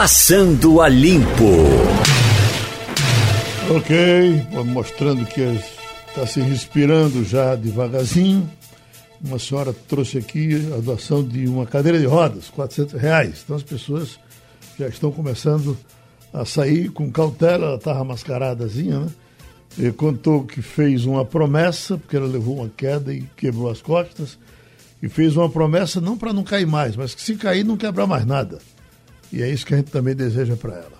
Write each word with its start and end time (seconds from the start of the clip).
Passando 0.00 0.80
a 0.80 0.88
Limpo. 0.88 1.56
Ok, 3.76 4.46
mostrando 4.66 5.26
que 5.26 5.40
está 6.06 6.24
se 6.24 6.40
respirando 6.40 7.24
já 7.24 7.56
devagarzinho. 7.56 8.48
Uma 9.20 9.40
senhora 9.40 9.74
trouxe 9.88 10.18
aqui 10.18 10.54
a 10.72 10.76
doação 10.76 11.24
de 11.24 11.48
uma 11.48 11.66
cadeira 11.66 11.98
de 11.98 12.06
rodas, 12.06 12.48
400 12.48 12.94
reais. 12.94 13.40
Então 13.42 13.56
as 13.56 13.64
pessoas 13.64 14.20
já 14.78 14.86
estão 14.86 15.10
começando 15.10 15.76
a 16.32 16.44
sair 16.44 16.90
com 16.90 17.10
cautela, 17.10 17.66
ela 17.66 17.74
estava 17.74 18.04
mascaradazinha, 18.04 19.00
né? 19.00 19.08
E 19.76 19.90
contou 19.90 20.44
que 20.44 20.62
fez 20.62 21.06
uma 21.06 21.24
promessa, 21.24 21.98
porque 21.98 22.16
ela 22.16 22.28
levou 22.28 22.58
uma 22.60 22.68
queda 22.68 23.12
e 23.12 23.24
quebrou 23.36 23.68
as 23.68 23.82
costas, 23.82 24.38
e 25.02 25.08
fez 25.08 25.36
uma 25.36 25.50
promessa 25.50 26.00
não 26.00 26.16
para 26.16 26.32
não 26.32 26.44
cair 26.44 26.68
mais, 26.68 26.94
mas 26.94 27.16
que 27.16 27.20
se 27.20 27.34
cair 27.34 27.64
não 27.64 27.76
quebrar 27.76 28.06
mais 28.06 28.24
nada. 28.24 28.60
E 29.32 29.42
é 29.42 29.50
isso 29.50 29.66
que 29.66 29.74
a 29.74 29.76
gente 29.76 29.90
também 29.90 30.14
deseja 30.14 30.56
para 30.56 30.74
ela. 30.74 30.98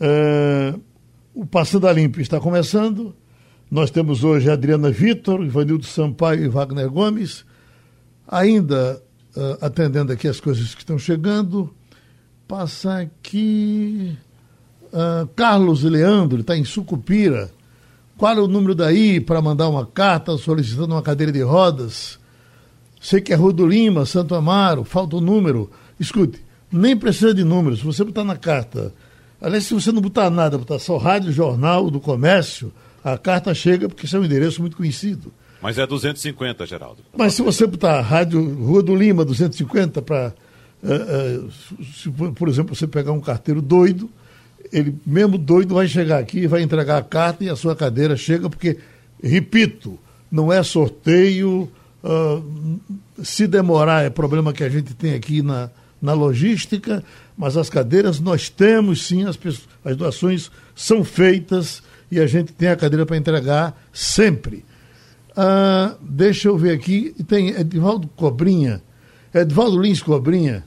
É, 0.00 0.74
o 1.34 1.46
Passando 1.46 1.86
a 1.86 1.92
Limpo 1.92 2.20
está 2.20 2.40
começando. 2.40 3.14
Nós 3.70 3.90
temos 3.90 4.24
hoje 4.24 4.48
a 4.48 4.54
Adriana 4.54 4.90
Vitor, 4.90 5.44
Ivanildo 5.44 5.84
Sampaio 5.84 6.44
e 6.44 6.48
Wagner 6.48 6.90
Gomes. 6.90 7.44
Ainda 8.26 9.02
uh, 9.36 9.64
atendendo 9.64 10.12
aqui 10.12 10.26
as 10.26 10.40
coisas 10.40 10.74
que 10.74 10.80
estão 10.80 10.98
chegando. 10.98 11.72
Passa 12.46 13.00
aqui. 13.00 14.16
Uh, 14.86 15.26
Carlos 15.36 15.82
Leandro, 15.82 16.40
está 16.40 16.56
em 16.56 16.64
Sucupira. 16.64 17.50
Qual 18.16 18.36
é 18.36 18.40
o 18.40 18.48
número 18.48 18.74
daí 18.74 19.20
para 19.20 19.40
mandar 19.40 19.68
uma 19.68 19.86
carta 19.86 20.36
solicitando 20.36 20.94
uma 20.94 21.02
cadeira 21.02 21.30
de 21.30 21.42
rodas? 21.42 22.18
Sei 23.00 23.20
que 23.20 23.32
é 23.32 23.36
Rua 23.36 23.52
do 23.52 23.66
Lima, 23.66 24.04
Santo 24.04 24.34
Amaro, 24.34 24.82
falta 24.82 25.16
o 25.16 25.20
número. 25.20 25.70
Escute, 26.00 26.42
nem 26.70 26.96
precisa 26.96 27.34
de 27.34 27.44
números. 27.44 27.80
Se 27.80 27.84
você 27.84 28.04
botar 28.04 28.24
na 28.24 28.36
carta, 28.36 28.92
aliás, 29.40 29.64
se 29.64 29.74
você 29.74 29.90
não 29.92 30.02
botar 30.02 30.30
nada, 30.30 30.58
botar 30.58 30.78
só 30.78 30.96
Rádio 30.96 31.32
Jornal 31.32 31.90
do 31.90 32.00
Comércio, 32.00 32.72
a 33.02 33.16
carta 33.16 33.54
chega 33.54 33.88
porque 33.88 34.06
isso 34.06 34.16
é 34.16 34.20
um 34.20 34.24
endereço 34.24 34.60
muito 34.60 34.76
conhecido. 34.76 35.32
Mas 35.60 35.78
é 35.78 35.86
250, 35.86 36.66
Geraldo. 36.66 37.02
Mas 37.16 37.34
se 37.34 37.42
você 37.42 37.66
botar 37.66 38.00
Rádio 38.00 38.54
Rua 38.54 38.82
do 38.82 38.94
Lima 38.94 39.24
250 39.24 40.02
para, 40.02 40.32
uh, 40.82 41.48
uh, 42.08 42.32
por 42.32 42.48
exemplo, 42.48 42.74
você 42.74 42.86
pegar 42.86 43.12
um 43.12 43.20
carteiro 43.20 43.60
doido, 43.60 44.08
ele 44.72 44.94
mesmo 45.04 45.36
doido 45.36 45.74
vai 45.74 45.88
chegar 45.88 46.18
aqui, 46.18 46.46
vai 46.46 46.62
entregar 46.62 46.98
a 46.98 47.02
carta 47.02 47.42
e 47.42 47.48
a 47.48 47.56
sua 47.56 47.74
cadeira 47.74 48.16
chega 48.16 48.48
porque, 48.48 48.78
repito, 49.22 49.98
não 50.30 50.52
é 50.52 50.62
sorteio. 50.62 51.68
Uh, 52.04 52.78
se 53.24 53.48
demorar 53.48 54.04
é 54.04 54.10
problema 54.10 54.52
que 54.52 54.62
a 54.62 54.68
gente 54.68 54.94
tem 54.94 55.14
aqui 55.14 55.42
na, 55.42 55.68
na 56.00 56.12
logística, 56.12 57.04
mas 57.36 57.56
as 57.56 57.68
cadeiras 57.68 58.20
nós 58.20 58.48
temos 58.48 59.06
sim, 59.06 59.24
as, 59.24 59.38
as 59.84 59.96
doações 59.96 60.50
são 60.74 61.04
feitas 61.04 61.82
e 62.10 62.20
a 62.20 62.26
gente 62.26 62.52
tem 62.52 62.68
a 62.68 62.76
cadeira 62.76 63.04
para 63.04 63.16
entregar 63.16 63.80
sempre. 63.92 64.64
Ah, 65.36 65.96
deixa 66.00 66.48
eu 66.48 66.56
ver 66.56 66.72
aqui, 66.72 67.14
tem 67.26 67.50
Edvaldo 67.50 68.08
Cobrinha, 68.16 68.82
Edvaldo 69.32 69.80
Lins 69.80 70.02
Cobrinha, 70.02 70.64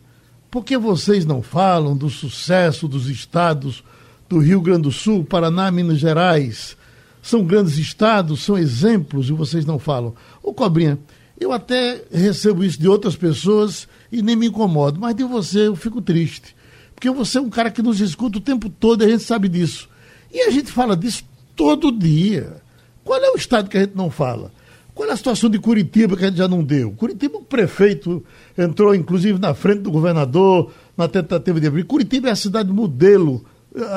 por 0.50 0.64
que 0.66 0.78
vocês 0.78 1.26
não 1.26 1.42
falam 1.42 1.96
do 1.96 2.09
sucesso 2.09 2.88
dos 2.88 3.09
estados 3.09 3.84
do 4.28 4.38
Rio 4.40 4.62
Grande 4.62 4.84
do 4.84 4.92
Sul, 4.92 5.24
Paraná, 5.24 5.72
Minas 5.72 6.00
Gerais? 6.00 6.78
São 7.22 7.44
grandes 7.44 7.78
estados, 7.78 8.44
são 8.44 8.58
exemplos 8.58 9.30
e 9.30 9.34
vocês 9.34 9.66
não 9.66 9.78
falam. 9.78 10.14
Ô 10.42 10.54
Cobrinha, 10.54 10.98
eu 11.40 11.52
até 11.52 12.04
recebo 12.12 12.64
isso 12.64 12.80
de 12.80 12.88
outras 12.88 13.16
pessoas 13.16 13.88
e 14.12 14.22
nem 14.22 14.36
me 14.36 14.48
incomodo, 14.48 15.00
mas 15.00 15.16
de 15.16 15.24
você 15.24 15.68
eu 15.68 15.76
fico 15.76 16.02
triste. 16.02 16.56
Porque 16.94 17.10
você 17.10 17.38
é 17.38 17.42
um 17.42 17.50
cara 17.50 17.72
que 17.72 17.82
nos 17.82 18.00
escuta 18.00 18.38
o 18.38 18.42
tempo 18.42 18.70
todo 18.70 19.04
e 19.04 19.08
a 19.08 19.10
gente 19.10 19.24
sabe 19.24 19.50
disso. 19.50 19.90
E 20.32 20.42
a 20.42 20.52
gente 20.52 20.72
fala 20.72 20.96
disso 20.96 21.24
todo 21.56 21.92
dia. 21.92 22.62
Qual 23.04 23.20
é 23.20 23.32
o 23.32 23.36
estado 23.36 23.70
que 23.70 23.78
a 23.78 23.82
gente 23.82 23.96
não 23.96 24.12
fala? 24.12 24.52
Qual 24.94 25.09
é 25.09 25.14
a 25.14 25.18
situação 25.18 25.50
de 25.50 25.58
Curitiba 25.58 26.16
que 26.16 26.24
a 26.24 26.28
gente 26.28 26.38
já 26.38 26.47
não 26.47 26.64
deu? 26.64 26.92
Curitiba, 26.92 27.38
o 27.38 27.44
prefeito 27.44 28.24
entrou, 28.58 28.94
inclusive, 28.94 29.40
na 29.40 29.53
frente 29.53 29.80
do 29.80 29.92
governador, 29.92 30.72
na 30.96 31.08
tentativa 31.08 31.59
de 31.59 31.68
abrir. 31.68 31.86
Curitiba 31.86 32.30
é 32.30 32.31
a 32.31 32.36
cidade 32.36 32.72
modelo, 32.72 33.44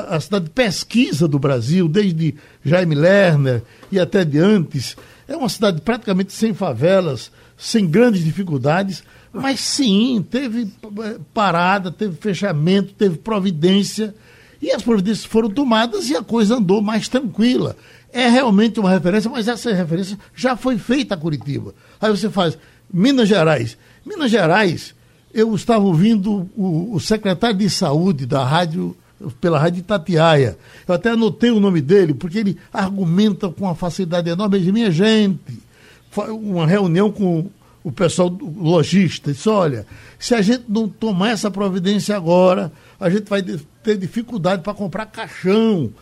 a 0.08 0.18
cidade 0.20 0.46
de 0.46 0.50
pesquisa 0.52 1.26
do 1.28 1.38
Brasil, 1.38 1.88
desde 1.88 2.36
Jaime 2.64 2.94
Lerner 2.94 3.62
e 3.90 3.98
até 3.98 4.24
de 4.24 4.38
antes. 4.38 4.96
É 5.26 5.36
uma 5.36 5.48
cidade 5.48 5.80
praticamente 5.80 6.32
sem 6.32 6.52
favelas, 6.52 7.30
sem 7.56 7.86
grandes 7.86 8.24
dificuldades, 8.24 9.02
mas 9.32 9.60
sim, 9.60 10.24
teve 10.30 10.70
eh, 11.02 11.18
parada, 11.32 11.90
teve 11.90 12.16
fechamento, 12.16 12.92
teve 12.94 13.16
providência 13.18 14.14
e 14.60 14.70
as 14.70 14.82
providências 14.82 15.26
foram 15.26 15.50
tomadas 15.50 16.08
e 16.08 16.16
a 16.16 16.22
coisa 16.22 16.56
andou 16.56 16.80
mais 16.80 17.08
tranquila. 17.08 17.76
É 18.12 18.28
realmente 18.28 18.78
uma 18.78 18.90
referência, 18.90 19.30
mas 19.30 19.48
essa 19.48 19.72
referência 19.72 20.18
já 20.34 20.56
foi 20.56 20.78
feita 20.78 21.14
a 21.14 21.18
Curitiba. 21.18 21.74
Aí 22.00 22.10
você 22.10 22.30
faz 22.30 22.56
Minas 22.92 23.28
Gerais. 23.28 23.76
Minas 24.06 24.30
Gerais, 24.30 24.94
eu 25.34 25.54
estava 25.54 25.84
ouvindo 25.84 26.48
o, 26.56 26.94
o 26.94 27.00
secretário 27.00 27.56
de 27.56 27.68
saúde 27.68 28.24
da 28.24 28.44
rádio, 28.44 28.96
pela 29.40 29.58
rádio 29.58 29.80
Itatiaia. 29.80 30.58
Eu 30.86 30.94
até 30.94 31.10
anotei 31.10 31.50
o 31.50 31.60
nome 31.60 31.80
dele, 31.80 32.14
porque 32.14 32.38
ele 32.38 32.58
argumenta 32.72 33.48
com 33.48 33.64
uma 33.64 33.74
facilidade 33.74 34.28
enorme. 34.28 34.56
Ele 34.56 34.64
diz, 34.64 34.72
minha 34.72 34.90
gente, 34.90 35.38
uma 36.28 36.66
reunião 36.66 37.10
com 37.10 37.48
o 37.82 37.92
pessoal 37.92 38.34
lojista, 38.56 39.32
disse, 39.32 39.48
olha, 39.48 39.86
se 40.18 40.34
a 40.34 40.40
gente 40.40 40.64
não 40.68 40.88
tomar 40.88 41.30
essa 41.30 41.50
providência 41.50 42.16
agora, 42.16 42.72
a 42.98 43.10
gente 43.10 43.28
vai 43.28 43.42
ter 43.42 43.98
dificuldade 43.98 44.62
para 44.62 44.72
comprar 44.72 45.04
caixão. 45.04 45.92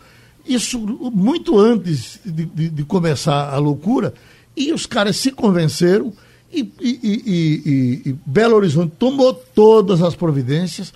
Isso 0.45 0.79
muito 0.79 1.59
antes 1.59 2.19
de, 2.23 2.45
de, 2.45 2.69
de, 2.69 2.83
começar 2.85 3.53
a 3.53 3.57
loucura. 3.57 4.13
E 4.55 4.71
os 4.71 4.85
caras 4.85 5.17
se 5.17 5.31
convenceram 5.31 6.13
e, 6.51 6.61
e, 6.79 6.99
e, 7.01 8.09
e, 8.09 8.15
Belo 8.25 8.55
Horizonte 8.55 8.93
tomou 8.97 9.33
todas 9.33 10.01
as 10.01 10.15
providências. 10.15 10.93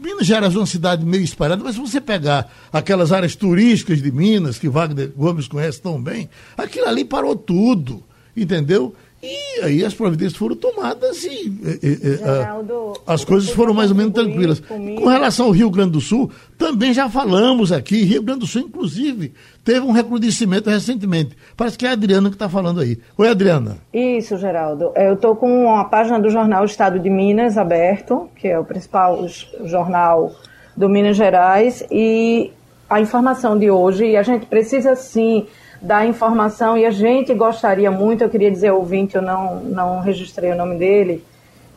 Minas 0.00 0.26
Gerais 0.26 0.54
é 0.54 0.58
uma 0.58 0.66
cidade 0.66 1.04
meio 1.04 1.22
espalhada, 1.22 1.62
mas 1.62 1.74
se 1.74 1.80
você 1.80 2.00
pegar 2.00 2.50
aquelas 2.72 3.12
áreas 3.12 3.36
turísticas 3.36 4.00
de 4.02 4.10
Minas, 4.10 4.58
que 4.58 4.68
Wagner 4.68 5.12
Gomes 5.14 5.46
conhece 5.46 5.80
tão 5.80 6.02
bem, 6.02 6.28
aquilo 6.56 6.86
ali 6.86 7.04
parou 7.04 7.36
tudo, 7.36 8.02
entendeu? 8.34 8.94
E 9.22 9.60
aí 9.62 9.84
as 9.84 9.92
providências 9.92 10.36
foram 10.36 10.56
tomadas 10.56 11.24
e, 11.24 11.48
e, 11.82 11.86
e 11.86 12.16
Geraldo, 12.16 12.94
as 13.06 13.22
coisas 13.22 13.50
foram 13.50 13.74
mais 13.74 13.90
ou 13.90 13.96
menos 13.96 14.14
tranquilas. 14.14 14.60
Comigo. 14.60 15.02
Com 15.02 15.08
relação 15.08 15.46
ao 15.46 15.52
Rio 15.52 15.68
Grande 15.68 15.92
do 15.92 16.00
Sul, 16.00 16.30
também 16.56 16.94
já 16.94 17.06
falamos 17.08 17.70
aqui, 17.70 18.02
Rio 18.02 18.22
Grande 18.22 18.40
do 18.40 18.46
Sul, 18.46 18.62
inclusive, 18.62 19.34
teve 19.62 19.80
um 19.80 19.92
recrudescimento 19.92 20.70
recentemente. 20.70 21.36
Parece 21.54 21.76
que 21.76 21.84
é 21.84 21.90
a 21.90 21.92
Adriana 21.92 22.30
que 22.30 22.36
está 22.36 22.48
falando 22.48 22.80
aí. 22.80 22.98
Oi, 23.18 23.28
Adriana. 23.28 23.76
Isso, 23.92 24.38
Geraldo. 24.38 24.92
Eu 24.96 25.14
estou 25.14 25.36
com 25.36 25.70
a 25.70 25.84
página 25.84 26.18
do 26.18 26.30
jornal 26.30 26.64
Estado 26.64 26.98
de 26.98 27.10
Minas 27.10 27.58
aberto, 27.58 28.30
que 28.36 28.48
é 28.48 28.58
o 28.58 28.64
principal 28.64 29.26
jornal 29.64 30.32
do 30.74 30.88
Minas 30.88 31.18
Gerais, 31.18 31.84
e 31.90 32.50
a 32.88 33.00
informação 33.02 33.58
de 33.58 33.70
hoje, 33.70 34.06
e 34.06 34.16
a 34.16 34.22
gente 34.22 34.46
precisa 34.46 34.96
sim 34.96 35.46
da 35.80 36.04
informação 36.04 36.76
e 36.76 36.84
a 36.84 36.90
gente 36.90 37.32
gostaria 37.32 37.90
muito, 37.90 38.22
eu 38.22 38.28
queria 38.28 38.50
dizer 38.50 38.70
ouvinte, 38.70 39.16
eu 39.16 39.22
não, 39.22 39.60
não 39.60 40.00
registrei 40.00 40.52
o 40.52 40.56
nome 40.56 40.76
dele, 40.76 41.24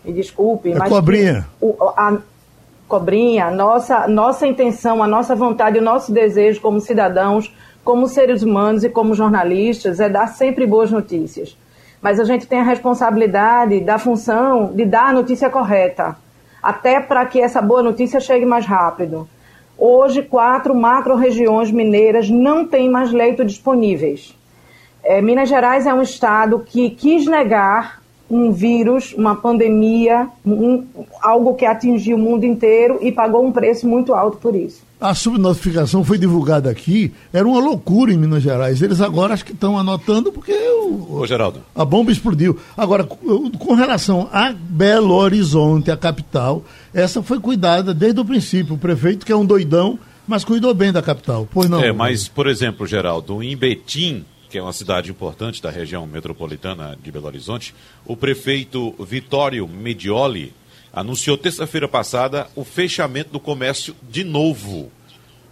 me 0.04 0.12
desculpe. 0.12 0.72
É 0.72 0.76
mas 0.78 0.90
Cobrinha. 0.90 1.48
O, 1.62 1.76
a, 1.96 2.18
Cobrinha, 2.88 3.50
nossa, 3.50 4.08
nossa 4.08 4.46
intenção, 4.46 5.02
a 5.02 5.08
nossa 5.08 5.36
vontade, 5.36 5.80
o 5.80 5.82
nosso 5.82 6.12
desejo 6.12 6.60
como 6.62 6.82
cidadãos, 6.82 7.52
como 7.84 8.08
seres 8.08 8.44
humanos 8.44 8.84
e 8.84 8.90
como 8.90 9.14
jornalistas 9.14 10.00
é 10.00 10.10
dar 10.10 10.28
sempre 10.28 10.68
boas 10.68 10.92
notícias. 10.92 11.58
Mas 12.02 12.20
a 12.20 12.26
gente 12.26 12.46
tem 12.46 12.60
a 12.60 12.64
responsabilidade 12.64 13.80
da 13.80 13.98
função 13.98 14.74
de 14.74 14.86
dar 14.86 15.10
a 15.10 15.14
notícia 15.14 15.50
correta, 15.50 16.18
até 16.62 17.00
para 17.00 17.26
que 17.26 17.40
essa 17.42 17.62
boa 17.62 17.82
notícia 17.82 18.20
chegue 18.20 18.46
mais 18.46 18.66
rápido. 18.66 19.28
Hoje, 19.78 20.22
quatro 20.22 20.76
macro-regiões 20.76 21.72
mineiras 21.72 22.30
não 22.30 22.66
têm 22.66 22.90
mais 22.90 23.12
leito 23.12 23.44
disponíveis. 23.44 24.38
É, 25.04 25.22
Minas 25.22 25.50
Gerais 25.50 25.86
é 25.86 25.94
um 25.94 26.02
estado 26.02 26.60
que 26.60 26.90
quis 26.92 27.26
negar 27.26 28.03
um 28.34 28.52
vírus, 28.52 29.14
uma 29.16 29.36
pandemia, 29.36 30.28
um, 30.44 30.84
algo 31.22 31.54
que 31.54 31.66
atingiu 31.66 32.18
o 32.18 32.20
mundo 32.20 32.46
inteiro 32.46 32.98
e 33.00 33.12
pagou 33.12 33.46
um 33.46 33.52
preço 33.52 33.88
muito 33.88 34.14
alto 34.16 34.38
por 34.38 34.56
isso. 34.56 34.82
A 35.00 35.14
subnotificação 35.14 36.04
foi 36.04 36.18
divulgada 36.18 36.70
aqui, 36.70 37.14
era 37.32 37.48
uma 37.48 37.60
loucura 37.60 38.12
em 38.12 38.18
Minas 38.18 38.42
Gerais. 38.42 38.82
Eles 38.82 39.02
agora 39.02 39.34
acho 39.34 39.46
que 39.46 39.52
estão 39.52 39.78
anotando 39.78 40.32
porque 40.32 40.52
o, 40.52 41.20
Ô, 41.20 41.28
Geraldo. 41.28 41.60
a 41.76 41.86
bomba 41.86 42.12
explodiu. 42.12 42.58
Agora, 42.76 43.04
com 43.04 43.74
relação 43.76 44.28
a 44.32 44.52
Belo 44.52 45.14
Horizonte, 45.14 45.92
a 45.92 45.98
capital, 45.98 46.64
essa 46.94 47.22
foi 47.22 47.40
cuidada 47.40 47.94
desde 47.94 48.20
o 48.20 48.26
princípio. 48.26 48.74
O 48.76 48.80
prefeito, 48.80 49.26
que 49.26 49.32
é 49.32 49.36
um 49.36 49.46
doidão, 49.46 50.00
mas 50.28 50.44
cuidou 50.44 50.74
bem 50.74 50.92
da 50.92 51.02
capital. 51.02 51.48
Pois 51.52 51.70
não. 51.70 51.82
É, 51.82 51.92
mas, 51.92 52.28
por 52.28 52.48
exemplo, 52.48 52.88
Geraldo, 52.88 53.44
em 53.44 53.56
Betim, 53.56 54.24
que 54.54 54.60
é 54.60 54.62
uma 54.62 54.72
cidade 54.72 55.10
importante 55.10 55.60
da 55.60 55.72
região 55.72 56.06
metropolitana 56.06 56.96
de 57.02 57.12
Belo 57.12 57.26
Horizonte, 57.26 57.74
o 58.06 58.16
prefeito 58.16 58.94
Vitório 59.04 59.68
Medioli 59.68 60.54
anunciou 60.94 61.36
terça-feira 61.36 61.88
passada 61.88 62.48
o 62.56 62.64
fechamento 62.64 63.32
do 63.32 63.40
comércio 63.40 63.96
de 64.08 64.24
novo, 64.24 64.92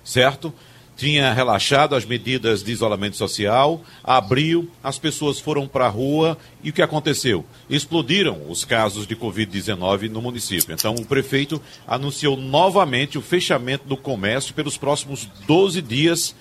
certo? 0.04 0.54
tinha 0.96 1.34
relaxado 1.34 1.96
as 1.96 2.06
medidas 2.06 2.62
de 2.62 2.72
isolamento 2.72 3.18
social, 3.18 3.82
abriu, 4.04 4.70
as 4.84 5.00
pessoas 5.00 5.40
foram 5.40 5.68
para 5.68 5.88
a 5.88 5.90
rua 5.90 6.38
e 6.64 6.70
o 6.70 6.74
que 6.74 6.84
aconteceu? 6.84 7.44
Explodiram 7.68 8.40
os 8.48 8.64
casos 8.64 9.08
de 9.08 9.16
Covid-19 9.16 10.10
no 10.10 10.22
município. 10.22 10.76
Então, 10.76 10.94
o 10.94 11.06
prefeito 11.06 11.60
anunciou 11.88 12.38
novamente 12.38 13.18
o 13.18 13.22
fechamento 13.22 13.88
do 13.88 13.98
comércio 13.98 14.54
pelos 14.54 14.78
próximos 14.78 15.28
12 15.48 15.82
dias 15.82 16.36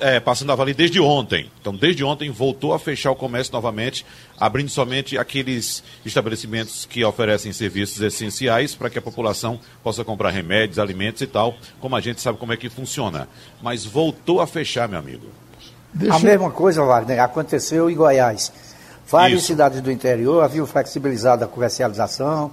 é, 0.00 0.20
passando 0.20 0.52
a 0.52 0.54
valer 0.54 0.74
desde 0.74 1.00
ontem. 1.00 1.50
Então, 1.60 1.74
desde 1.74 2.04
ontem 2.04 2.30
voltou 2.30 2.74
a 2.74 2.78
fechar 2.78 3.10
o 3.10 3.16
comércio 3.16 3.52
novamente, 3.52 4.04
abrindo 4.38 4.68
somente 4.68 5.16
aqueles 5.16 5.82
estabelecimentos 6.04 6.84
que 6.84 7.04
oferecem 7.04 7.52
serviços 7.52 8.00
essenciais 8.00 8.74
para 8.74 8.90
que 8.90 8.98
a 8.98 9.02
população 9.02 9.58
possa 9.82 10.04
comprar 10.04 10.30
remédios, 10.30 10.78
alimentos 10.78 11.22
e 11.22 11.26
tal, 11.26 11.54
como 11.80 11.96
a 11.96 12.00
gente 12.00 12.20
sabe 12.20 12.38
como 12.38 12.52
é 12.52 12.56
que 12.56 12.68
funciona. 12.68 13.28
Mas 13.62 13.84
voltou 13.84 14.40
a 14.40 14.46
fechar, 14.46 14.88
meu 14.88 14.98
amigo. 14.98 15.26
Deixa... 15.94 16.16
A 16.16 16.18
mesma 16.20 16.50
coisa, 16.50 16.82
Wagner, 16.82 17.20
aconteceu 17.20 17.88
em 17.90 17.94
Goiás. 17.94 18.52
Várias 19.06 19.40
Isso. 19.40 19.48
cidades 19.48 19.80
do 19.80 19.90
interior 19.90 20.42
haviam 20.42 20.66
flexibilizado 20.66 21.44
a 21.44 21.48
comercialização, 21.48 22.50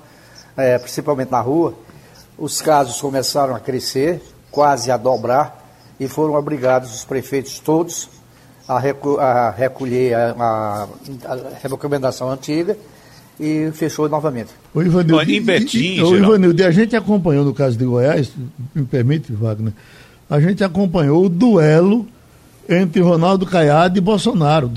é, 0.57 0.77
principalmente 0.77 1.31
na 1.31 1.39
rua. 1.39 1.73
Os 2.37 2.61
casos 2.61 2.99
começaram 2.99 3.55
a 3.55 3.59
crescer, 3.59 4.21
quase 4.51 4.91
a 4.91 4.97
dobrar 4.97 5.58
e 5.99 6.07
foram 6.07 6.33
obrigados 6.35 6.93
os 6.93 7.03
prefeitos 7.03 7.59
todos 7.59 8.09
a, 8.69 8.79
recu 8.79 9.17
a 9.19 9.49
recolher 9.49 10.13
a, 10.13 10.31
a, 10.31 10.87
a, 11.33 11.37
recomendação 11.61 12.29
antiga 12.29 12.77
e 13.39 13.71
fechou 13.73 14.07
novamente. 14.07 14.51
O 14.73 14.81
Ivanildo, 14.81 15.31
em 15.31 15.41
Betim, 15.41 16.01
o 16.01 16.15
Ivanildo, 16.15 16.63
a 16.63 16.71
gente 16.71 16.95
acompanhou 16.95 17.43
no 17.43 17.53
caso 17.53 17.75
de 17.75 17.85
Goiás, 17.85 18.31
me 18.75 18.85
permite, 18.85 19.33
Wagner, 19.33 19.73
a 20.29 20.39
gente 20.39 20.63
acompanhou 20.63 21.25
o 21.25 21.29
duelo 21.29 22.05
entre 22.69 23.01
Ronaldo 23.01 23.47
Caiado 23.47 23.97
e 23.97 24.01
Bolsonaro. 24.01 24.69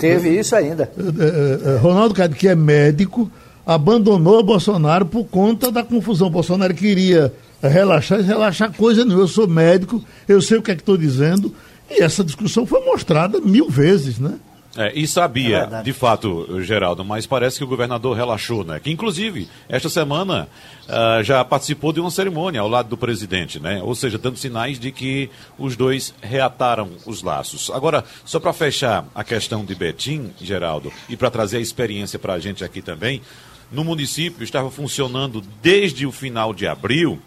Teve 0.00 0.38
isso 0.38 0.56
ainda. 0.56 0.90
É, 0.96 1.70
é, 1.70 1.74
é, 1.74 1.76
Ronaldo 1.76 2.14
Caiado, 2.14 2.34
que 2.34 2.48
é 2.48 2.54
médico, 2.54 3.30
abandonou 3.66 4.42
Bolsonaro 4.42 5.04
por 5.04 5.24
conta 5.24 5.70
da 5.70 5.84
confusão. 5.84 6.30
Bolsonaro 6.30 6.72
queria 6.72 7.34
relaxar, 7.68 8.20
relaxar 8.20 8.72
coisa 8.72 9.04
nenhuma. 9.04 9.24
Eu 9.24 9.28
sou 9.28 9.46
médico, 9.46 10.04
eu 10.28 10.40
sei 10.40 10.58
o 10.58 10.62
que 10.62 10.70
é 10.70 10.74
que 10.74 10.82
estou 10.82 10.96
dizendo. 10.96 11.54
E 11.90 12.02
essa 12.02 12.24
discussão 12.24 12.66
foi 12.66 12.84
mostrada 12.84 13.40
mil 13.40 13.70
vezes, 13.70 14.18
né? 14.18 14.38
É, 14.76 14.92
e 14.94 15.06
sabia, 15.06 15.70
é 15.72 15.82
de 15.82 15.92
fato, 15.92 16.60
Geraldo, 16.62 17.02
mas 17.02 17.26
parece 17.26 17.56
que 17.56 17.64
o 17.64 17.66
governador 17.66 18.14
relaxou, 18.14 18.62
né? 18.62 18.78
Que 18.78 18.90
inclusive, 18.90 19.48
esta 19.70 19.88
semana 19.88 20.46
uh, 20.84 21.22
já 21.22 21.42
participou 21.42 21.94
de 21.94 22.00
uma 22.00 22.10
cerimônia 22.10 22.60
ao 22.60 22.68
lado 22.68 22.90
do 22.90 22.96
presidente, 22.96 23.58
né? 23.58 23.80
Ou 23.82 23.94
seja, 23.94 24.18
dando 24.18 24.36
sinais 24.36 24.78
de 24.78 24.92
que 24.92 25.30
os 25.58 25.76
dois 25.76 26.12
reataram 26.20 26.90
os 27.06 27.22
laços. 27.22 27.70
Agora, 27.70 28.04
só 28.26 28.38
para 28.38 28.52
fechar 28.52 29.06
a 29.14 29.24
questão 29.24 29.64
de 29.64 29.74
Betim, 29.74 30.30
Geraldo, 30.38 30.92
e 31.08 31.16
para 31.16 31.30
trazer 31.30 31.56
a 31.56 31.60
experiência 31.60 32.18
para 32.18 32.34
a 32.34 32.38
gente 32.38 32.62
aqui 32.62 32.82
também, 32.82 33.22
no 33.72 33.82
município 33.82 34.44
estava 34.44 34.70
funcionando 34.70 35.42
desde 35.62 36.06
o 36.06 36.12
final 36.12 36.52
de 36.52 36.66
abril 36.66 37.18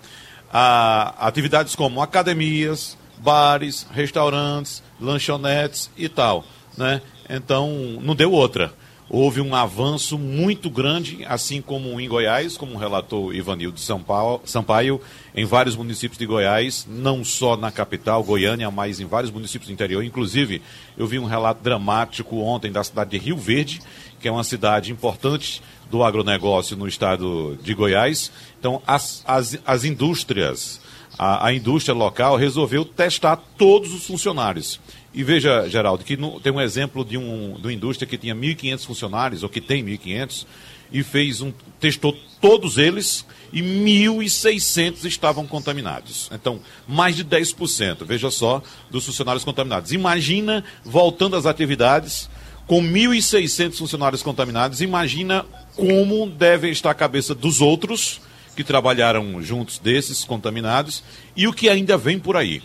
a 0.51 1.27
atividades 1.27 1.75
como 1.75 2.01
academias, 2.01 2.97
bares, 3.17 3.85
restaurantes, 3.91 4.81
lanchonetes 4.99 5.89
e 5.97 6.09
tal, 6.09 6.43
né? 6.77 7.01
Então, 7.29 7.69
não 8.01 8.15
deu 8.15 8.31
outra. 8.31 8.73
Houve 9.11 9.41
um 9.41 9.55
avanço 9.55 10.19
muito 10.19 10.69
grande, 10.69 11.25
assim 11.25 11.63
como 11.63 11.99
em 11.99 12.07
Goiás, 12.07 12.55
como 12.55 12.77
relatou 12.77 13.33
Ivanildo 13.33 13.79
Sampaio, 13.79 15.01
em 15.33 15.45
vários 15.45 15.75
municípios 15.75 16.19
de 16.19 16.27
Goiás, 16.27 16.85
não 16.87 17.23
só 17.23 17.57
na 17.57 17.71
capital, 17.71 18.23
Goiânia, 18.23 18.69
mas 18.69 18.99
em 18.99 19.07
vários 19.07 19.31
municípios 19.31 19.67
do 19.67 19.73
interior. 19.73 20.03
Inclusive, 20.03 20.61
eu 20.95 21.07
vi 21.07 21.17
um 21.17 21.25
relato 21.25 21.63
dramático 21.63 22.37
ontem 22.37 22.71
da 22.71 22.83
cidade 22.83 23.09
de 23.09 23.17
Rio 23.17 23.35
Verde, 23.35 23.81
que 24.19 24.27
é 24.27 24.31
uma 24.31 24.43
cidade 24.43 24.91
importante 24.91 25.59
do 25.89 26.03
agronegócio 26.03 26.77
no 26.77 26.87
estado 26.87 27.57
de 27.63 27.73
Goiás. 27.73 28.31
Então, 28.59 28.79
as, 28.85 29.23
as, 29.25 29.57
as 29.65 29.83
indústrias, 29.85 30.79
a, 31.17 31.47
a 31.47 31.53
indústria 31.53 31.95
local 31.95 32.35
resolveu 32.35 32.85
testar 32.85 33.37
todos 33.57 33.91
os 33.91 34.05
funcionários. 34.05 34.79
E 35.13 35.23
veja, 35.23 35.67
Geraldo, 35.67 36.03
que 36.03 36.15
no, 36.15 36.39
tem 36.39 36.51
um 36.51 36.61
exemplo 36.61 37.03
de, 37.03 37.17
um, 37.17 37.55
de 37.55 37.67
uma 37.67 37.73
indústria 37.73 38.07
que 38.07 38.17
tinha 38.17 38.35
1.500 38.35 38.85
funcionários, 38.85 39.43
ou 39.43 39.49
que 39.49 39.59
tem 39.59 39.83
1.500, 39.83 40.45
e 40.91 41.03
fez 41.03 41.41
um, 41.41 41.51
testou 41.79 42.15
todos 42.41 42.77
eles 42.77 43.25
e 43.51 43.61
1.600 43.61 45.05
estavam 45.05 45.45
contaminados. 45.45 46.29
Então, 46.31 46.59
mais 46.87 47.15
de 47.15 47.25
10%, 47.25 48.05
veja 48.05 48.31
só, 48.31 48.61
dos 48.89 49.05
funcionários 49.05 49.43
contaminados. 49.43 49.91
Imagina, 49.91 50.63
voltando 50.83 51.35
às 51.35 51.45
atividades, 51.45 52.29
com 52.67 52.81
1.600 52.81 53.77
funcionários 53.77 54.23
contaminados, 54.23 54.81
imagina 54.81 55.45
como 55.75 56.27
deve 56.27 56.69
estar 56.69 56.91
a 56.91 56.95
cabeça 56.95 57.33
dos 57.33 57.61
outros 57.61 58.21
que 58.55 58.63
trabalharam 58.63 59.41
juntos 59.41 59.79
desses 59.79 60.23
contaminados 60.23 61.03
e 61.35 61.47
o 61.47 61.53
que 61.53 61.69
ainda 61.69 61.97
vem 61.97 62.19
por 62.19 62.35
aí. 62.35 62.61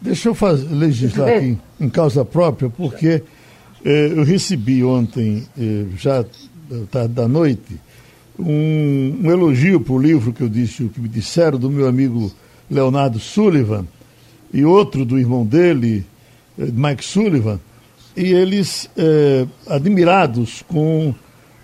Deixa 0.00 0.28
eu 0.28 0.34
fazer, 0.34 0.68
legislar 0.72 1.28
aqui 1.28 1.58
em 1.80 1.88
causa 1.88 2.24
própria, 2.24 2.70
porque 2.70 3.22
eh, 3.84 4.12
eu 4.14 4.22
recebi 4.22 4.84
ontem, 4.84 5.46
eh, 5.58 5.86
já 5.96 6.24
tarde 6.90 7.14
da 7.14 7.26
noite, 7.26 7.80
um, 8.38 9.20
um 9.24 9.30
elogio 9.30 9.80
para 9.80 9.94
o 9.94 9.98
livro 9.98 10.32
que 10.32 10.42
eu 10.42 10.48
disse, 10.48 10.84
o 10.84 10.88
que 10.88 11.00
me 11.00 11.08
disseram 11.08 11.58
do 11.58 11.68
meu 11.68 11.88
amigo 11.88 12.30
Leonardo 12.70 13.18
Sullivan 13.18 13.86
e 14.52 14.64
outro 14.64 15.04
do 15.04 15.18
irmão 15.18 15.44
dele, 15.44 16.04
eh, 16.58 16.66
Mike 16.72 17.04
Sullivan, 17.04 17.58
e 18.16 18.32
eles 18.32 18.88
eh, 18.96 19.46
admirados 19.66 20.62
com 20.68 21.14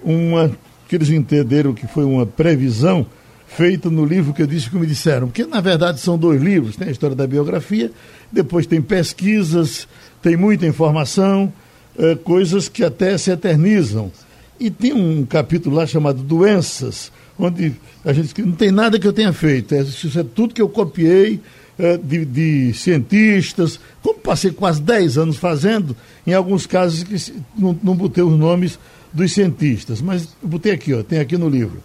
uma 0.03 0.57
que 0.89 0.97
eles 0.97 1.11
entenderam 1.11 1.73
que 1.73 1.87
foi 1.87 2.05
uma 2.05 2.27
previsão 2.27 3.07
feita 3.55 3.89
no 3.89 4.05
livro 4.05 4.35
que 4.35 4.43
eu 4.43 4.47
disse 4.47 4.69
que 4.69 4.77
me 4.77 4.87
disseram. 4.87 5.29
Porque, 5.29 5.47
na 5.47 5.61
verdade, 5.61 6.01
são 6.01 6.19
dois 6.19 6.43
livros: 6.43 6.77
tem 6.77 6.89
a 6.89 6.91
história 6.91 7.17
da 7.17 7.27
biografia, 7.27 7.91
depois 8.31 8.67
tem 8.67 8.83
pesquisas, 8.83 9.89
tem 10.23 10.37
muita 10.37 10.67
informação, 10.67 11.53
é, 11.99 12.15
coisas 12.17 12.69
que 12.69 12.85
até 12.85 13.17
se 13.17 13.31
eternizam. 13.31 14.11
E 14.59 14.71
tem 14.71 14.93
um 14.93 15.25
capítulo 15.25 15.77
lá 15.77 15.87
chamado 15.87 16.23
Doenças, 16.23 17.11
onde 17.39 17.75
a 18.05 18.13
gente 18.13 18.41
não 18.43 18.53
tem 18.53 18.71
nada 18.71 18.99
que 18.99 19.07
eu 19.07 19.13
tenha 19.13 19.33
feito, 19.33 19.75
é, 19.75 19.83
isso 19.83 20.19
é 20.19 20.23
tudo 20.23 20.55
que 20.55 20.63
eu 20.63 20.69
copiei 20.69 21.41
é, 21.79 21.97
de, 21.97 22.25
de, 22.25 22.73
cientistas, 22.75 23.81
como 24.01 24.19
passei 24.19 24.53
quase 24.53 24.81
10 24.81 25.19
anos 25.19 25.37
fazendo, 25.37 25.97
em 26.27 26.33
alguns 26.33 26.67
casos 26.67 27.03
que 27.03 27.35
não, 27.59 27.77
não 27.83 27.97
botei 27.97 28.23
os 28.23 28.39
nomes 28.39 28.79
dos 29.13 29.33
cientistas, 29.33 30.01
mas 30.01 30.29
botei 30.43 30.73
aqui, 30.73 30.95
ó, 30.95 31.03
tem 31.03 31.19
aqui 31.19 31.37
no 31.37 31.49
livro, 31.49 31.83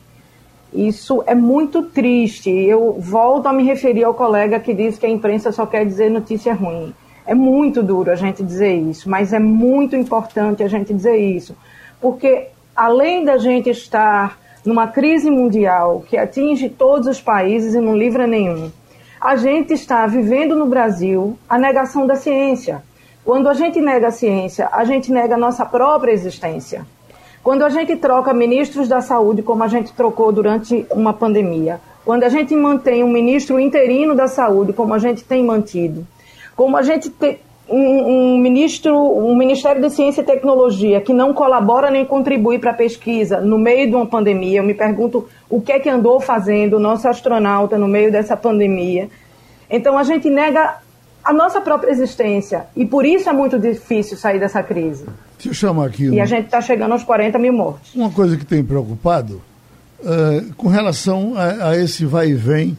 Isso 0.74 1.24
é 1.25 1.33
muito 1.33 1.83
triste. 1.83 2.50
Eu 2.50 2.97
volto 3.00 3.47
a 3.47 3.53
me 3.53 3.63
referir 3.63 4.03
ao 4.03 4.13
colega 4.13 4.59
que 4.59 4.74
disse 4.74 5.00
que 5.00 5.05
a 5.05 5.09
imprensa 5.09 5.51
só 5.51 5.65
quer 5.65 5.86
dizer 5.86 6.09
notícia 6.09 6.53
ruim. 6.53 6.93
É 7.25 7.33
muito 7.33 7.83
duro 7.83 8.12
a 8.12 8.15
gente 8.15 8.43
dizer 8.43 8.74
isso, 8.75 9.09
mas 9.09 9.33
é 9.33 9.39
muito 9.39 9.95
importante 9.95 10.63
a 10.63 10.67
gente 10.67 10.93
dizer 10.93 11.17
isso. 11.17 11.55
Porque 12.00 12.47
além 12.75 13.25
da 13.25 13.38
gente 13.38 13.69
estar 13.69 14.39
numa 14.65 14.88
crise 14.88 15.29
mundial 15.29 16.03
que 16.07 16.17
atinge 16.17 16.69
todos 16.69 17.07
os 17.07 17.21
países 17.21 17.74
e 17.74 17.79
não 17.79 17.97
livra 17.97 18.27
nenhum, 18.27 18.71
a 19.19 19.36
gente 19.36 19.74
está 19.74 20.05
vivendo 20.05 20.55
no 20.55 20.67
Brasil 20.67 21.38
a 21.50 21.57
negação 21.57 22.05
da 22.05 22.15
ciência. 22.15 22.83
Quando 23.25 23.50
a 23.50 23.53
gente 23.53 23.81
nega 23.81 24.07
a 24.07 24.12
ciência, 24.12 24.69
a 24.71 24.86
gente 24.86 25.12
nega 25.12 25.36
a 25.36 25.38
nossa 25.38 25.65
própria 25.65 26.12
existência. 26.12 26.86
Quando 27.47 27.63
a 27.63 27.69
gente 27.69 27.95
troca 27.95 28.33
ministros 28.33 28.89
da 28.89 28.99
saúde, 28.99 29.41
como 29.41 29.63
a 29.63 29.69
gente 29.69 29.93
trocou 29.93 30.33
durante 30.33 30.85
uma 30.91 31.13
pandemia, 31.13 31.79
quando 32.03 32.23
a 32.23 32.27
gente 32.27 32.53
mantém 32.53 33.05
um 33.05 33.09
ministro 33.09 33.57
interino 33.57 34.13
da 34.13 34.27
saúde, 34.27 34.73
como 34.73 34.93
a 34.93 34.97
gente 34.97 35.23
tem 35.23 35.45
mantido, 35.45 36.05
como 36.57 36.75
a 36.75 36.81
gente 36.81 37.09
tem 37.09 37.39
um, 37.69 38.33
um 38.33 38.37
ministro, 38.37 38.93
um 38.93 39.33
Ministério 39.33 39.81
de 39.81 39.89
Ciência 39.89 40.19
e 40.19 40.25
Tecnologia 40.25 40.99
que 40.99 41.13
não 41.13 41.33
colabora 41.33 41.89
nem 41.89 42.03
contribui 42.03 42.59
para 42.59 42.71
a 42.71 42.73
pesquisa 42.73 43.39
no 43.39 43.57
meio 43.57 43.87
de 43.87 43.95
uma 43.95 44.05
pandemia, 44.05 44.59
eu 44.59 44.63
me 44.65 44.73
pergunto 44.73 45.29
o 45.49 45.61
que 45.61 45.71
é 45.71 45.79
que 45.79 45.87
andou 45.87 46.19
fazendo 46.19 46.73
o 46.73 46.79
nosso 46.81 47.07
astronauta 47.07 47.77
no 47.77 47.87
meio 47.87 48.11
dessa 48.11 48.35
pandemia. 48.35 49.07
Então 49.69 49.97
a 49.97 50.03
gente 50.03 50.29
nega 50.29 50.79
a 51.23 51.31
nossa 51.31 51.61
própria 51.61 51.91
existência 51.91 52.67
e 52.75 52.85
por 52.85 53.05
isso 53.05 53.29
é 53.29 53.31
muito 53.31 53.57
difícil 53.57 54.17
sair 54.17 54.37
dessa 54.37 54.61
crise. 54.61 55.05
Deixa 55.38 55.50
eu 55.50 55.53
chamar 55.53 55.86
aqui. 55.88 56.03
E 56.06 56.12
um- 56.20 56.22
a 56.22 56.25
gente 56.25 56.46
está 56.46 56.60
chegando 56.62 56.91
aos 56.94 57.03
40 57.03 57.38
mil 57.39 57.53
mortes. 57.53 57.94
Uma 57.96 58.10
coisa 58.10 58.36
que 58.38 58.46
tem 58.46 58.63
preocupado 58.63 59.41
eh, 60.03 60.44
com 60.58 60.67
relação 60.67 61.34
a, 61.36 61.70
a 61.70 61.77
esse 61.77 62.06
vai 62.06 62.29
e 62.29 62.34
vem 62.34 62.77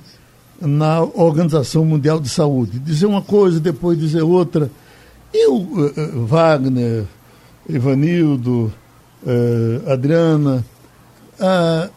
na 0.61 1.01
Organização 1.03 1.85
Mundial 1.85 2.19
de 2.21 2.29
Saúde. 2.29 2.79
Dizer 2.79 3.07
uma 3.07 3.23
coisa, 3.23 3.59
depois 3.61 3.99
dizer 3.99 4.23
outra. 4.23 4.71
Eu, 5.33 5.67
eh, 5.97 6.11
Wagner, 6.27 7.05
Ivanildo, 7.69 8.73
eh, 9.27 9.93
Adriana, 9.93 10.65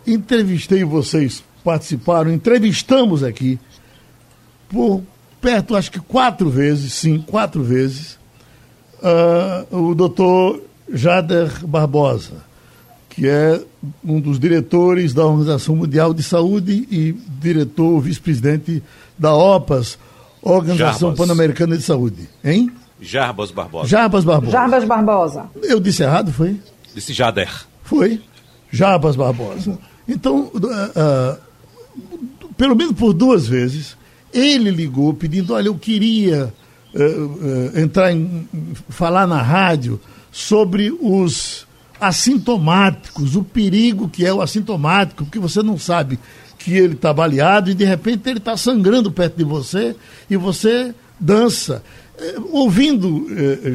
entrevistei 0.06 0.84
vocês, 0.84 1.44
participaram, 1.64 2.32
entrevistamos 2.32 3.24
aqui 3.24 3.60
por 4.70 5.02
perto, 5.40 5.76
acho 5.76 5.92
que 5.92 6.00
quatro 6.00 6.50
vezes, 6.50 6.94
sim, 6.94 7.20
quatro 7.20 7.64
vezes, 7.64 8.20
ah, 9.04 9.66
o 9.72 9.96
doutor 9.96 10.62
Jader 10.94 11.66
Barbosa, 11.66 12.44
que 13.10 13.28
é 13.28 13.62
um 14.04 14.20
dos 14.20 14.40
diretores 14.40 15.14
da 15.14 15.26
Organização 15.26 15.76
Mundial 15.76 16.14
de 16.14 16.24
Saúde 16.24 16.88
e 16.92 17.14
diretor, 17.40 18.00
vice-presidente 18.00 18.84
da 19.18 19.34
OPAS, 19.34 19.98
Organização. 20.42 21.14
Pan-Americana 21.14 21.78
de 21.78 21.84
Saúde. 21.84 22.28
Hein? 22.44 22.72
Jarbas 23.00 23.52
Barbosa. 23.52 23.88
Jarbas 23.88 24.24
Barbosa. 24.24 24.52
Jarbas 24.52 24.86
Barbosa. 24.86 25.46
Eu 25.62 25.80
disse 25.80 26.04
errado, 26.04 26.32
foi? 26.32 26.60
Disse 26.94 27.14
Jader. 27.14 27.50
Foi. 27.84 28.22
Jarbas 28.72 29.16
Barbosa. 29.16 29.78
Então, 30.08 30.52
ah, 30.72 30.92
ah, 30.96 31.38
pelo 32.58 32.76
menos 32.76 32.94
por 32.94 33.14
duas 33.14 33.48
vezes, 33.48 33.96
ele 34.34 34.72
ligou 34.72 35.14
pedindo, 35.14 35.54
olha, 35.54 35.68
eu 35.68 35.76
queria 35.76 36.54
eh, 36.94 37.82
entrar 37.82 38.12
em, 38.12 38.48
falar 38.90 39.28
na 39.28 39.42
rádio 39.42 40.00
sobre 40.32 40.92
os 41.00 41.68
assintomáticos, 42.00 43.36
o 43.36 43.44
perigo 43.44 44.10
que 44.10 44.26
é 44.26 44.34
o 44.34 44.42
assintomático, 44.42 45.24
porque 45.26 45.40
você 45.40 45.62
não 45.62 45.78
sabe 45.78 46.20
que 46.58 46.74
ele 46.74 46.94
está 46.94 47.14
baleado 47.14 47.70
e 47.70 47.74
de 47.74 47.86
repente 47.86 48.30
ele 48.30 48.40
está 48.40 48.58
sangrando 48.58 49.12
perto 49.12 49.38
de 49.38 49.44
você 49.44 49.96
e 50.30 50.36
você 50.38 50.94
dança. 51.20 51.84
Eh, 52.18 52.36
ouvindo 52.52 53.28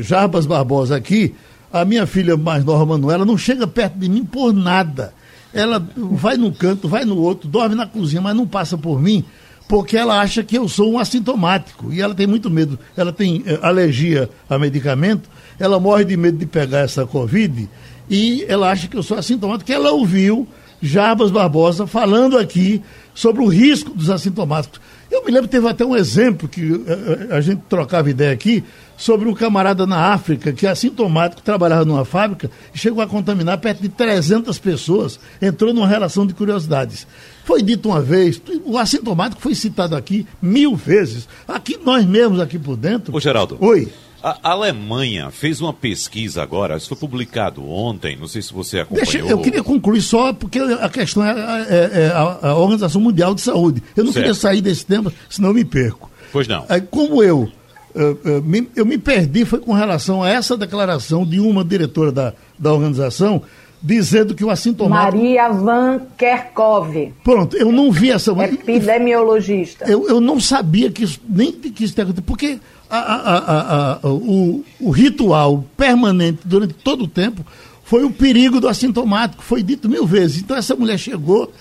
Jarbas 0.03 0.47
Barbosa 0.47 0.97
aqui, 0.97 1.35
a 1.73 1.85
minha 1.85 2.07
filha 2.07 2.37
mais 2.37 2.65
nova, 2.65 2.87
Manuela, 2.87 3.25
não 3.25 3.37
chega 3.37 3.67
perto 3.67 3.99
de 3.99 4.09
mim 4.09 4.25
por 4.25 4.53
nada. 4.53 5.13
Ela 5.53 5.85
vai 5.97 6.37
num 6.37 6.53
canto, 6.53 6.89
vai 6.89 7.05
no 7.05 7.17
outro, 7.19 7.49
dorme 7.49 7.75
na 7.75 7.87
cozinha, 7.87 8.21
mas 8.21 8.37
não 8.37 8.47
passa 8.47 8.77
por 8.77 9.01
mim, 9.01 9.25
porque 9.69 9.97
ela 9.97 10.21
acha 10.21 10.43
que 10.45 10.57
eu 10.57 10.69
sou 10.69 10.93
um 10.93 10.99
assintomático. 10.99 11.93
E 11.93 12.01
ela 12.01 12.15
tem 12.15 12.27
muito 12.27 12.51
medo. 12.51 12.79
Ela 12.97 13.13
tem 13.13 13.43
eh, 13.47 13.59
alergia 13.63 14.31
a 14.49 14.59
medicamento, 14.59 15.29
ela 15.59 15.81
morre 15.81 16.05
de 16.05 16.17
medo 16.17 16.39
de 16.39 16.47
pegar 16.47 16.81
essa 16.81 17.07
Covid 17.07 17.69
e 18.09 18.45
ela 18.49 18.71
acha 18.71 18.87
que 18.87 18.97
eu 18.97 19.03
sou 19.03 19.19
assintomático, 19.19 19.67
que 19.67 19.73
ela 19.73 19.91
ouviu 19.91 20.47
Jarbas 20.81 21.31
Barbosa 21.31 21.87
falando 21.87 22.39
aqui 22.39 22.83
sobre 23.15 23.43
o 23.43 23.47
risco 23.47 23.91
dos 23.91 24.11
assintomáticos. 24.11 24.81
Eu 25.11 25.25
me 25.25 25.31
lembro, 25.31 25.49
teve 25.49 25.67
até 25.69 25.85
um 25.85 25.97
exemplo 25.97 26.49
que 26.49 26.85
eh, 26.87 27.29
eh, 27.31 27.37
a 27.37 27.41
gente 27.41 27.63
trocava 27.69 28.11
ideia 28.11 28.33
aqui 28.33 28.63
sobre 28.97 29.29
um 29.29 29.35
camarada 29.35 29.87
na 29.87 30.13
África 30.13 30.53
que 30.53 30.67
é 30.67 30.71
assintomático, 30.71 31.43
trabalhava 31.43 31.85
numa 31.85 32.05
fábrica 32.05 32.51
e 32.75 32.79
chegou 32.79 33.03
a 33.03 33.07
contaminar 33.07 33.59
perto 33.59 33.83
de 33.83 33.89
300 33.89 34.59
pessoas, 34.59 35.19
entrou 35.41 35.73
numa 35.73 35.89
relação 35.89 36.27
de 36.27 36.35
curiosidades. 36.35 37.07
Foi 37.47 37.63
dito 37.63 37.89
uma 37.89 38.03
vez, 38.03 38.43
o 38.65 38.77
assintomático 38.77 39.41
foi 39.41 39.55
citado 39.55 39.95
aqui 39.97 40.27
mil 40.43 40.75
vezes. 40.75 41.29
Aqui, 41.47 41.79
nós 41.83 42.05
mesmos 42.05 42.41
aqui 42.41 42.59
por 42.59 42.77
dentro. 42.77 43.17
Ô, 43.17 43.21
Geraldo. 43.21 43.57
Oi. 43.61 43.89
A 44.23 44.51
Alemanha 44.51 45.31
fez 45.31 45.61
uma 45.61 45.73
pesquisa 45.73 46.43
agora, 46.43 46.77
isso 46.77 46.89
foi 46.89 46.97
publicado 46.99 47.65
ontem, 47.65 48.17
não 48.19 48.27
sei 48.27 48.43
se 48.43 48.53
você 48.53 48.81
acompanhou. 48.81 49.05
Deixa, 49.13 49.19
eu 49.29 49.39
queria 49.39 49.63
concluir 49.63 50.01
só, 50.03 50.33
porque 50.33 50.59
a 50.59 50.89
questão 50.89 51.25
é, 51.25 51.31
é- 51.31 51.91
é 52.03 52.07
a, 52.09 52.49
a 52.49 52.55
Organização 52.57 53.01
Mundial 53.01 53.33
de 53.37 53.41
Saúde. 53.43 53.81
Eu 53.97 54.03
não 54.03 54.13
Certo. 54.13 54.25
queria 54.25 54.35
sair 54.35 54.61
desse 54.61 54.85
tema, 54.85 55.13
senão 55.31 55.51
eu 55.51 55.55
me 55.55 55.65
perco. 55.65 56.11
Pois 56.33 56.49
não. 56.49 56.65
Como 56.91 57.23
eu, 57.23 57.49
eh, 57.95 58.17
eh, 58.25 58.41
me- 58.41 58.69
eu 58.75 58.85
me 58.85 58.99
perdi 58.99 59.45
foi 59.45 59.61
com 59.61 59.73
relação 59.73 60.21
a 60.25 60.29
essa 60.29 60.57
declaração 60.57 61.25
de 61.25 61.39
uma 61.39 61.65
diretora 61.65 62.11
da, 62.11 62.33
da 62.59 62.73
organização 62.73 63.41
dizendo 63.87 64.35
que 64.35 64.45
o 64.45 64.51
assintomático. 64.51 65.17
Maria 65.17 65.49
Van 65.49 66.01
Kerkhove, 66.19 67.15
Pronto, 67.23 67.57
eu 67.57 67.71
não 67.71 67.93
vi 67.93 68.11
essa. 68.11 68.33
epidemiologista. 68.33 69.85
Eu, 69.89 70.09
eu 70.09 70.21
não 70.21 70.41
sabia 70.41 70.91
que 70.91 71.05
isso, 71.05 71.21
nem 71.29 71.53
que 71.53 71.85
isso 71.85 71.95
tinha 71.95 72.03
acontecido, 72.05 72.25
porque 72.27 72.59
a- 72.91 72.99
a- 72.99 73.99
a- 74.03 74.07
o, 74.09 74.65
o 74.81 74.91
ritual 74.91 75.65
permanente 75.77 76.41
durante 76.45 76.75
todo 76.75 77.05
o 77.05 77.09
tempo 77.09 77.47
foi 77.85 78.03
o 78.05 78.11
perigo 78.11 78.61
do 78.61 78.69
assintomático, 78.69 79.43
foi 79.43 79.63
dito 79.63 79.89
mil 79.89 80.05
vezes. 80.05 80.43
Então 80.43 80.57
essa 80.57 80.75
mulher 80.75 80.99
chegou 80.99 81.53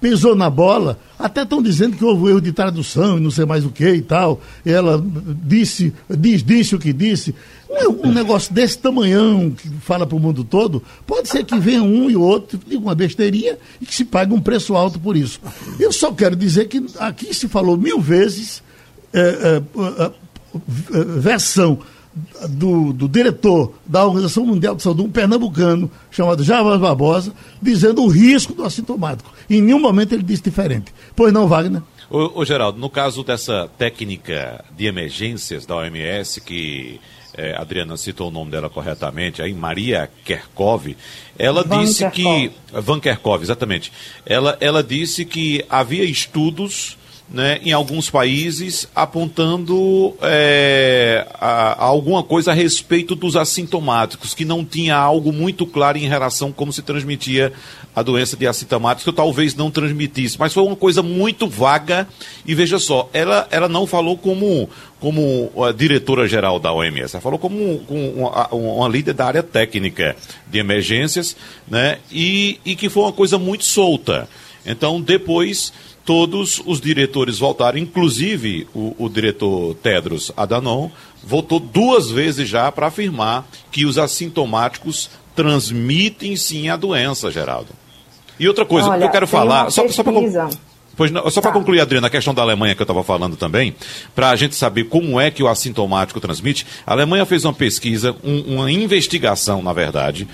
pisou 0.00 0.34
na 0.34 0.48
bola, 0.48 0.98
até 1.18 1.42
estão 1.42 1.62
dizendo 1.62 1.96
que 1.96 2.04
houve 2.04 2.30
erro 2.30 2.40
de 2.40 2.52
tradução 2.52 3.18
e 3.18 3.20
não 3.20 3.30
sei 3.30 3.44
mais 3.44 3.64
o 3.64 3.70
que 3.70 3.88
e 3.88 4.02
tal. 4.02 4.40
Ela 4.64 5.02
disse, 5.44 5.92
diz, 6.08 6.42
disse 6.42 6.74
o 6.74 6.78
que 6.78 6.92
disse. 6.92 7.34
Um 7.68 8.10
um 8.10 8.12
negócio 8.12 8.52
desse 8.52 8.78
tamanhão 8.78 9.50
que 9.50 9.68
fala 9.80 10.06
para 10.06 10.16
o 10.16 10.20
mundo 10.20 10.42
todo, 10.42 10.82
pode 11.06 11.28
ser 11.28 11.44
que 11.44 11.58
venha 11.58 11.82
um 11.82 12.10
e 12.10 12.16
outro, 12.16 12.58
diga 12.66 12.80
uma 12.80 12.94
besteirinha 12.94 13.56
e 13.80 13.86
que 13.86 13.94
se 13.94 14.04
pague 14.04 14.32
um 14.32 14.40
preço 14.40 14.74
alto 14.74 14.98
por 14.98 15.16
isso. 15.16 15.40
Eu 15.78 15.92
só 15.92 16.12
quero 16.12 16.34
dizer 16.34 16.66
que 16.66 16.84
aqui 16.98 17.32
se 17.32 17.48
falou 17.48 17.76
mil 17.76 18.00
vezes 18.00 18.62
é, 19.12 19.20
é, 19.20 20.02
a 20.02 20.12
versão 21.18 21.78
do, 22.48 22.92
do 22.92 23.08
diretor 23.08 23.74
da 23.86 24.04
Organização 24.04 24.44
Mundial 24.44 24.74
de 24.74 24.82
Saúde, 24.82 25.02
um 25.02 25.10
pernambucano 25.10 25.90
chamado 26.10 26.42
Javas 26.42 26.80
Barbosa, 26.80 27.32
dizendo 27.62 28.02
o 28.02 28.08
risco 28.08 28.52
do 28.52 28.64
assintomático. 28.64 29.32
Em 29.48 29.62
nenhum 29.62 29.80
momento 29.80 30.12
ele 30.12 30.22
disse 30.22 30.42
diferente. 30.42 30.92
Pois 31.14 31.32
não, 31.32 31.46
Wagner? 31.46 31.82
Ô, 32.10 32.40
ô, 32.40 32.44
Geraldo, 32.44 32.78
no 32.78 32.90
caso 32.90 33.22
dessa 33.22 33.68
técnica 33.78 34.64
de 34.76 34.86
emergências 34.86 35.64
da 35.64 35.76
OMS, 35.76 36.40
que 36.40 37.00
a 37.56 37.62
Adriana 37.62 37.96
citou 37.96 38.28
o 38.28 38.30
nome 38.30 38.50
dela 38.50 38.68
corretamente, 38.68 39.40
aí 39.40 39.54
Maria 39.54 40.10
Kerkov, 40.24 40.96
ela 41.38 41.62
Van 41.62 41.84
disse 41.84 42.00
Kerkhove. 42.10 42.48
que. 42.48 42.80
Van 42.80 43.00
Kerkov, 43.00 43.42
exatamente. 43.42 43.92
Ela, 44.26 44.56
ela 44.60 44.82
disse 44.82 45.24
que 45.24 45.64
havia 45.70 46.04
estudos 46.04 46.98
né, 47.32 47.60
em 47.62 47.72
alguns 47.72 48.10
países, 48.10 48.88
apontando 48.94 50.16
é, 50.20 51.26
a, 51.34 51.72
a 51.72 51.84
alguma 51.84 52.24
coisa 52.24 52.50
a 52.50 52.54
respeito 52.54 53.14
dos 53.14 53.36
assintomáticos, 53.36 54.34
que 54.34 54.44
não 54.44 54.64
tinha 54.64 54.96
algo 54.96 55.32
muito 55.32 55.64
claro 55.64 55.96
em 55.96 56.08
relação 56.08 56.48
a 56.48 56.52
como 56.52 56.72
se 56.72 56.82
transmitia 56.82 57.52
a 57.94 58.02
doença 58.02 58.36
de 58.36 58.46
assintomáticos, 58.48 59.04
que 59.04 59.16
talvez 59.16 59.54
não 59.54 59.70
transmitisse. 59.70 60.38
Mas 60.40 60.52
foi 60.52 60.64
uma 60.64 60.74
coisa 60.74 61.02
muito 61.02 61.46
vaga, 61.46 62.08
e 62.44 62.52
veja 62.52 62.80
só, 62.80 63.08
ela, 63.12 63.46
ela 63.52 63.68
não 63.68 63.86
falou 63.86 64.18
como, 64.18 64.68
como 64.98 65.52
a 65.64 65.70
diretora-geral 65.70 66.58
da 66.58 66.72
OMS, 66.72 67.14
ela 67.14 67.22
falou 67.22 67.38
como, 67.38 67.78
como 67.86 68.10
uma, 68.10 68.48
uma, 68.48 68.88
líder 68.88 69.14
da 69.14 69.26
área 69.26 69.42
técnica 69.42 70.16
de 70.48 70.58
emergências, 70.58 71.36
né, 71.68 71.98
e, 72.10 72.58
e 72.64 72.74
que 72.74 72.88
foi 72.88 73.04
uma 73.04 73.12
coisa 73.12 73.38
muito 73.38 73.64
solta. 73.64 74.28
Então, 74.64 75.00
depois 75.00 75.72
todos 76.04 76.60
os 76.66 76.80
diretores 76.80 77.38
voltaram, 77.38 77.78
inclusive 77.78 78.66
o, 78.74 78.94
o 78.98 79.08
diretor 79.08 79.74
Tedros 79.76 80.32
Adhanom 80.36 80.90
voltou 81.22 81.60
duas 81.60 82.10
vezes 82.10 82.48
já 82.48 82.70
para 82.72 82.86
afirmar 82.88 83.46
que 83.70 83.84
os 83.84 83.98
assintomáticos 83.98 85.10
transmitem 85.34 86.36
sim 86.36 86.68
a 86.68 86.76
doença, 86.76 87.30
Geraldo. 87.30 87.68
E 88.38 88.48
outra 88.48 88.64
coisa 88.64 88.88
Olha, 88.88 89.00
que 89.00 89.04
eu 89.04 89.10
quero 89.10 89.26
falar, 89.26 89.70
só, 89.70 89.86
só 89.88 90.02
para 90.02 90.12
Pois 91.00 91.10
só 91.32 91.40
para 91.40 91.50
tá. 91.50 91.58
concluir, 91.58 91.80
Adriana, 91.80 92.08
a 92.08 92.10
questão 92.10 92.34
da 92.34 92.42
Alemanha 92.42 92.74
que 92.74 92.82
eu 92.82 92.84
estava 92.84 93.02
falando 93.02 93.34
também, 93.34 93.74
para 94.14 94.28
a 94.28 94.36
gente 94.36 94.54
saber 94.54 94.84
como 94.84 95.18
é 95.18 95.30
que 95.30 95.42
o 95.42 95.48
assintomático 95.48 96.20
transmite, 96.20 96.66
a 96.86 96.92
Alemanha 96.92 97.24
fez 97.24 97.42
uma 97.42 97.54
pesquisa, 97.54 98.14
um, 98.22 98.56
uma 98.56 98.70
investigação, 98.70 99.62
na 99.62 99.72
verdade, 99.72 100.28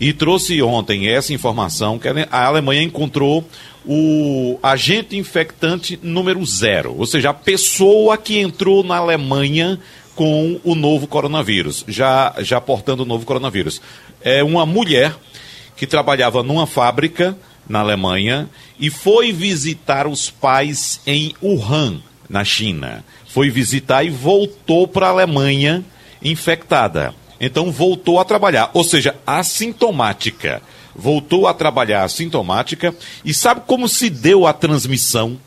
e 0.00 0.12
trouxe 0.12 0.60
ontem 0.60 1.06
essa 1.06 1.32
informação 1.32 2.00
que 2.00 2.08
a 2.08 2.44
Alemanha 2.44 2.82
encontrou 2.82 3.48
o 3.86 4.58
agente 4.60 5.16
infectante 5.16 5.96
número 6.02 6.44
zero, 6.44 6.96
ou 6.98 7.06
seja, 7.06 7.30
a 7.30 7.34
pessoa 7.34 8.18
que 8.18 8.40
entrou 8.40 8.82
na 8.82 8.96
Alemanha 8.96 9.78
com 10.16 10.58
o 10.64 10.74
novo 10.74 11.06
coronavírus, 11.06 11.84
já, 11.86 12.34
já 12.40 12.60
portando 12.60 13.04
o 13.04 13.06
novo 13.06 13.24
coronavírus. 13.24 13.80
É 14.20 14.42
uma 14.42 14.66
mulher 14.66 15.14
que 15.76 15.86
trabalhava 15.86 16.42
numa 16.42 16.66
fábrica 16.66 17.38
na 17.68 17.80
Alemanha 17.80 18.48
e 18.78 18.90
foi 18.90 19.32
visitar 19.32 20.06
os 20.06 20.30
pais 20.30 21.00
em 21.06 21.34
Wuhan, 21.42 22.00
na 22.28 22.44
China. 22.44 23.04
Foi 23.26 23.50
visitar 23.50 24.04
e 24.04 24.10
voltou 24.10 24.88
para 24.88 25.06
a 25.06 25.10
Alemanha 25.10 25.84
infectada. 26.22 27.14
Então 27.40 27.70
voltou 27.70 28.18
a 28.18 28.24
trabalhar, 28.24 28.70
ou 28.74 28.82
seja, 28.82 29.14
assintomática. 29.26 30.62
Voltou 30.94 31.46
a 31.46 31.54
trabalhar 31.54 32.02
assintomática. 32.02 32.94
E 33.24 33.32
sabe 33.32 33.62
como 33.66 33.88
se 33.88 34.10
deu 34.10 34.46
a 34.46 34.52
transmissão? 34.52 35.38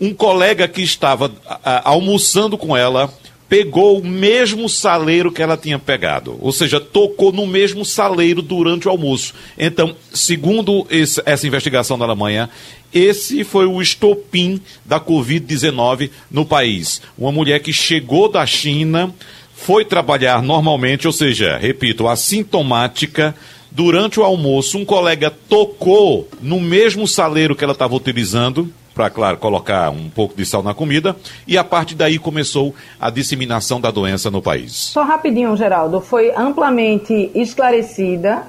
Um 0.00 0.12
colega 0.12 0.68
que 0.68 0.82
estava 0.82 1.32
a, 1.64 1.88
almoçando 1.88 2.58
com 2.58 2.76
ela 2.76 3.12
pegou 3.52 3.98
o 3.98 4.02
mesmo 4.06 4.66
saleiro 4.66 5.30
que 5.30 5.42
ela 5.42 5.58
tinha 5.58 5.78
pegado, 5.78 6.38
ou 6.40 6.50
seja, 6.52 6.80
tocou 6.80 7.30
no 7.30 7.46
mesmo 7.46 7.84
saleiro 7.84 8.40
durante 8.40 8.88
o 8.88 8.90
almoço. 8.90 9.34
Então, 9.58 9.94
segundo 10.10 10.86
esse, 10.88 11.22
essa 11.26 11.46
investigação 11.46 11.98
da 11.98 12.06
Alemanha, 12.06 12.48
esse 12.94 13.44
foi 13.44 13.66
o 13.66 13.82
estopim 13.82 14.58
da 14.86 14.98
Covid-19 14.98 16.08
no 16.30 16.46
país. 16.46 17.02
Uma 17.18 17.30
mulher 17.30 17.60
que 17.60 17.74
chegou 17.74 18.26
da 18.26 18.46
China 18.46 19.14
foi 19.54 19.84
trabalhar 19.84 20.42
normalmente, 20.42 21.06
ou 21.06 21.12
seja, 21.12 21.58
repito, 21.58 22.08
assintomática. 22.08 23.34
Durante 23.70 24.18
o 24.18 24.22
almoço, 24.22 24.78
um 24.78 24.84
colega 24.86 25.30
tocou 25.30 26.26
no 26.40 26.58
mesmo 26.58 27.06
saleiro 27.06 27.54
que 27.54 27.64
ela 27.64 27.74
estava 27.74 27.94
utilizando, 27.94 28.72
para, 28.94 29.10
claro, 29.10 29.38
colocar 29.38 29.90
um 29.90 30.08
pouco 30.10 30.34
de 30.36 30.44
sal 30.44 30.62
na 30.62 30.74
comida, 30.74 31.16
e 31.46 31.56
a 31.56 31.64
partir 31.64 31.94
daí 31.94 32.18
começou 32.18 32.74
a 33.00 33.10
disseminação 33.10 33.80
da 33.80 33.90
doença 33.90 34.30
no 34.30 34.42
país. 34.42 34.72
Só 34.72 35.02
rapidinho, 35.02 35.56
Geraldo, 35.56 36.00
foi 36.00 36.32
amplamente 36.34 37.30
esclarecida 37.34 38.42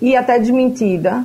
e 0.00 0.16
até 0.16 0.38
desmentida 0.38 1.24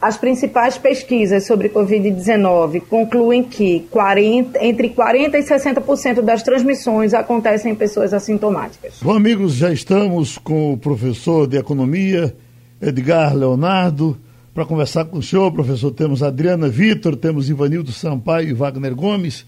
as 0.00 0.16
principais 0.16 0.76
pesquisas 0.76 1.46
sobre 1.46 1.70
Covid-19 1.70 2.82
concluem 2.82 3.42
que 3.42 3.80
40, 3.90 4.62
entre 4.64 4.90
40% 4.90 5.34
e 5.34 5.42
60% 5.42 6.20
das 6.20 6.42
transmissões 6.42 7.14
acontecem 7.14 7.72
em 7.72 7.74
pessoas 7.74 8.12
assintomáticas. 8.12 8.98
Bom, 9.00 9.14
amigos, 9.14 9.54
já 9.54 9.72
estamos 9.72 10.36
com 10.38 10.74
o 10.74 10.76
professor 10.76 11.46
de 11.46 11.56
Economia, 11.56 12.36
Edgar 12.80 13.34
Leonardo, 13.34 14.18
para 14.56 14.64
conversar 14.64 15.04
com 15.04 15.18
o 15.18 15.22
senhor, 15.22 15.52
professor. 15.52 15.90
Temos 15.90 16.22
Adriana 16.22 16.66
Vitor, 16.66 17.14
temos 17.14 17.50
Ivanildo 17.50 17.92
Sampaio 17.92 18.48
e 18.48 18.54
Wagner 18.54 18.94
Gomes. 18.94 19.44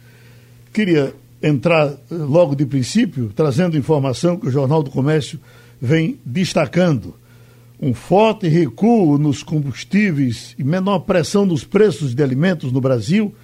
Queria 0.71 1.15
entrar 1.43 1.87
eh, 1.87 1.97
logo 2.11 2.55
de 2.55 2.67
princípio, 2.67 3.33
trazendo 3.35 3.79
informação 3.79 4.37
que 4.37 4.47
o 4.47 4.51
Jornal 4.51 4.83
do 4.83 4.91
Comércio 4.91 5.41
vem 5.81 6.19
destacando 6.27 7.15
um 7.81 7.95
forte 7.95 8.49
recuo 8.49 9.17
nos 9.17 9.43
combustíveis 9.43 10.55
e 10.59 10.65
menor 10.65 10.99
pressão 10.99 11.47
nos 11.47 11.65
preços 11.65 12.15
de 12.15 12.23
alimentos 12.23 12.71
no 12.71 12.79
Brasil, 12.83 13.35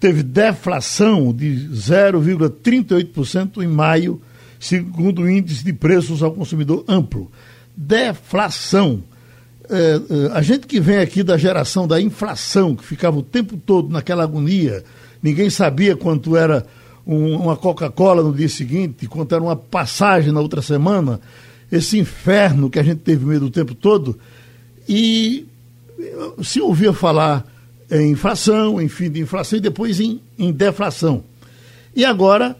teve 0.00 0.22
deflação 0.22 1.30
de 1.30 1.68
0,38% 1.74 3.62
em 3.62 3.66
maio, 3.66 4.18
segundo 4.58 5.20
o 5.20 5.30
índice 5.30 5.62
de 5.62 5.74
preços 5.74 6.22
ao 6.22 6.32
consumidor 6.32 6.86
amplo. 6.88 7.30
Deflação. 7.76 9.02
É, 9.68 9.74
é, 9.74 10.32
a 10.32 10.42
gente 10.42 10.66
que 10.66 10.80
vem 10.80 10.98
aqui 10.98 11.22
da 11.22 11.36
geração 11.36 11.86
da 11.86 12.00
inflação, 12.00 12.74
que 12.74 12.84
ficava 12.84 13.18
o 13.18 13.22
tempo 13.22 13.56
todo 13.56 13.88
naquela 13.88 14.22
agonia, 14.22 14.84
ninguém 15.22 15.50
sabia 15.50 15.96
quanto 15.96 16.36
era 16.36 16.64
um, 17.06 17.36
uma 17.36 17.56
Coca-Cola 17.56 18.22
no 18.22 18.32
dia 18.32 18.48
seguinte, 18.48 19.06
quanto 19.06 19.34
era 19.34 19.42
uma 19.42 19.56
passagem 19.56 20.32
na 20.32 20.40
outra 20.40 20.62
semana 20.62 21.20
esse 21.70 21.98
inferno 21.98 22.70
que 22.70 22.78
a 22.78 22.82
gente 22.82 23.00
teve 23.00 23.24
medo 23.24 23.46
o 23.46 23.50
tempo 23.50 23.74
todo, 23.74 24.18
e 24.88 25.46
se 26.42 26.60
ouvia 26.60 26.92
falar 26.92 27.44
em 27.90 28.12
inflação, 28.12 28.80
em 28.80 28.88
fim 28.88 29.10
de 29.10 29.20
inflação, 29.20 29.58
e 29.58 29.62
depois 29.62 30.00
em, 30.00 30.20
em 30.38 30.52
deflação. 30.52 31.24
E 31.94 32.04
agora, 32.04 32.56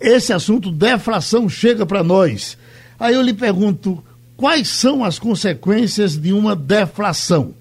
esse 0.00 0.32
assunto 0.32 0.70
deflação 0.70 1.48
chega 1.48 1.86
para 1.86 2.02
nós. 2.02 2.58
Aí 2.98 3.14
eu 3.14 3.22
lhe 3.22 3.32
pergunto, 3.32 4.02
quais 4.36 4.68
são 4.68 5.04
as 5.04 5.18
consequências 5.18 6.16
de 6.16 6.32
uma 6.32 6.54
deflação? 6.54 7.54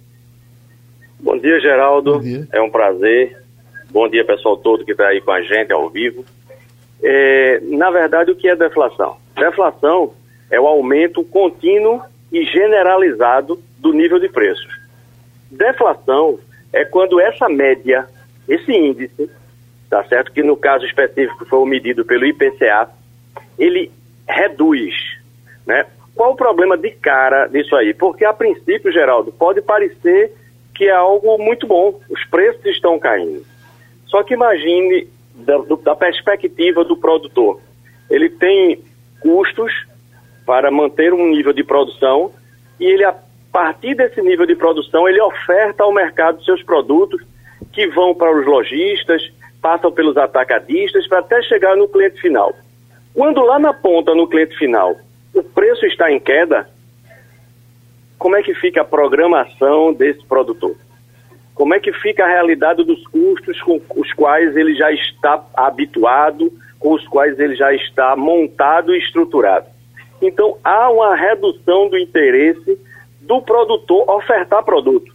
Bom 1.20 1.38
dia, 1.38 1.60
Geraldo. 1.60 2.14
Bom 2.14 2.22
dia. 2.22 2.48
É 2.52 2.62
um 2.62 2.70
prazer. 2.70 3.38
Bom 3.92 4.10
dia, 4.10 4.26
pessoal 4.26 4.58
todo 4.58 4.84
que 4.84 4.92
está 4.92 5.08
aí 5.08 5.22
com 5.22 5.32
a 5.32 5.42
gente 5.42 5.72
ao 5.72 5.90
vivo. 5.90 6.26
É, 7.02 7.60
na 7.64 7.92
verdade, 7.92 8.32
o 8.32 8.36
que 8.36 8.48
é 8.48 8.56
deflação? 8.56 9.18
Deflação 9.36 10.14
é 10.50 10.60
o 10.60 10.68
aumento 10.68 11.24
contínuo 11.24 12.02
e 12.32 12.44
generalizado 12.46 13.62
do 13.78 13.94
nível 13.94 14.20
de 14.20 14.30
preços. 14.30 14.80
Deflação 15.52 16.40
é 16.72 16.84
quando 16.84 17.20
essa 17.20 17.48
média, 17.48 18.08
esse 18.48 18.72
índice, 18.72 19.30
tá 19.90 20.04
certo? 20.06 20.32
Que 20.32 20.42
no 20.42 20.58
caso 20.58 20.86
específico 20.86 21.46
foi 21.46 21.60
o 21.60 21.66
medido 21.66 22.04
pelo 22.04 22.26
IPCA, 22.26 22.90
ele 23.60 23.92
reduz, 24.28 24.96
né? 25.68 25.86
Qual 26.16 26.34
o 26.34 26.36
problema 26.36 26.78
de 26.78 26.92
cara 26.92 27.48
disso 27.48 27.76
aí? 27.76 27.94
Porque 27.94 28.24
a 28.24 28.34
princípio, 28.34 28.92
Geraldo, 28.92 29.32
pode 29.32 29.62
parecer 29.62 30.32
que 30.74 30.86
é 30.86 30.92
algo 30.92 31.38
muito 31.38 31.68
bom, 31.68 32.00
os 32.10 32.24
preços 32.26 32.66
estão 32.66 32.98
caindo. 32.98 33.46
Só 34.08 34.24
que 34.24 34.34
imagine 34.34 35.08
da, 35.36 35.58
da 35.84 35.96
perspectiva 35.96 36.84
do 36.84 36.98
produtor, 36.98 37.60
ele 38.10 38.30
tem 38.30 38.84
custos 39.20 39.72
para 40.46 40.70
manter 40.70 41.14
um 41.14 41.30
nível 41.30 41.54
de 41.54 41.64
produção 41.64 42.32
e 42.80 42.86
ele, 42.86 43.04
a 43.04 43.16
partir 43.52 43.96
desse 43.96 44.22
nível 44.22 44.46
de 44.46 44.56
produção, 44.56 45.08
ele 45.08 45.22
oferta 45.22 45.84
ao 45.84 45.94
mercado 45.94 46.44
seus 46.44 46.62
produtos 46.64 47.22
que 47.72 47.88
vão 47.88 48.14
para 48.14 48.36
os 48.36 48.46
lojistas, 48.46 49.32
passam 49.62 49.92
pelos 49.92 50.18
atacadistas 50.18 51.08
para 51.08 51.20
até 51.20 51.42
chegar 51.44 51.76
no 51.78 51.88
cliente 51.88 52.20
final. 52.20 52.54
Quando 53.14 53.42
lá 53.42 53.58
na 53.58 53.74
ponta, 53.74 54.14
no 54.14 54.28
cliente 54.28 54.58
final, 54.58 54.98
o 55.34 55.44
preço 55.44 55.86
está 55.86 56.12
em 56.12 56.20
queda, 56.20 56.70
como 58.18 58.36
é 58.36 58.44
que 58.44 58.54
fica 58.54 58.82
a 58.82 58.86
programação 58.86 59.94
desse 59.94 60.24
produtor? 60.26 60.76
Como 61.54 61.74
é 61.74 61.80
que 61.80 61.92
fica 61.94 62.24
a 62.24 62.28
realidade 62.28 62.84
dos 62.84 63.06
custos 63.08 63.62
com 63.62 63.82
os 63.96 64.14
quais 64.14 64.56
ele 64.56 64.76
já 64.76 64.92
está 64.92 65.44
habituado, 65.54 66.52
com 66.80 66.94
os 66.94 67.08
quais 67.08 67.40
ele 67.40 67.56
já 67.56 67.74
está 67.74 68.16
montado 68.16 68.96
e 68.96 69.00
estruturado? 69.00 69.68
Então, 70.22 70.58
há 70.64 70.90
uma 70.90 71.16
redução 71.16 71.90
do 71.90 71.98
interesse 71.98 72.80
do 73.22 73.42
produtor 73.42 74.10
ofertar 74.10 74.64
produto. 74.64 75.14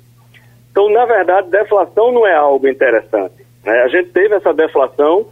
Então, 0.71 0.91
na 0.91 1.07
verdade, 1.07 1.51
deflação 1.51 2.13
não 2.13 2.27
é 2.27 2.35
algo 2.35 2.69
interessante. 2.69 3.35
Né? 3.65 3.83
A 3.83 3.89
gente 3.89 4.11
teve 4.11 4.35
essa 4.35 4.53
deflação 4.53 5.27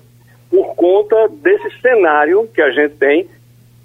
por 0.51 0.75
conta 0.75 1.29
desse 1.29 1.71
cenário 1.81 2.49
que 2.55 2.63
a 2.63 2.71
gente 2.71 2.97
tem 2.97 3.29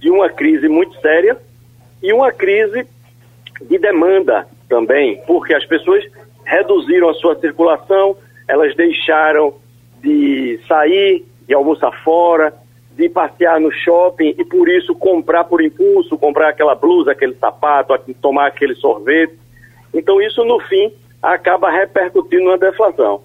de 0.02 0.10
uma 0.10 0.30
crise 0.30 0.68
muito 0.68 1.00
séria 1.00 1.38
e 2.02 2.12
uma 2.12 2.32
crise 2.32 2.86
de 3.62 3.78
demanda 3.78 4.48
também, 4.68 5.22
porque 5.28 5.54
as 5.54 5.64
pessoas 5.66 6.04
reduziram 6.44 7.08
a 7.08 7.14
sua 7.14 7.40
circulação, 7.40 8.18
elas 8.48 8.76
deixaram 8.76 9.54
de 10.02 10.60
sair, 10.68 11.24
de 11.48 11.54
almoçar 11.54 11.92
fora, 12.04 12.54
de 12.94 13.08
passear 13.08 13.60
no 13.60 13.72
shopping 13.72 14.36
e 14.38 14.44
por 14.44 14.68
isso 14.68 14.96
comprar 14.96 15.44
por 15.44 15.62
impulso, 15.62 16.18
comprar 16.18 16.50
aquela 16.50 16.74
blusa, 16.74 17.12
aquele 17.12 17.36
sapato, 17.36 17.94
tomar 18.20 18.48
aquele 18.48 18.74
sorvete. 18.76 19.38
Então 19.94 20.20
isso 20.20 20.44
no 20.44 20.60
fim 20.62 20.92
acaba 21.22 21.70
repercutindo 21.70 22.46
na 22.46 22.58
deflação. 22.58 23.22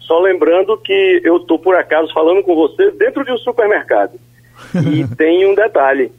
Só 0.00 0.20
lembrando 0.20 0.76
que 0.76 1.20
eu 1.24 1.38
estou 1.38 1.58
por 1.58 1.74
acaso 1.74 2.12
falando 2.12 2.42
com 2.42 2.54
você 2.54 2.90
dentro 2.92 3.24
de 3.24 3.32
um 3.32 3.38
supermercado. 3.38 4.18
E 4.74 5.06
tem 5.16 5.46
um 5.50 5.54
detalhe: 5.54 6.12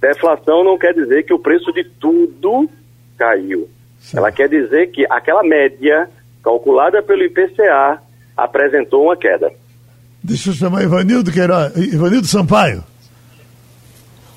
deflação 0.00 0.64
não 0.64 0.78
quer 0.78 0.94
dizer 0.94 1.24
que 1.24 1.32
o 1.32 1.38
preço 1.38 1.72
de 1.72 1.84
tudo 1.84 2.68
caiu. 3.16 3.68
Sim. 4.00 4.18
Ela 4.18 4.30
quer 4.30 4.48
dizer 4.48 4.90
que 4.90 5.06
aquela 5.10 5.42
média 5.42 6.08
calculada 6.42 7.02
pelo 7.02 7.24
IPCA 7.24 8.00
apresentou 8.36 9.04
uma 9.04 9.16
queda. 9.16 9.52
Deixa 10.22 10.50
eu 10.50 10.54
chamar 10.54 10.82
Ivanildo 10.82 11.32
Queiroz, 11.32 11.76
Ivanildo 11.76 12.26
Sampaio. 12.26 12.84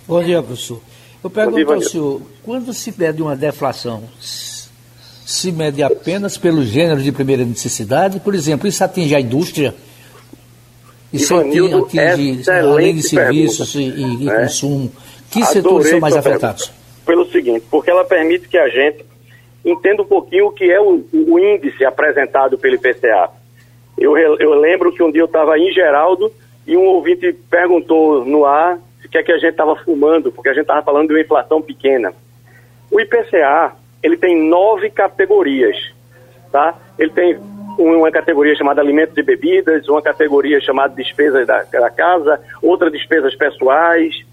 Bom 0.07 0.23
dia, 0.23 0.41
professor. 0.41 0.81
Eu 1.23 1.29
pergunto 1.29 1.71
ao 1.71 1.81
senhor, 1.81 2.21
quando 2.43 2.73
se 2.73 2.93
mede 2.97 3.21
uma 3.21 3.35
deflação, 3.35 4.03
se 4.19 5.51
mede 5.51 5.83
apenas 5.83 6.37
pelo 6.37 6.63
gênero 6.63 7.01
de 7.01 7.11
primeira 7.11 7.45
necessidade? 7.45 8.19
Por 8.19 8.33
exemplo, 8.33 8.67
isso 8.67 8.83
atinge 8.83 9.15
a 9.15 9.21
indústria? 9.21 9.73
Isso 11.13 11.33
Ivanildo, 11.33 11.85
atinge, 11.85 12.49
além 12.49 12.95
de 12.95 13.03
serviços 13.03 13.73
pergunta, 13.73 13.99
e, 13.99 14.23
e 14.23 14.29
é. 14.29 14.41
consumo? 14.41 14.91
Que 15.29 15.41
Adorei 15.41 15.53
setores 15.53 15.89
são 15.89 15.99
mais 15.99 16.15
afetados? 16.15 16.65
Pergunta. 16.67 16.81
Pelo 17.05 17.25
seguinte, 17.31 17.65
porque 17.69 17.89
ela 17.89 18.05
permite 18.05 18.47
que 18.47 18.57
a 18.57 18.69
gente 18.69 19.03
entenda 19.65 20.01
um 20.01 20.05
pouquinho 20.05 20.47
o 20.47 20.51
que 20.51 20.71
é 20.71 20.79
o, 20.79 21.03
o 21.11 21.39
índice 21.39 21.83
apresentado 21.83 22.57
pelo 22.57 22.75
IPCA. 22.75 23.29
Eu, 23.97 24.17
eu 24.17 24.53
lembro 24.53 24.91
que 24.91 25.03
um 25.03 25.11
dia 25.11 25.21
eu 25.21 25.25
estava 25.25 25.57
em 25.57 25.71
Geraldo 25.71 26.31
e 26.65 26.77
um 26.77 26.85
ouvinte 26.85 27.33
perguntou 27.49 28.25
no 28.25 28.45
ar 28.45 28.79
o 29.03 29.09
que 29.09 29.17
é 29.17 29.23
que 29.23 29.31
a 29.31 29.37
gente 29.37 29.51
estava 29.51 29.75
fumando, 29.75 30.31
porque 30.31 30.49
a 30.49 30.53
gente 30.53 30.63
estava 30.63 30.81
falando 30.81 31.07
de 31.07 31.13
uma 31.13 31.21
inflação 31.21 31.61
pequena. 31.61 32.13
O 32.89 32.99
IPCA, 32.99 33.73
ele 34.01 34.15
tem 34.15 34.37
nove 34.47 34.89
categorias, 34.89 35.75
tá? 36.51 36.77
Ele 36.97 37.11
tem 37.11 37.37
uma 37.83 38.11
categoria 38.11 38.55
chamada 38.55 38.81
alimentos 38.81 39.17
e 39.17 39.23
bebidas, 39.23 39.87
uma 39.87 40.01
categoria 40.01 40.59
chamada 40.61 40.95
despesas 40.95 41.47
da, 41.47 41.63
da 41.63 41.89
casa, 41.89 42.39
outra 42.61 42.89
despesas 42.89 43.35
pessoais, 43.35 44.23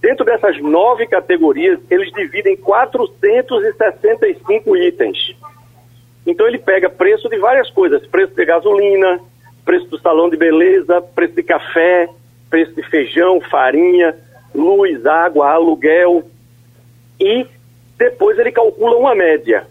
Dentro 0.00 0.24
dessas 0.24 0.60
nove 0.60 1.06
categorias, 1.06 1.80
eles 1.90 2.12
dividem 2.12 2.56
465 2.56 4.76
itens. 4.76 5.36
Então 6.24 6.46
ele 6.46 6.58
pega 6.58 6.88
preço 6.88 7.28
de 7.28 7.36
várias 7.38 7.68
coisas: 7.70 8.06
preço 8.06 8.32
de 8.34 8.44
gasolina, 8.44 9.18
preço 9.64 9.88
do 9.88 9.98
salão 9.98 10.30
de 10.30 10.36
beleza, 10.36 11.00
preço 11.00 11.34
de 11.34 11.42
café, 11.42 12.08
preço 12.48 12.72
de 12.74 12.84
feijão, 12.84 13.40
farinha, 13.40 14.14
luz, 14.54 15.04
água, 15.04 15.50
aluguel. 15.50 16.22
E 17.18 17.44
depois 17.96 18.38
ele 18.38 18.52
calcula 18.52 18.96
uma 18.96 19.16
média. 19.16 19.66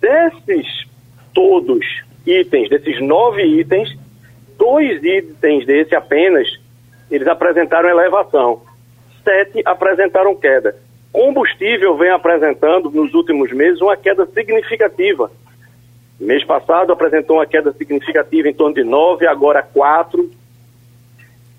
Desses 0.00 0.86
todos 1.34 2.02
itens, 2.26 2.68
desses 2.68 3.00
nove 3.00 3.42
itens, 3.42 3.96
dois 4.58 5.02
itens 5.02 5.66
desse 5.66 5.94
apenas, 5.94 6.48
eles 7.10 7.28
apresentaram 7.28 7.88
elevação 7.88 8.62
sete 9.24 9.62
apresentaram 9.64 10.36
queda. 10.36 10.76
Combustível 11.10 11.96
vem 11.96 12.10
apresentando 12.10 12.90
nos 12.90 13.14
últimos 13.14 13.50
meses 13.52 13.80
uma 13.80 13.96
queda 13.96 14.26
significativa. 14.26 15.30
Mês 16.20 16.44
passado 16.44 16.92
apresentou 16.92 17.36
uma 17.36 17.46
queda 17.46 17.72
significativa 17.72 18.48
em 18.48 18.54
torno 18.54 18.74
de 18.74 18.84
9, 18.84 19.26
agora 19.26 19.62
4. 19.62 20.30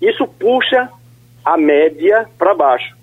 Isso 0.00 0.26
puxa 0.26 0.88
a 1.44 1.58
média 1.58 2.26
para 2.38 2.54
baixo. 2.54 2.96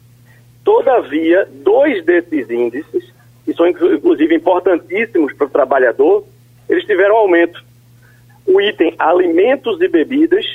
Todavia, 0.63 1.47
dois 1.51 2.03
desses 2.05 2.49
índices, 2.49 3.11
que 3.45 3.53
são 3.53 3.67
inclusive 3.67 4.35
importantíssimos 4.35 5.33
para 5.33 5.47
o 5.47 5.49
trabalhador, 5.49 6.25
eles 6.73 6.85
tiveram 6.85 7.15
aumento. 7.15 7.63
O 8.45 8.59
item 8.59 8.93
alimentos 8.97 9.79
e 9.79 9.87
bebidas 9.87 10.45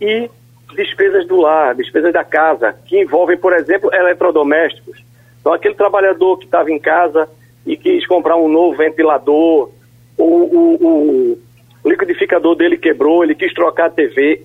e 0.00 0.30
despesas 0.74 1.26
do 1.26 1.36
lar, 1.36 1.74
despesas 1.74 2.12
da 2.12 2.24
casa, 2.24 2.74
que 2.86 3.00
envolvem, 3.00 3.36
por 3.36 3.52
exemplo, 3.52 3.92
eletrodomésticos. 3.92 5.02
Então, 5.40 5.52
aquele 5.52 5.74
trabalhador 5.74 6.38
que 6.38 6.44
estava 6.44 6.70
em 6.70 6.78
casa 6.78 7.28
e 7.66 7.76
quis 7.76 8.06
comprar 8.06 8.36
um 8.36 8.48
novo 8.48 8.76
ventilador, 8.76 9.70
o, 10.16 10.24
o, 10.24 11.38
o 11.82 11.88
liquidificador 11.88 12.54
dele 12.54 12.76
quebrou, 12.76 13.24
ele 13.24 13.34
quis 13.34 13.52
trocar 13.52 13.86
a 13.86 13.90
TV, 13.90 14.44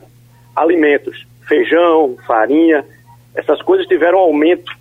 alimentos, 0.56 1.26
feijão, 1.48 2.18
farinha, 2.26 2.84
essas 3.36 3.62
coisas 3.62 3.86
tiveram 3.86 4.18
aumento 4.18 4.72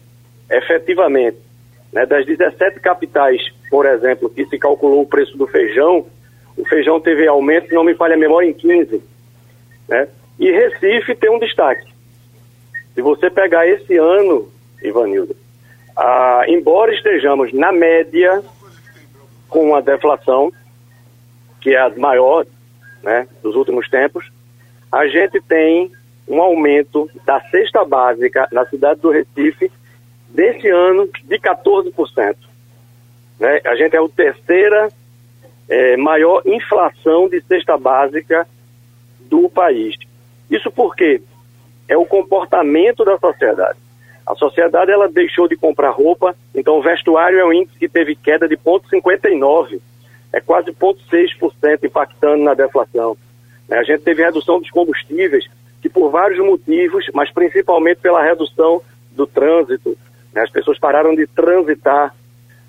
efetivamente. 0.51 1.37
Né? 1.93 2.07
Das 2.07 2.25
17 2.25 2.81
capitais, 2.81 3.43
por 3.75 3.87
exemplo, 3.87 4.31
que 4.31 4.47
se 4.47 4.57
calculou 4.57 5.03
o 5.03 5.07
preço 5.07 5.37
do 5.37 5.49
feijão, 5.49 6.07
o 6.57 6.65
feijão 6.65 7.01
teve 7.01 7.27
aumento, 7.27 7.75
não 7.75 7.83
me 7.83 7.93
falha 7.97 8.15
a 8.15 8.17
memória, 8.17 8.47
em 8.47 8.53
15. 8.53 9.03
Né? 9.89 10.07
E 10.39 10.49
Recife 10.49 11.13
tem 11.17 11.29
um 11.29 11.41
destaque. 11.41 11.93
Se 12.95 13.03
você 13.03 13.29
pegar 13.29 13.67
esse 13.67 13.97
ano, 13.97 14.49
Ivanildo, 14.81 15.35
ah, 15.97 16.45
embora 16.47 16.95
estejamos 16.95 17.53
na 17.53 17.73
média 17.73 18.45
com 19.49 19.71
uma 19.71 19.83
deflação, 19.83 20.53
que 21.61 21.75
é 21.75 21.81
a 21.81 21.91
maior 21.97 22.47
né, 23.03 23.27
dos 23.43 23.57
últimos 23.57 23.91
tempos, 23.91 24.31
a 24.93 25.09
gente 25.09 25.41
tem 25.41 25.91
um 26.29 26.41
aumento 26.41 27.11
da 27.27 27.41
cesta 27.51 27.85
básica 27.85 28.47
na 28.53 28.65
cidade 28.67 29.01
do 29.01 29.11
Recife 29.11 29.69
desse 30.29 30.69
ano 30.69 31.11
de 31.25 31.41
14%. 31.41 32.54
Né? 33.39 33.61
A 33.65 33.75
gente 33.75 33.97
é 33.97 33.99
a 33.99 34.09
terceira 34.09 34.89
é, 35.69 35.97
maior 35.97 36.43
inflação 36.45 37.29
de 37.29 37.41
cesta 37.43 37.77
básica 37.77 38.47
do 39.21 39.49
país. 39.49 39.97
Isso 40.51 40.71
porque 40.71 41.23
é 41.89 41.97
o 41.97 42.07
comportamento 42.07 43.05
da 43.05 43.19
sociedade. 43.19 43.79
A 44.27 44.35
sociedade 44.35 44.91
ela 44.91 45.09
deixou 45.09 45.47
de 45.47 45.57
comprar 45.57 45.91
roupa, 45.91 46.35
então 46.55 46.79
o 46.79 46.83
vestuário 46.83 47.39
é 47.39 47.45
um 47.45 47.53
índice 47.53 47.79
que 47.79 47.89
teve 47.89 48.17
queda 48.17 48.49
de 48.49 48.57
0,59, 48.57 49.81
é 50.33 50.41
quase 50.41 50.73
0,6% 50.73 51.85
impactando 51.85 52.43
na 52.43 52.55
deflação. 52.55 53.17
A 53.71 53.83
gente 53.83 54.03
teve 54.03 54.23
redução 54.23 54.61
dos 54.61 54.71
combustíveis, 54.71 55.47
que 55.81 55.89
por 55.89 56.11
vários 56.11 56.39
motivos, 56.45 57.07
mas 57.13 57.31
principalmente 57.31 57.99
pela 57.99 58.23
redução 58.23 58.81
do 59.13 59.27
trânsito, 59.27 59.97
né? 60.33 60.43
as 60.43 60.51
pessoas 60.51 60.79
pararam 60.79 61.15
de 61.15 61.27
transitar, 61.27 62.15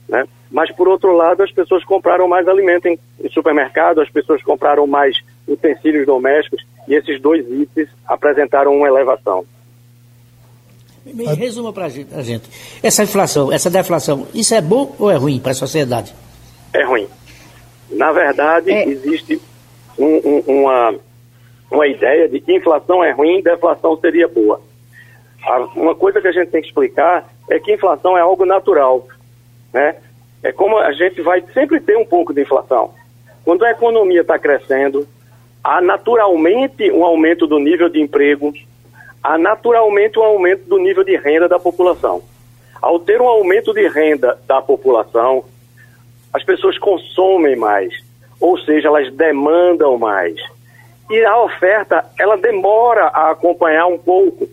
né? 0.07 0.25
Mas, 0.51 0.71
por 0.71 0.87
outro 0.87 1.11
lado, 1.11 1.43
as 1.43 1.51
pessoas 1.51 1.83
compraram 1.83 2.27
mais 2.27 2.47
alimento 2.47 2.87
em, 2.87 2.99
supermercado, 3.31 4.01
as 4.01 4.09
pessoas 4.09 4.41
compraram 4.43 4.85
mais 4.85 5.17
utensílios 5.47 6.05
domésticos 6.05 6.65
e 6.87 6.93
esses 6.93 7.19
dois 7.19 7.45
itens 7.49 7.89
apresentaram 8.07 8.75
uma 8.75 8.87
elevação. 8.87 9.45
Me 11.05 11.25
resuma 11.25 11.71
para 11.71 11.85
a 11.85 11.89
gente. 11.89 12.49
Essa 12.81 13.03
inflação, 13.03 13.51
essa 13.51 13.69
deflação, 13.69 14.27
isso 14.33 14.55
é 14.55 14.61
bom 14.61 14.95
ou 14.97 15.11
é 15.11 15.15
ruim 15.15 15.39
para 15.39 15.51
a 15.51 15.55
sociedade? 15.55 16.13
É 16.73 16.83
ruim. 16.83 17.07
Na 17.91 18.11
verdade, 18.11 18.71
é. 18.71 18.87
existe 18.87 19.39
um, 19.97 20.05
um, 20.25 20.39
uma, 20.47 20.95
uma 21.69 21.87
ideia 21.87 22.27
de 22.27 22.39
que 22.39 22.55
inflação 22.55 23.03
é 23.03 23.11
ruim, 23.11 23.41
deflação 23.41 23.97
seria 23.97 24.27
boa. 24.27 24.59
Uma 25.75 25.93
coisa 25.93 26.19
que 26.19 26.27
a 26.27 26.31
gente 26.31 26.49
tem 26.49 26.61
que 26.61 26.67
explicar 26.67 27.29
é 27.49 27.59
que 27.59 27.73
inflação 27.73 28.17
é 28.17 28.21
algo 28.21 28.45
natural. 28.45 29.07
Né? 29.71 29.95
É 30.45 30.51
como 30.51 30.77
a 30.77 30.91
gente 30.91 31.23
vai 31.23 31.43
sempre 31.55 31.79
ter 31.79 31.97
um 31.97 32.05
pouco 32.05 32.31
de 32.31 32.43
inflação. 32.43 32.93
Quando 33.43 33.65
a 33.65 33.71
economia 33.71 34.21
está 34.21 34.37
crescendo, 34.37 35.07
há 35.63 35.81
naturalmente 35.81 36.91
um 36.91 37.03
aumento 37.03 37.47
do 37.47 37.57
nível 37.57 37.89
de 37.89 37.99
emprego, 37.99 38.53
há 39.23 39.39
naturalmente 39.39 40.19
um 40.19 40.23
aumento 40.23 40.69
do 40.69 40.77
nível 40.77 41.03
de 41.03 41.17
renda 41.17 41.49
da 41.49 41.57
população. 41.57 42.21
Ao 42.79 42.99
ter 42.99 43.19
um 43.19 43.27
aumento 43.27 43.73
de 43.73 43.87
renda 43.87 44.37
da 44.45 44.61
população, 44.61 45.45
as 46.31 46.43
pessoas 46.43 46.77
consomem 46.77 47.55
mais, 47.55 47.91
ou 48.39 48.55
seja, 48.59 48.89
elas 48.89 49.11
demandam 49.15 49.97
mais. 49.97 50.35
E 51.09 51.25
a 51.25 51.41
oferta, 51.41 52.05
ela 52.19 52.37
demora 52.37 53.05
a 53.07 53.31
acompanhar 53.31 53.87
um 53.87 53.97
pouco, 53.97 54.47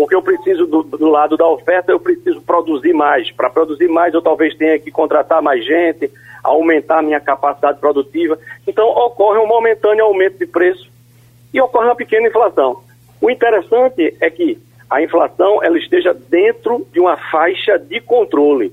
porque 0.00 0.14
eu 0.14 0.22
preciso, 0.22 0.66
do, 0.66 0.82
do 0.82 1.10
lado 1.10 1.36
da 1.36 1.46
oferta, 1.46 1.92
eu 1.92 2.00
preciso 2.00 2.40
produzir 2.40 2.94
mais. 2.94 3.30
Para 3.32 3.50
produzir 3.50 3.86
mais, 3.86 4.14
eu 4.14 4.22
talvez 4.22 4.56
tenha 4.56 4.78
que 4.78 4.90
contratar 4.90 5.42
mais 5.42 5.62
gente, 5.62 6.10
aumentar 6.42 7.02
minha 7.02 7.20
capacidade 7.20 7.78
produtiva. 7.78 8.38
Então, 8.66 8.88
ocorre 8.88 9.38
um 9.38 9.46
momentâneo 9.46 10.06
aumento 10.06 10.38
de 10.38 10.46
preço 10.46 10.90
e 11.52 11.60
ocorre 11.60 11.84
uma 11.84 11.94
pequena 11.94 12.28
inflação. 12.28 12.80
O 13.20 13.30
interessante 13.30 14.16
é 14.22 14.30
que 14.30 14.58
a 14.88 15.02
inflação 15.02 15.62
ela 15.62 15.76
esteja 15.76 16.14
dentro 16.14 16.86
de 16.90 16.98
uma 16.98 17.18
faixa 17.30 17.78
de 17.78 18.00
controle. 18.00 18.72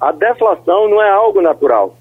A 0.00 0.12
deflação 0.12 0.88
não 0.88 1.02
é 1.02 1.10
algo 1.10 1.42
natural. 1.42 1.94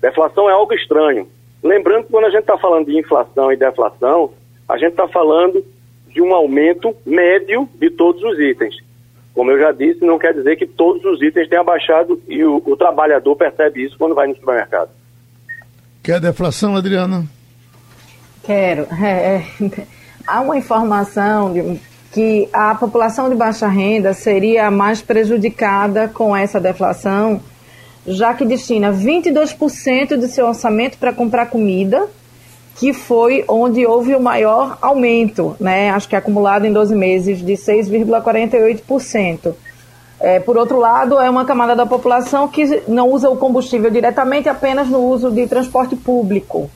Deflação 0.00 0.50
é 0.50 0.52
algo 0.52 0.74
estranho. 0.74 1.28
Lembrando 1.62 2.06
que 2.06 2.10
quando 2.10 2.24
a 2.24 2.30
gente 2.30 2.40
está 2.40 2.58
falando 2.58 2.86
de 2.86 2.98
inflação 2.98 3.52
e 3.52 3.56
deflação, 3.56 4.32
a 4.68 4.76
gente 4.76 4.90
está 4.90 5.06
falando 5.06 5.64
de 6.12 6.20
um 6.22 6.34
aumento 6.34 6.94
médio 7.04 7.68
de 7.74 7.90
todos 7.90 8.22
os 8.22 8.38
itens. 8.38 8.76
Como 9.34 9.50
eu 9.50 9.58
já 9.58 9.72
disse, 9.72 10.04
não 10.04 10.18
quer 10.18 10.34
dizer 10.34 10.56
que 10.56 10.66
todos 10.66 11.02
os 11.04 11.22
itens 11.22 11.48
tenham 11.48 11.64
baixado 11.64 12.20
e 12.28 12.44
o, 12.44 12.62
o 12.64 12.76
trabalhador 12.76 13.34
percebe 13.34 13.84
isso 13.84 13.96
quando 13.98 14.14
vai 14.14 14.26
no 14.26 14.34
supermercado. 14.34 14.90
Quer 16.02 16.20
deflação, 16.20 16.76
Adriana? 16.76 17.24
Quero. 18.42 18.86
É, 19.02 19.36
é, 19.36 19.86
há 20.26 20.40
uma 20.40 20.58
informação 20.58 21.52
de, 21.52 21.80
que 22.12 22.48
a 22.52 22.74
população 22.74 23.30
de 23.30 23.34
baixa 23.34 23.66
renda 23.66 24.12
seria 24.12 24.66
a 24.66 24.70
mais 24.70 25.00
prejudicada 25.00 26.08
com 26.08 26.36
essa 26.36 26.60
deflação, 26.60 27.40
já 28.06 28.34
que 28.34 28.44
destina 28.44 28.92
22% 28.92 30.18
de 30.18 30.28
seu 30.28 30.46
orçamento 30.46 30.98
para 30.98 31.12
comprar 31.12 31.46
comida, 31.46 32.06
que 32.76 32.92
foi 32.92 33.44
onde 33.48 33.86
houve 33.86 34.14
o 34.14 34.20
maior 34.20 34.78
aumento, 34.80 35.56
né? 35.60 35.90
acho 35.90 36.08
que 36.08 36.16
acumulado 36.16 36.64
em 36.64 36.72
12 36.72 36.94
meses, 36.94 37.44
de 37.44 37.52
6,48%. 37.52 39.54
É, 40.18 40.38
por 40.38 40.56
outro 40.56 40.78
lado, 40.78 41.18
é 41.18 41.28
uma 41.28 41.44
camada 41.44 41.74
da 41.74 41.84
população 41.84 42.46
que 42.46 42.82
não 42.86 43.10
usa 43.10 43.28
o 43.28 43.36
combustível 43.36 43.90
diretamente, 43.90 44.48
apenas 44.48 44.88
no 44.88 45.00
uso 45.00 45.30
de 45.30 45.46
transporte 45.48 45.96
público. 45.96 46.70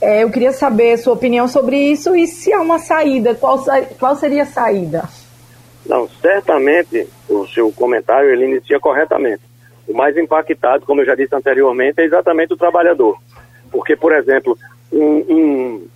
É, 0.00 0.24
eu 0.24 0.30
queria 0.30 0.52
saber 0.52 0.98
sua 0.98 1.12
opinião 1.12 1.46
sobre 1.46 1.76
isso 1.76 2.16
e 2.16 2.26
se 2.26 2.52
há 2.52 2.60
uma 2.60 2.80
saída, 2.80 3.36
qual, 3.36 3.64
qual 4.00 4.16
seria 4.16 4.42
a 4.42 4.46
saída? 4.46 5.08
Não, 5.86 6.08
certamente 6.20 7.08
o 7.28 7.46
seu 7.46 7.70
comentário 7.72 8.30
ele 8.30 8.46
inicia 8.46 8.80
corretamente. 8.80 9.42
O 9.86 9.96
mais 9.96 10.16
impactado, 10.16 10.84
como 10.84 11.02
eu 11.02 11.06
já 11.06 11.14
disse 11.14 11.34
anteriormente, 11.34 12.00
é 12.00 12.04
exatamente 12.04 12.52
o 12.52 12.56
trabalhador. 12.56 13.16
Porque, 13.70 13.94
por 13.94 14.12
exemplo, 14.12 14.58
um, 14.92 15.24
um, 15.28 15.88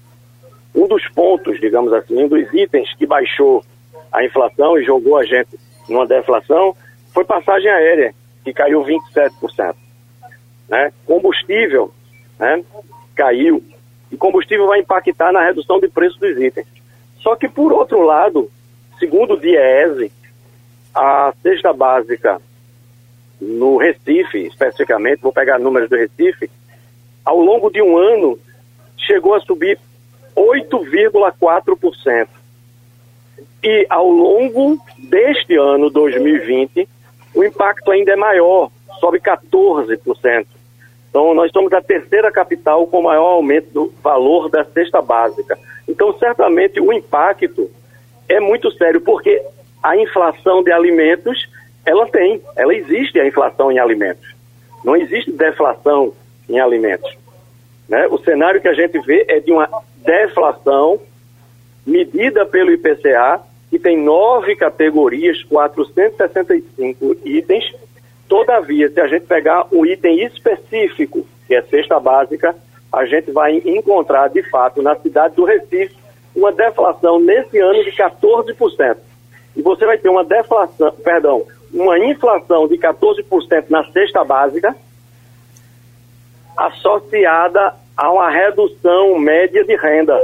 um 0.74 0.88
dos 0.88 1.06
pontos, 1.08 1.60
digamos 1.60 1.92
assim, 1.92 2.22
um 2.22 2.28
dos 2.28 2.52
itens 2.52 2.92
que 2.94 3.06
baixou 3.06 3.64
a 4.12 4.24
inflação 4.24 4.78
e 4.78 4.84
jogou 4.84 5.18
a 5.18 5.24
gente 5.24 5.58
numa 5.88 6.06
deflação 6.06 6.74
foi 7.12 7.24
passagem 7.24 7.70
aérea, 7.70 8.14
que 8.44 8.52
caiu 8.52 8.84
27%. 8.84 9.74
Né? 10.68 10.92
Combustível 11.04 11.92
né? 12.38 12.62
caiu 13.14 13.62
e 14.10 14.16
combustível 14.16 14.66
vai 14.66 14.80
impactar 14.80 15.32
na 15.32 15.42
redução 15.42 15.80
de 15.80 15.88
preço 15.88 16.18
dos 16.18 16.38
itens. 16.38 16.66
Só 17.20 17.34
que, 17.34 17.48
por 17.48 17.72
outro 17.72 18.02
lado, 18.02 18.50
segundo 18.98 19.34
o 19.34 19.40
DIEESE, 19.40 20.12
a 20.94 21.32
cesta 21.42 21.72
básica 21.72 22.40
no 23.40 23.76
Recife, 23.76 24.46
especificamente, 24.46 25.20
vou 25.20 25.32
pegar 25.32 25.58
números 25.58 25.88
do 25.88 25.96
Recife, 25.96 26.50
ao 27.24 27.40
longo 27.40 27.70
de 27.70 27.82
um 27.82 27.98
ano 27.98 28.38
chegou 28.96 29.34
a 29.34 29.40
subir 29.40 29.78
8,4%. 30.36 32.28
E 33.62 33.86
ao 33.88 34.08
longo 34.08 34.78
deste 34.98 35.56
ano, 35.56 35.90
2020, 35.90 36.88
o 37.34 37.42
impacto 37.42 37.90
ainda 37.90 38.12
é 38.12 38.16
maior, 38.16 38.70
sobe 39.00 39.18
14%. 39.18 40.46
Então, 41.10 41.34
nós 41.34 41.50
somos 41.50 41.72
a 41.72 41.80
terceira 41.80 42.30
capital 42.30 42.86
com 42.86 43.02
maior 43.02 43.32
aumento 43.32 43.72
do 43.72 43.92
valor 44.02 44.50
da 44.50 44.64
cesta 44.64 45.00
básica. 45.00 45.58
Então, 45.88 46.16
certamente, 46.18 46.80
o 46.80 46.92
impacto 46.92 47.70
é 48.28 48.38
muito 48.38 48.70
sério, 48.72 49.00
porque 49.00 49.42
a 49.82 49.96
inflação 49.96 50.62
de 50.62 50.70
alimentos, 50.72 51.48
ela 51.84 52.06
tem, 52.06 52.42
ela 52.54 52.74
existe 52.74 53.18
a 53.18 53.26
inflação 53.26 53.72
em 53.72 53.78
alimentos. 53.78 54.34
Não 54.84 54.96
existe 54.96 55.32
deflação 55.32 56.12
em 56.48 56.60
alimentos. 56.60 57.16
Né? 57.88 58.06
O 58.08 58.18
cenário 58.18 58.60
que 58.60 58.68
a 58.68 58.74
gente 58.74 58.98
vê 59.00 59.24
é 59.28 59.40
de 59.40 59.52
uma 59.52 59.68
deflação 59.96 61.00
medida 61.86 62.44
pelo 62.44 62.72
IPCA, 62.72 63.40
que 63.70 63.78
tem 63.78 63.96
nove 63.96 64.56
categorias, 64.56 65.42
465 65.44 67.16
itens, 67.24 67.72
Todavia, 68.28 68.88
se 68.88 69.00
a 69.00 69.06
gente 69.06 69.26
pegar 69.26 69.66
um 69.72 69.86
item 69.86 70.24
específico, 70.24 71.24
que 71.46 71.54
é 71.54 71.62
cesta 71.62 72.00
básica, 72.00 72.56
a 72.92 73.04
gente 73.04 73.30
vai 73.30 73.56
encontrar, 73.64 74.28
de 74.28 74.42
fato, 74.50 74.82
na 74.82 74.96
cidade 74.96 75.36
do 75.36 75.44
Recife, 75.44 75.94
uma 76.34 76.52
deflação 76.52 77.20
nesse 77.20 77.58
ano 77.58 77.84
de 77.84 77.92
14%. 77.92 78.96
E 79.56 79.62
você 79.62 79.86
vai 79.86 79.96
ter 79.96 80.08
uma 80.08 80.24
deflação, 80.24 80.92
perdão, 81.04 81.44
uma 81.72 81.98
inflação 81.98 82.66
de 82.66 82.76
14% 82.76 83.66
na 83.70 83.84
cesta 83.92 84.24
básica, 84.24 84.74
associada 86.56 87.74
a 87.96 88.10
uma 88.12 88.30
redução 88.30 89.18
média 89.18 89.64
de 89.64 89.76
renda. 89.76 90.18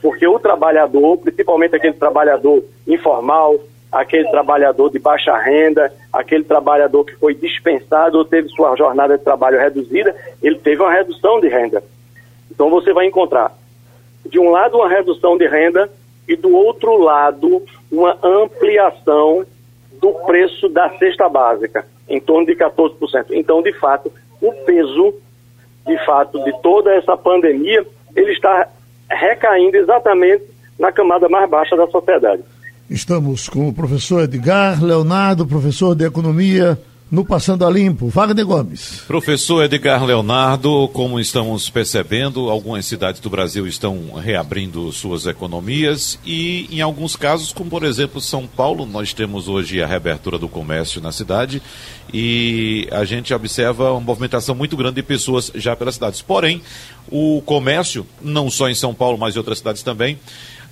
Porque 0.00 0.26
o 0.26 0.38
trabalhador, 0.38 1.18
principalmente 1.18 1.76
aquele 1.76 1.94
trabalhador 1.94 2.64
informal, 2.86 3.58
aquele 3.92 4.28
trabalhador 4.30 4.90
de 4.90 4.98
baixa 4.98 5.36
renda, 5.36 5.92
aquele 6.12 6.44
trabalhador 6.44 7.04
que 7.04 7.16
foi 7.16 7.34
dispensado 7.34 8.18
ou 8.18 8.24
teve 8.24 8.48
sua 8.48 8.74
jornada 8.76 9.18
de 9.18 9.24
trabalho 9.24 9.58
reduzida, 9.58 10.14
ele 10.42 10.56
teve 10.56 10.80
uma 10.80 10.92
redução 10.92 11.40
de 11.40 11.48
renda. 11.48 11.82
Então 12.50 12.70
você 12.70 12.92
vai 12.92 13.06
encontrar, 13.06 13.52
de 14.26 14.38
um 14.38 14.50
lado, 14.50 14.78
uma 14.78 14.88
redução 14.88 15.36
de 15.36 15.46
renda 15.46 15.90
e 16.28 16.36
do 16.36 16.54
outro 16.54 16.96
lado, 16.96 17.62
uma 17.90 18.16
ampliação 18.22 19.44
do 20.00 20.12
preço 20.24 20.68
da 20.68 20.88
cesta 20.98 21.28
básica, 21.28 21.84
em 22.08 22.20
torno 22.20 22.46
de 22.46 22.54
14%. 22.54 23.26
Então, 23.32 23.60
de 23.60 23.72
fato, 23.74 24.12
o 24.40 24.52
peso, 24.64 25.14
de 25.90 26.04
fato, 26.06 26.42
de 26.44 26.52
toda 26.62 26.94
essa 26.94 27.16
pandemia, 27.16 27.84
ele 28.14 28.32
está 28.32 28.68
recaindo 29.10 29.76
exatamente 29.76 30.44
na 30.78 30.92
camada 30.92 31.28
mais 31.28 31.50
baixa 31.50 31.76
da 31.76 31.86
sociedade. 31.88 32.42
Estamos 32.88 33.48
com 33.48 33.68
o 33.68 33.74
professor 33.74 34.22
Edgar 34.22 34.82
Leonardo, 34.82 35.46
professor 35.46 35.94
de 35.94 36.04
Economia, 36.04 36.78
no 37.10 37.24
Passando 37.24 37.66
a 37.66 37.70
Limpo. 37.70 38.08
Wagner 38.08 38.46
Gomes. 38.46 39.02
Professor 39.06 39.64
Edgar 39.64 40.04
Leonardo, 40.04 40.88
como 40.92 41.18
estamos 41.18 41.68
percebendo, 41.68 42.48
algumas 42.48 42.86
cidades 42.86 43.20
do 43.20 43.28
Brasil 43.28 43.66
estão 43.66 44.12
reabrindo 44.14 44.92
suas 44.92 45.26
economias 45.26 46.18
e, 46.24 46.68
em 46.70 46.80
alguns 46.80 47.16
casos, 47.16 47.52
como 47.52 47.68
por 47.68 47.82
exemplo 47.82 48.20
São 48.20 48.46
Paulo, 48.46 48.86
nós 48.86 49.12
temos 49.12 49.48
hoje 49.48 49.82
a 49.82 49.86
reabertura 49.86 50.38
do 50.38 50.48
comércio 50.48 51.00
na 51.00 51.10
cidade 51.10 51.60
e 52.14 52.88
a 52.92 53.04
gente 53.04 53.34
observa 53.34 53.92
uma 53.92 54.00
movimentação 54.00 54.54
muito 54.54 54.76
grande 54.76 54.96
de 54.96 55.02
pessoas 55.02 55.50
já 55.54 55.74
pelas 55.74 55.94
cidades. 55.94 56.22
Porém, 56.22 56.62
o 57.10 57.42
comércio, 57.44 58.06
não 58.22 58.48
só 58.48 58.68
em 58.68 58.74
São 58.74 58.94
Paulo, 58.94 59.18
mas 59.18 59.34
em 59.34 59.38
outras 59.38 59.58
cidades 59.58 59.82
também, 59.82 60.18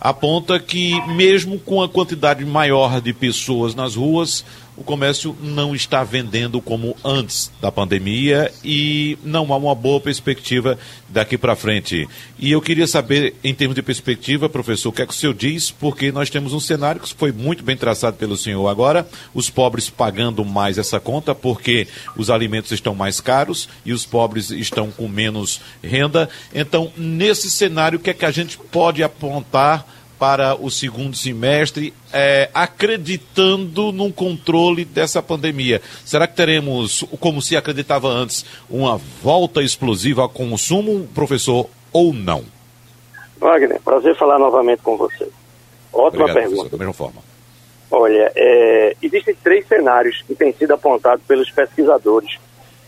aponta 0.00 0.60
que, 0.60 1.00
mesmo 1.08 1.58
com 1.58 1.82
a 1.82 1.88
quantidade 1.88 2.44
maior 2.44 3.00
de 3.00 3.12
pessoas 3.12 3.74
nas 3.74 3.96
ruas, 3.96 4.44
o 4.78 4.84
comércio 4.84 5.36
não 5.42 5.74
está 5.74 6.04
vendendo 6.04 6.60
como 6.60 6.96
antes 7.04 7.50
da 7.60 7.72
pandemia 7.72 8.52
e 8.62 9.18
não 9.24 9.52
há 9.52 9.56
uma 9.56 9.74
boa 9.74 10.00
perspectiva 10.00 10.78
daqui 11.08 11.36
para 11.36 11.56
frente. 11.56 12.08
E 12.38 12.52
eu 12.52 12.60
queria 12.60 12.86
saber, 12.86 13.34
em 13.42 13.52
termos 13.52 13.74
de 13.74 13.82
perspectiva, 13.82 14.48
professor, 14.48 14.90
o 14.90 14.92
que 14.92 15.02
é 15.02 15.06
que 15.06 15.12
o 15.12 15.16
senhor 15.16 15.34
diz? 15.34 15.72
Porque 15.72 16.12
nós 16.12 16.30
temos 16.30 16.52
um 16.52 16.60
cenário 16.60 17.00
que 17.00 17.12
foi 17.12 17.32
muito 17.32 17.64
bem 17.64 17.76
traçado 17.76 18.16
pelo 18.16 18.36
senhor 18.36 18.68
agora, 18.68 19.08
os 19.34 19.50
pobres 19.50 19.90
pagando 19.90 20.44
mais 20.44 20.78
essa 20.78 21.00
conta 21.00 21.34
porque 21.34 21.88
os 22.16 22.30
alimentos 22.30 22.70
estão 22.70 22.94
mais 22.94 23.20
caros 23.20 23.68
e 23.84 23.92
os 23.92 24.06
pobres 24.06 24.52
estão 24.52 24.92
com 24.92 25.08
menos 25.08 25.60
renda. 25.82 26.28
Então, 26.54 26.92
nesse 26.96 27.50
cenário, 27.50 27.98
o 27.98 28.00
que 28.00 28.10
é 28.10 28.14
que 28.14 28.24
a 28.24 28.30
gente 28.30 28.56
pode 28.70 29.02
apontar? 29.02 29.97
Para 30.18 30.54
o 30.54 30.70
segundo 30.70 31.16
semestre, 31.16 31.94
é, 32.12 32.50
acreditando 32.52 33.92
num 33.92 34.10
controle 34.10 34.84
dessa 34.84 35.22
pandemia. 35.22 35.80
Será 36.04 36.26
que 36.26 36.34
teremos, 36.34 37.04
como 37.20 37.40
se 37.40 37.56
acreditava 37.56 38.08
antes, 38.08 38.44
uma 38.68 38.98
volta 39.22 39.62
explosiva 39.62 40.22
ao 40.22 40.28
consumo, 40.28 41.06
professor, 41.14 41.68
ou 41.92 42.12
não? 42.12 42.44
Wagner, 43.38 43.80
prazer 43.80 44.16
falar 44.16 44.38
novamente 44.38 44.82
com 44.82 44.96
você. 44.96 45.28
Ótima 45.92 46.24
Obrigado, 46.24 46.48
pergunta. 46.48 46.70
da 46.70 46.78
mesma 46.78 46.92
forma. 46.92 47.22
Olha, 47.90 48.30
é, 48.34 48.96
existem 49.00 49.34
três 49.42 49.66
cenários 49.66 50.22
que 50.26 50.34
têm 50.34 50.52
sido 50.52 50.72
apontados 50.72 51.24
pelos 51.26 51.50
pesquisadores 51.50 52.38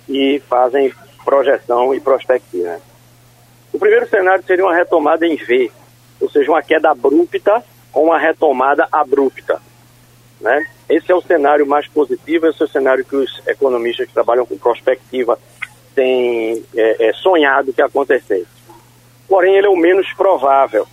e 0.08 0.42
fazem 0.48 0.92
projeção 1.24 1.94
e 1.94 2.00
prospectiva. 2.00 2.78
O 3.72 3.78
primeiro 3.78 4.08
cenário 4.08 4.44
seria 4.44 4.64
uma 4.64 4.74
retomada 4.74 5.26
em 5.26 5.36
V, 5.36 5.70
ou 6.20 6.30
seja, 6.30 6.50
uma 6.50 6.62
queda 6.62 6.90
abrupta 6.90 7.62
com 7.92 8.04
uma 8.04 8.18
retomada 8.18 8.86
abrupta. 8.90 9.60
Né? 10.40 10.66
Esse 10.88 11.12
é 11.12 11.14
o 11.14 11.20
cenário 11.20 11.66
mais 11.66 11.86
positivo, 11.88 12.46
esse 12.46 12.62
é 12.62 12.64
o 12.64 12.68
cenário 12.68 13.04
que 13.04 13.16
os 13.16 13.42
economistas 13.46 14.06
que 14.06 14.14
trabalham 14.14 14.46
com 14.46 14.56
prospectiva 14.56 15.38
têm 15.94 16.64
é, 16.74 17.08
é, 17.08 17.12
sonhado 17.12 17.72
que 17.72 17.82
acontecesse. 17.82 18.46
Porém, 19.28 19.56
ele 19.56 19.66
é 19.66 19.70
o 19.70 19.76
menos 19.76 20.12
provável. 20.12 20.86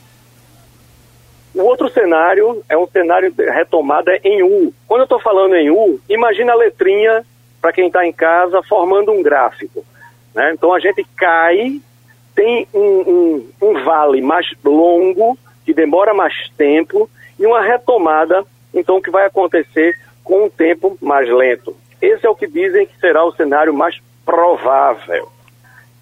O 1.56 1.64
outro 1.64 1.90
cenário 1.90 2.64
é 2.70 2.78
um 2.78 2.88
cenário 2.88 3.32
de 3.32 3.50
retomada 3.50 4.20
em 4.24 4.44
U. 4.44 4.74
Quando 4.88 5.02
eu 5.02 5.06
estou 5.06 5.20
falando 5.20 5.56
em 5.56 5.72
U, 5.72 6.00
imagina 6.08 6.54
a 6.54 6.56
letrinha, 6.56 7.26
para 7.60 7.74
quem 7.74 7.88
está 7.88 8.06
em 8.06 8.14
casa, 8.14 8.62
formando 8.64 9.12
um 9.12 9.24
gráfico. 9.24 9.84
Né? 10.36 10.52
Então 10.54 10.72
a 10.74 10.80
gente 10.80 11.04
cai 11.16 11.82
tem 12.38 12.68
um, 12.72 12.80
um, 12.80 13.50
um 13.64 13.84
vale 13.84 14.22
mais 14.22 14.46
longo, 14.64 15.36
que 15.66 15.74
demora 15.74 16.14
mais 16.14 16.36
tempo, 16.56 17.10
e 17.40 17.48
uma 17.48 17.64
retomada, 17.64 18.46
então, 18.72 19.02
que 19.02 19.10
vai 19.10 19.26
acontecer 19.26 20.00
com 20.24 20.46
um 20.46 20.50
tempo 20.50 20.96
mais 21.02 21.28
lento. 21.28 21.76
Esse 22.00 22.28
é 22.28 22.30
o 22.30 22.36
que 22.36 22.46
dizem 22.46 22.86
que 22.86 22.96
será 23.00 23.26
o 23.26 23.32
cenário 23.32 23.74
mais 23.74 24.00
provável. 24.24 25.30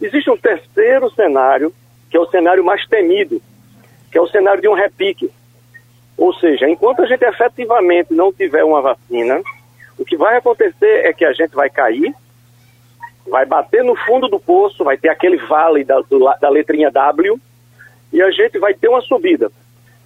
Existe 0.01 0.29
um 0.29 0.35
terceiro 0.35 1.09
cenário, 1.11 1.73
que 2.09 2.17
é 2.17 2.19
o 2.19 2.29
cenário 2.29 2.65
mais 2.65 2.85
temido, 2.85 3.41
que 4.11 4.17
é 4.17 4.21
o 4.21 4.27
cenário 4.27 4.61
de 4.61 4.67
um 4.67 4.73
repique. 4.73 5.31
Ou 6.17 6.33
seja, 6.33 6.69
enquanto 6.69 7.01
a 7.01 7.05
gente 7.05 7.23
efetivamente 7.23 8.13
não 8.13 8.33
tiver 8.33 8.65
uma 8.65 8.81
vacina, 8.81 9.41
o 9.97 10.03
que 10.03 10.17
vai 10.17 10.35
acontecer 10.35 11.05
é 11.05 11.13
que 11.13 11.23
a 11.23 11.31
gente 11.31 11.55
vai 11.55 11.69
cair, 11.69 12.13
vai 13.27 13.45
bater 13.45 13.83
no 13.83 13.95
fundo 13.95 14.27
do 14.27 14.39
poço, 14.39 14.83
vai 14.83 14.97
ter 14.97 15.09
aquele 15.09 15.37
vale 15.37 15.83
da, 15.83 15.99
do, 16.01 16.19
da 16.39 16.49
letrinha 16.49 16.91
W, 16.91 17.39
e 18.13 18.21
a 18.21 18.31
gente 18.31 18.59
vai 18.59 18.73
ter 18.73 18.87
uma 18.87 19.01
subida. 19.01 19.51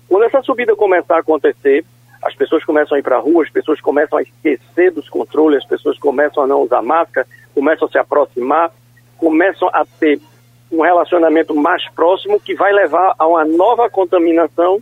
Quando 0.08 0.24
essa 0.24 0.42
subida 0.42 0.76
começar 0.76 1.18
a 1.18 1.20
acontecer, 1.20 1.86
as 2.22 2.36
pessoas 2.36 2.64
começam 2.64 2.96
a 2.96 3.00
ir 3.00 3.04
para 3.04 3.18
a 3.18 3.20
rua, 3.20 3.44
as 3.44 3.50
pessoas 3.50 3.80
começam 3.80 4.18
a 4.18 4.22
esquecer 4.22 4.92
dos 4.92 5.08
controles, 5.08 5.60
as 5.60 5.70
pessoas 5.70 5.98
começam 5.98 6.44
a 6.44 6.48
não 6.48 6.62
usar 6.62 6.82
máscara, 6.82 7.28
começam 7.54 7.88
a 7.88 7.92
se 7.92 7.98
aproximar, 7.98 8.72
começam 9.18 9.70
a 9.72 9.86
ter 10.00 10.20
um 10.72 10.82
relacionamento 10.82 11.56
mais 11.56 11.88
próximo 11.90 12.40
que 12.40 12.56
vai 12.56 12.72
levar 12.72 13.16
a 13.18 13.28
uma 13.28 13.46
nova 13.46 13.90
contaminação 13.90 14.82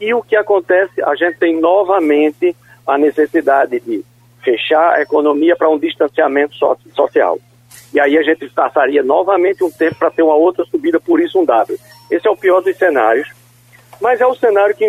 e 0.00 0.12
o 0.12 0.22
que 0.22 0.36
acontece? 0.36 1.02
A 1.02 1.14
gente 1.14 1.38
tem 1.38 1.58
novamente 1.58 2.54
a 2.86 2.98
necessidade 2.98 3.80
de 3.80 4.04
fechar 4.42 4.94
a 4.94 5.02
economia 5.02 5.56
para 5.56 5.70
um 5.70 5.78
distanciamento 5.78 6.54
so 6.56 6.76
social. 6.94 7.38
E 7.92 8.00
aí 8.00 8.16
a 8.16 8.22
gente 8.22 8.48
passaria 8.50 9.02
novamente 9.02 9.62
um 9.62 9.70
tempo 9.70 9.96
para 9.96 10.10
ter 10.10 10.22
uma 10.22 10.34
outra 10.34 10.64
subida, 10.64 10.98
por 10.98 11.20
isso 11.20 11.38
um 11.38 11.44
W. 11.44 11.78
Esse 12.10 12.26
é 12.26 12.30
o 12.30 12.36
pior 12.36 12.62
dos 12.62 12.76
cenários, 12.76 13.28
mas 14.00 14.20
é 14.20 14.26
o 14.26 14.34
cenário 14.34 14.74
que 14.74 14.86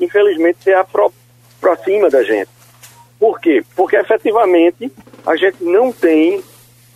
infelizmente 0.00 0.58
se 0.62 0.72
aproxima 0.72 2.08
da 2.08 2.22
gente. 2.22 2.50
Por 3.18 3.40
quê? 3.40 3.62
Porque 3.74 3.96
efetivamente 3.96 4.90
a 5.26 5.36
gente 5.36 5.62
não 5.62 5.92
tem 5.92 6.42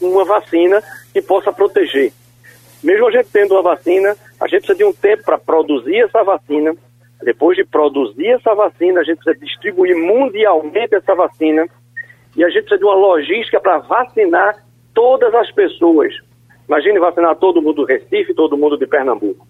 uma 0.00 0.24
vacina 0.24 0.82
que 1.12 1.20
possa 1.20 1.52
proteger. 1.52 2.12
Mesmo 2.82 3.08
a 3.08 3.10
gente 3.10 3.28
tendo 3.30 3.52
uma 3.52 3.62
vacina, 3.62 4.16
a 4.40 4.46
gente 4.46 4.60
precisa 4.60 4.78
de 4.78 4.84
um 4.84 4.92
tempo 4.92 5.24
para 5.24 5.38
produzir 5.38 5.98
essa 5.98 6.22
vacina. 6.22 6.74
Depois 7.22 7.56
de 7.56 7.64
produzir 7.64 8.28
essa 8.28 8.54
vacina, 8.54 9.00
a 9.00 9.04
gente 9.04 9.18
precisa 9.18 9.44
distribuir 9.44 9.94
mundialmente 9.94 10.94
essa 10.94 11.14
vacina. 11.14 11.68
E 12.34 12.42
a 12.42 12.48
gente 12.48 12.62
precisa 12.62 12.78
de 12.78 12.84
uma 12.84 12.94
logística 12.94 13.60
para 13.60 13.78
vacinar 13.78 14.56
todas 14.94 15.34
as 15.34 15.50
pessoas. 15.52 16.14
Imagine 16.68 16.98
vacinar 16.98 17.36
todo 17.36 17.62
mundo 17.62 17.76
do 17.76 17.84
Recife, 17.84 18.34
todo 18.34 18.56
mundo 18.56 18.78
de 18.78 18.86
Pernambuco. 18.86 19.46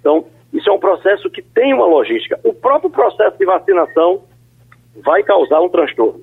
Então, 0.00 0.24
isso 0.52 0.68
é 0.68 0.72
um 0.72 0.78
processo 0.78 1.30
que 1.30 1.42
tem 1.42 1.74
uma 1.74 1.86
logística. 1.86 2.38
O 2.42 2.52
próprio 2.52 2.90
processo 2.90 3.36
de 3.38 3.44
vacinação 3.44 4.22
vai 5.04 5.22
causar 5.22 5.60
um 5.60 5.68
transtorno. 5.68 6.22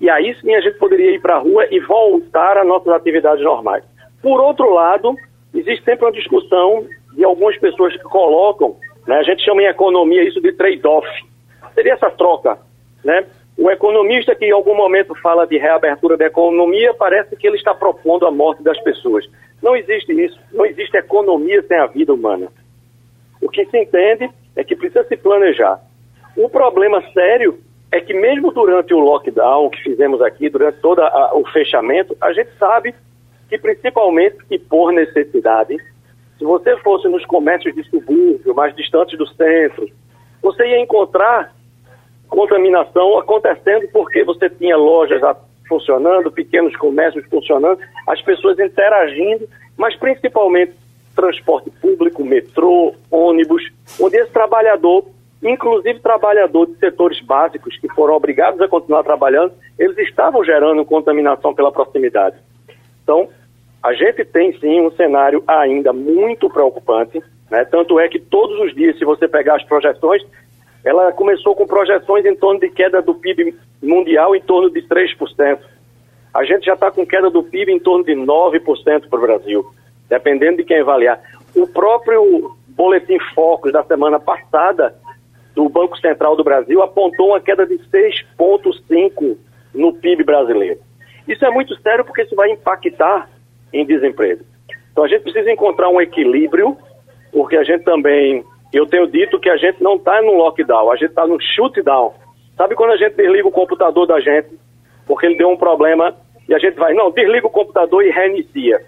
E 0.00 0.08
aí 0.08 0.34
sim 0.40 0.54
a 0.54 0.60
gente 0.60 0.78
poderia 0.78 1.14
ir 1.14 1.20
para 1.20 1.36
a 1.36 1.38
rua 1.38 1.66
e 1.70 1.78
voltar 1.80 2.56
às 2.56 2.66
nossas 2.66 2.88
atividades 2.88 3.44
normais. 3.44 3.84
Por 4.22 4.40
outro 4.40 4.72
lado, 4.72 5.14
existe 5.54 5.84
sempre 5.84 6.06
uma 6.06 6.12
discussão 6.12 6.86
de 7.14 7.24
algumas 7.24 7.56
pessoas 7.58 7.94
que 7.94 8.02
colocam, 8.04 8.76
né, 9.06 9.16
a 9.16 9.22
gente 9.22 9.44
chama 9.44 9.62
em 9.62 9.66
economia 9.66 10.22
isso 10.22 10.40
de 10.40 10.52
trade-off. 10.52 11.06
Seria 11.74 11.94
essa 11.94 12.10
troca, 12.10 12.58
né? 13.04 13.26
O 13.60 13.70
economista 13.70 14.34
que 14.34 14.46
em 14.46 14.52
algum 14.52 14.74
momento 14.74 15.14
fala 15.16 15.46
de 15.46 15.58
reabertura 15.58 16.16
da 16.16 16.24
economia, 16.24 16.94
parece 16.94 17.36
que 17.36 17.46
ele 17.46 17.58
está 17.58 17.74
propondo 17.74 18.26
a 18.26 18.30
morte 18.30 18.62
das 18.62 18.80
pessoas. 18.80 19.28
Não 19.62 19.76
existe 19.76 20.10
isso. 20.12 20.40
Não 20.50 20.64
existe 20.64 20.96
economia 20.96 21.62
sem 21.68 21.76
a 21.76 21.86
vida 21.86 22.14
humana. 22.14 22.48
O 23.38 23.50
que 23.50 23.66
se 23.66 23.76
entende 23.76 24.30
é 24.56 24.64
que 24.64 24.74
precisa 24.74 25.04
se 25.04 25.14
planejar. 25.14 25.78
O 26.38 26.48
problema 26.48 27.02
sério 27.12 27.60
é 27.92 28.00
que 28.00 28.14
mesmo 28.14 28.50
durante 28.50 28.94
o 28.94 28.98
lockdown 28.98 29.68
que 29.68 29.82
fizemos 29.82 30.22
aqui, 30.22 30.48
durante 30.48 30.80
todo 30.80 31.00
a, 31.00 31.32
o 31.34 31.46
fechamento, 31.50 32.16
a 32.18 32.32
gente 32.32 32.48
sabe 32.58 32.94
que 33.50 33.58
principalmente 33.58 34.38
e 34.50 34.58
por 34.58 34.90
necessidade, 34.90 35.76
se 36.38 36.44
você 36.44 36.78
fosse 36.78 37.08
nos 37.08 37.26
comércios 37.26 37.74
de 37.74 37.84
subúrbio, 37.90 38.54
mais 38.54 38.74
distantes 38.74 39.18
do 39.18 39.26
centro, 39.26 39.86
você 40.40 40.66
ia 40.66 40.80
encontrar 40.80 41.52
contaminação 42.30 43.18
acontecendo 43.18 43.88
porque 43.92 44.24
você 44.24 44.48
tinha 44.48 44.76
lojas 44.76 45.20
funcionando, 45.68 46.32
pequenos 46.32 46.74
comércios 46.76 47.24
funcionando, 47.26 47.78
as 48.06 48.22
pessoas 48.22 48.58
interagindo, 48.58 49.48
mas 49.76 49.94
principalmente 49.96 50.72
transporte 51.14 51.70
público, 51.70 52.24
metrô, 52.24 52.94
ônibus, 53.10 53.62
onde 54.00 54.16
esse 54.16 54.32
trabalhador, 54.32 55.04
inclusive 55.42 56.00
trabalhador 56.00 56.66
de 56.66 56.76
setores 56.76 57.20
básicos 57.20 57.76
que 57.78 57.88
foram 57.88 58.14
obrigados 58.14 58.60
a 58.60 58.68
continuar 58.68 59.02
trabalhando, 59.02 59.52
eles 59.78 59.98
estavam 59.98 60.44
gerando 60.44 60.84
contaminação 60.84 61.54
pela 61.54 61.72
proximidade. 61.72 62.36
Então, 63.02 63.28
a 63.82 63.92
gente 63.92 64.24
tem 64.24 64.58
sim 64.58 64.80
um 64.80 64.90
cenário 64.92 65.42
ainda 65.46 65.92
muito 65.92 66.48
preocupante, 66.50 67.22
né? 67.50 67.64
tanto 67.64 67.98
é 67.98 68.08
que 68.08 68.18
todos 68.18 68.58
os 68.60 68.74
dias, 68.74 68.98
se 68.98 69.04
você 69.04 69.26
pegar 69.26 69.56
as 69.56 69.64
projeções, 69.64 70.22
ela 70.84 71.12
começou 71.12 71.54
com 71.54 71.66
projeções 71.66 72.24
em 72.24 72.34
torno 72.34 72.60
de 72.60 72.70
queda 72.70 73.02
do 73.02 73.14
PIB 73.14 73.54
mundial 73.82 74.34
em 74.34 74.40
torno 74.40 74.70
de 74.70 74.82
3%. 74.82 75.58
A 76.32 76.44
gente 76.44 76.66
já 76.66 76.74
está 76.74 76.90
com 76.90 77.06
queda 77.06 77.28
do 77.28 77.42
PIB 77.42 77.72
em 77.72 77.78
torno 77.78 78.04
de 78.04 78.12
9% 78.12 79.08
para 79.08 79.18
o 79.18 79.22
Brasil, 79.22 79.66
dependendo 80.08 80.58
de 80.58 80.64
quem 80.64 80.80
avaliar. 80.80 81.20
O 81.54 81.66
próprio 81.66 82.56
Boletim 82.68 83.18
Focus 83.34 83.72
da 83.72 83.82
semana 83.82 84.18
passada 84.18 84.94
do 85.54 85.68
Banco 85.68 85.98
Central 85.98 86.36
do 86.36 86.44
Brasil 86.44 86.82
apontou 86.82 87.30
uma 87.30 87.40
queda 87.40 87.66
de 87.66 87.78
6,5% 87.90 89.36
no 89.74 89.92
PIB 89.92 90.24
brasileiro. 90.24 90.80
Isso 91.26 91.44
é 91.44 91.50
muito 91.50 91.76
sério 91.80 92.04
porque 92.04 92.22
isso 92.22 92.34
vai 92.34 92.50
impactar 92.50 93.28
em 93.72 93.84
desemprego. 93.84 94.44
Então 94.92 95.04
a 95.04 95.08
gente 95.08 95.22
precisa 95.22 95.50
encontrar 95.50 95.88
um 95.88 96.00
equilíbrio, 96.00 96.76
porque 97.32 97.56
a 97.56 97.64
gente 97.64 97.84
também 97.84 98.44
eu 98.72 98.86
tenho 98.86 99.06
dito 99.06 99.40
que 99.40 99.50
a 99.50 99.56
gente 99.56 99.82
não 99.82 99.96
está 99.96 100.22
no 100.22 100.34
lockdown, 100.34 100.90
a 100.90 100.96
gente 100.96 101.10
está 101.10 101.26
no 101.26 101.40
shootdown. 101.40 102.14
Sabe 102.56 102.74
quando 102.74 102.92
a 102.92 102.96
gente 102.96 103.16
desliga 103.16 103.48
o 103.48 103.52
computador 103.52 104.06
da 104.06 104.20
gente, 104.20 104.50
porque 105.06 105.26
ele 105.26 105.36
deu 105.36 105.48
um 105.48 105.56
problema, 105.56 106.14
e 106.48 106.54
a 106.54 106.58
gente 106.58 106.76
vai, 106.76 106.94
não, 106.94 107.10
desliga 107.10 107.46
o 107.46 107.50
computador 107.50 108.04
e 108.04 108.10
reinicia. 108.10 108.80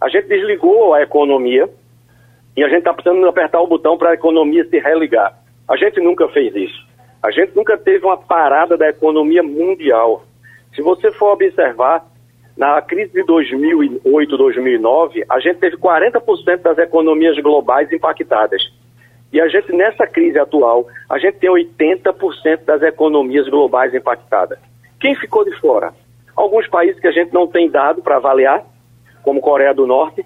A 0.00 0.08
gente 0.08 0.28
desligou 0.28 0.94
a 0.94 1.02
economia 1.02 1.68
e 2.56 2.62
a 2.64 2.68
gente 2.68 2.78
está 2.78 2.92
precisando 2.92 3.26
apertar 3.26 3.60
o 3.60 3.66
botão 3.66 3.98
para 3.98 4.10
a 4.10 4.14
economia 4.14 4.64
se 4.64 4.78
religar. 4.78 5.38
A 5.68 5.76
gente 5.76 6.00
nunca 6.00 6.28
fez 6.28 6.54
isso. 6.54 6.86
A 7.22 7.30
gente 7.30 7.56
nunca 7.56 7.76
teve 7.76 8.04
uma 8.04 8.16
parada 8.16 8.76
da 8.76 8.88
economia 8.88 9.42
mundial. 9.42 10.24
Se 10.74 10.80
você 10.80 11.10
for 11.12 11.32
observar, 11.32 12.06
na 12.56 12.80
crise 12.80 13.12
de 13.12 13.22
2008, 13.24 14.36
2009, 14.36 15.24
a 15.28 15.40
gente 15.40 15.58
teve 15.58 15.76
40% 15.76 16.62
das 16.62 16.78
economias 16.78 17.38
globais 17.38 17.92
impactadas. 17.92 18.62
E 19.32 19.40
a 19.40 19.48
gente, 19.48 19.72
nessa 19.72 20.06
crise 20.06 20.38
atual, 20.38 20.86
a 21.08 21.18
gente 21.18 21.38
tem 21.38 21.50
80% 21.50 22.64
das 22.64 22.82
economias 22.82 23.48
globais 23.48 23.92
impactadas. 23.94 24.58
Quem 25.00 25.14
ficou 25.14 25.44
de 25.44 25.52
fora? 25.60 25.92
Alguns 26.34 26.68
países 26.68 27.00
que 27.00 27.08
a 27.08 27.12
gente 27.12 27.32
não 27.32 27.46
tem 27.46 27.68
dado 27.68 28.02
para 28.02 28.16
avaliar, 28.16 28.64
como 29.22 29.40
Coreia 29.40 29.74
do 29.74 29.86
Norte, 29.86 30.24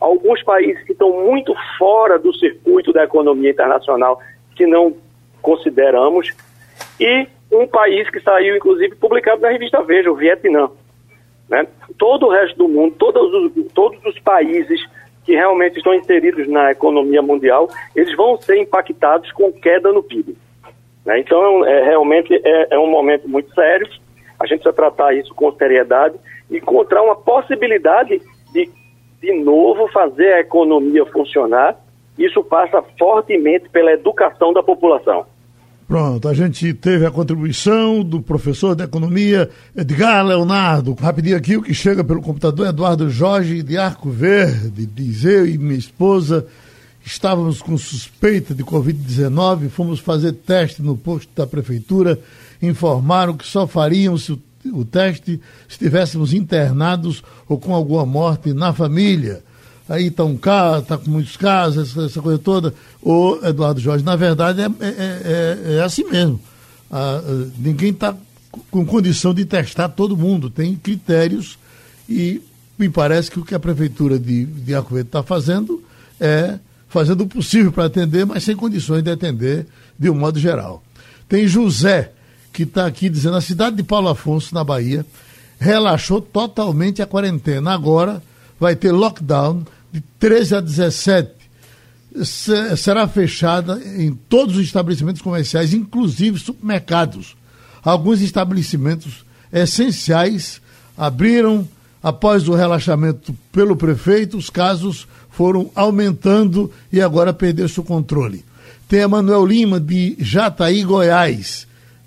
alguns 0.00 0.42
países 0.42 0.82
que 0.84 0.92
estão 0.92 1.24
muito 1.24 1.54
fora 1.76 2.18
do 2.18 2.32
circuito 2.34 2.92
da 2.92 3.04
economia 3.04 3.50
internacional, 3.50 4.20
que 4.54 4.66
não 4.66 4.94
consideramos, 5.42 6.32
e 7.00 7.26
um 7.50 7.66
país 7.66 8.08
que 8.10 8.20
saiu, 8.20 8.56
inclusive, 8.56 8.94
publicado 8.96 9.40
na 9.40 9.48
revista 9.48 9.82
Veja, 9.82 10.10
o 10.10 10.16
Vietnã. 10.16 10.70
Né? 11.48 11.66
Todo 11.96 12.26
o 12.26 12.30
resto 12.30 12.56
do 12.58 12.68
mundo, 12.68 12.94
todos 12.98 13.32
os, 13.32 13.72
todos 13.72 14.04
os 14.04 14.18
países 14.20 14.80
que 15.28 15.34
realmente 15.34 15.76
estão 15.76 15.92
inseridos 15.92 16.48
na 16.48 16.70
economia 16.70 17.20
mundial, 17.20 17.68
eles 17.94 18.16
vão 18.16 18.40
ser 18.40 18.56
impactados 18.56 19.30
com 19.32 19.52
queda 19.52 19.92
no 19.92 20.02
PIB. 20.02 20.34
Né? 21.04 21.20
Então, 21.20 21.66
é, 21.66 21.84
realmente 21.84 22.34
é, 22.42 22.68
é 22.70 22.78
um 22.78 22.86
momento 22.86 23.28
muito 23.28 23.52
sério. 23.52 23.86
A 24.40 24.46
gente 24.46 24.60
precisa 24.60 24.72
tratar 24.72 25.12
isso 25.12 25.34
com 25.34 25.52
seriedade 25.52 26.14
e 26.50 26.56
encontrar 26.56 27.02
uma 27.02 27.14
possibilidade 27.14 28.22
de, 28.54 28.70
de 29.20 29.32
novo, 29.34 29.86
fazer 29.88 30.32
a 30.32 30.40
economia 30.40 31.04
funcionar. 31.04 31.76
Isso 32.16 32.42
passa 32.42 32.82
fortemente 32.98 33.68
pela 33.68 33.92
educação 33.92 34.54
da 34.54 34.62
população. 34.62 35.26
Pronto, 35.88 36.28
a 36.28 36.34
gente 36.34 36.74
teve 36.74 37.06
a 37.06 37.10
contribuição 37.10 38.04
do 38.04 38.20
professor 38.20 38.76
de 38.76 38.84
economia 38.84 39.48
Edgar 39.74 40.22
Leonardo. 40.22 40.92
Rapidinho 40.92 41.38
aqui, 41.38 41.56
o 41.56 41.62
que 41.62 41.72
chega 41.72 42.04
pelo 42.04 42.20
computador, 42.20 42.66
Eduardo 42.66 43.08
Jorge 43.08 43.62
de 43.62 43.78
Arco 43.78 44.10
Verde. 44.10 44.84
Diz 44.84 45.24
eu 45.24 45.46
e 45.46 45.56
minha 45.56 45.78
esposa 45.78 46.46
estávamos 47.02 47.62
com 47.62 47.78
suspeita 47.78 48.54
de 48.54 48.62
Covid-19, 48.62 49.70
fomos 49.70 49.98
fazer 49.98 50.32
teste 50.32 50.82
no 50.82 50.94
posto 50.94 51.30
da 51.34 51.46
prefeitura, 51.46 52.20
informaram 52.60 53.34
que 53.34 53.46
só 53.46 53.66
faríamos 53.66 54.28
o, 54.28 54.38
o 54.70 54.84
teste 54.84 55.40
se 55.66 55.70
estivéssemos 55.70 56.34
internados 56.34 57.24
ou 57.48 57.58
com 57.58 57.74
alguma 57.74 58.04
morte 58.04 58.52
na 58.52 58.74
família. 58.74 59.42
Aí 59.88 60.12
um 60.20 60.36
caso, 60.36 60.82
está 60.82 60.98
com 60.98 61.10
muitos 61.10 61.36
casos, 61.36 61.90
essa, 61.90 62.06
essa, 62.06 62.20
coisa 62.20 62.38
toda. 62.38 62.74
O 63.02 63.38
Eduardo 63.42 63.80
Jorge, 63.80 64.04
na 64.04 64.16
verdade, 64.16 64.60
é, 64.60 64.64
é, 64.64 64.88
é, 64.90 65.76
é 65.76 65.82
assim 65.82 66.04
mesmo. 66.04 66.40
Ah, 66.90 67.20
ninguém 67.58 67.90
está 67.90 68.14
com 68.70 68.84
condição 68.84 69.32
de 69.32 69.44
testar 69.44 69.88
todo 69.88 70.16
mundo, 70.16 70.50
tem 70.50 70.74
critérios 70.74 71.58
e 72.08 72.42
me 72.78 72.88
parece 72.88 73.30
que 73.30 73.38
o 73.38 73.44
que 73.44 73.54
a 73.54 73.58
prefeitura 73.58 74.18
de, 74.18 74.44
de 74.44 74.72
está 75.00 75.22
fazendo 75.22 75.82
é 76.20 76.58
fazendo 76.88 77.22
o 77.22 77.26
possível 77.26 77.70
para 77.70 77.84
atender, 77.84 78.24
mas 78.24 78.42
sem 78.44 78.56
condições 78.56 79.02
de 79.02 79.10
atender 79.10 79.66
de 79.98 80.08
um 80.08 80.14
modo 80.14 80.38
geral. 80.38 80.82
Tem 81.28 81.46
José, 81.46 82.12
que 82.52 82.62
está 82.62 82.86
aqui 82.86 83.10
dizendo, 83.10 83.36
a 83.36 83.42
cidade 83.42 83.76
de 83.76 83.82
Paulo 83.82 84.08
Afonso, 84.08 84.54
na 84.54 84.64
Bahia, 84.64 85.04
relaxou 85.60 86.20
totalmente 86.20 87.02
a 87.02 87.06
quarentena. 87.06 87.72
Agora 87.72 88.22
vai 88.58 88.74
ter 88.74 88.90
lockdown 88.90 89.64
de 89.92 90.00
13 90.18 90.56
a 90.56 90.60
17. 90.60 91.30
Será 92.76 93.06
fechada 93.06 93.80
em 93.96 94.12
todos 94.12 94.56
os 94.56 94.62
estabelecimentos 94.62 95.22
comerciais, 95.22 95.72
inclusive 95.72 96.38
supermercados. 96.38 97.36
Alguns 97.82 98.20
estabelecimentos 98.20 99.24
essenciais 99.52 100.60
abriram 100.96 101.68
após 102.02 102.48
o 102.48 102.54
relaxamento 102.54 103.34
pelo 103.52 103.76
prefeito, 103.76 104.36
os 104.36 104.50
casos 104.50 105.06
foram 105.30 105.70
aumentando 105.74 106.72
e 106.92 107.00
agora 107.00 107.32
perdeu-se 107.32 107.78
o 107.78 107.84
controle. 107.84 108.44
Tem 108.88 109.00
Emanuel 109.00 109.46
Lima, 109.46 109.78
de 109.78 110.16
Jataí, 110.18 110.82
Goiás, 110.82 111.66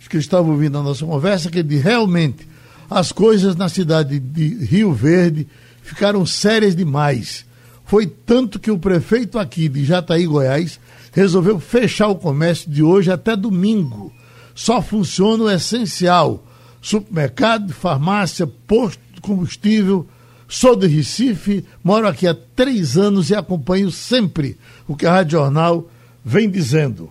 que 0.10 0.18
estava 0.18 0.50
ouvindo 0.50 0.78
a 0.78 0.84
nossa 0.84 1.06
conversa, 1.06 1.50
que 1.50 1.60
ele 1.60 1.78
realmente 1.78 2.46
as 2.90 3.14
coisas 3.14 3.56
na 3.56 3.70
cidade 3.70 4.20
de 4.20 4.66
Rio 4.66 4.92
Verde 4.92 5.48
ficaram 5.82 6.26
sérias 6.26 6.76
demais. 6.76 7.46
Foi 7.92 8.08
tanto 8.08 8.58
que 8.58 8.72
o 8.72 8.80
prefeito 8.80 9.38
aqui 9.38 9.68
de 9.68 9.84
Jataí, 9.84 10.26
Goiás, 10.26 10.80
resolveu 11.12 11.60
fechar 11.60 12.08
o 12.08 12.16
comércio 12.16 12.72
de 12.72 12.82
hoje 12.82 13.12
até 13.12 13.36
domingo. 13.36 14.14
Só 14.56 14.82
funciona 14.82 15.44
o 15.44 15.52
essencial: 15.52 16.42
supermercado, 16.82 17.74
farmácia, 17.74 18.48
posto 18.48 19.02
de 19.14 19.20
combustível. 19.20 20.08
Sou 20.48 20.74
de 20.74 20.88
Recife, 20.88 21.66
moro 21.84 22.08
aqui 22.08 22.26
há 22.26 22.34
três 22.56 22.98
anos 22.98 23.30
e 23.30 23.36
acompanho 23.36 23.92
sempre 23.92 24.58
o 24.88 24.96
que 24.96 25.06
a 25.06 25.12
Rádio 25.12 25.40
Jornal 25.40 25.90
vem 26.24 26.50
dizendo. 26.50 27.10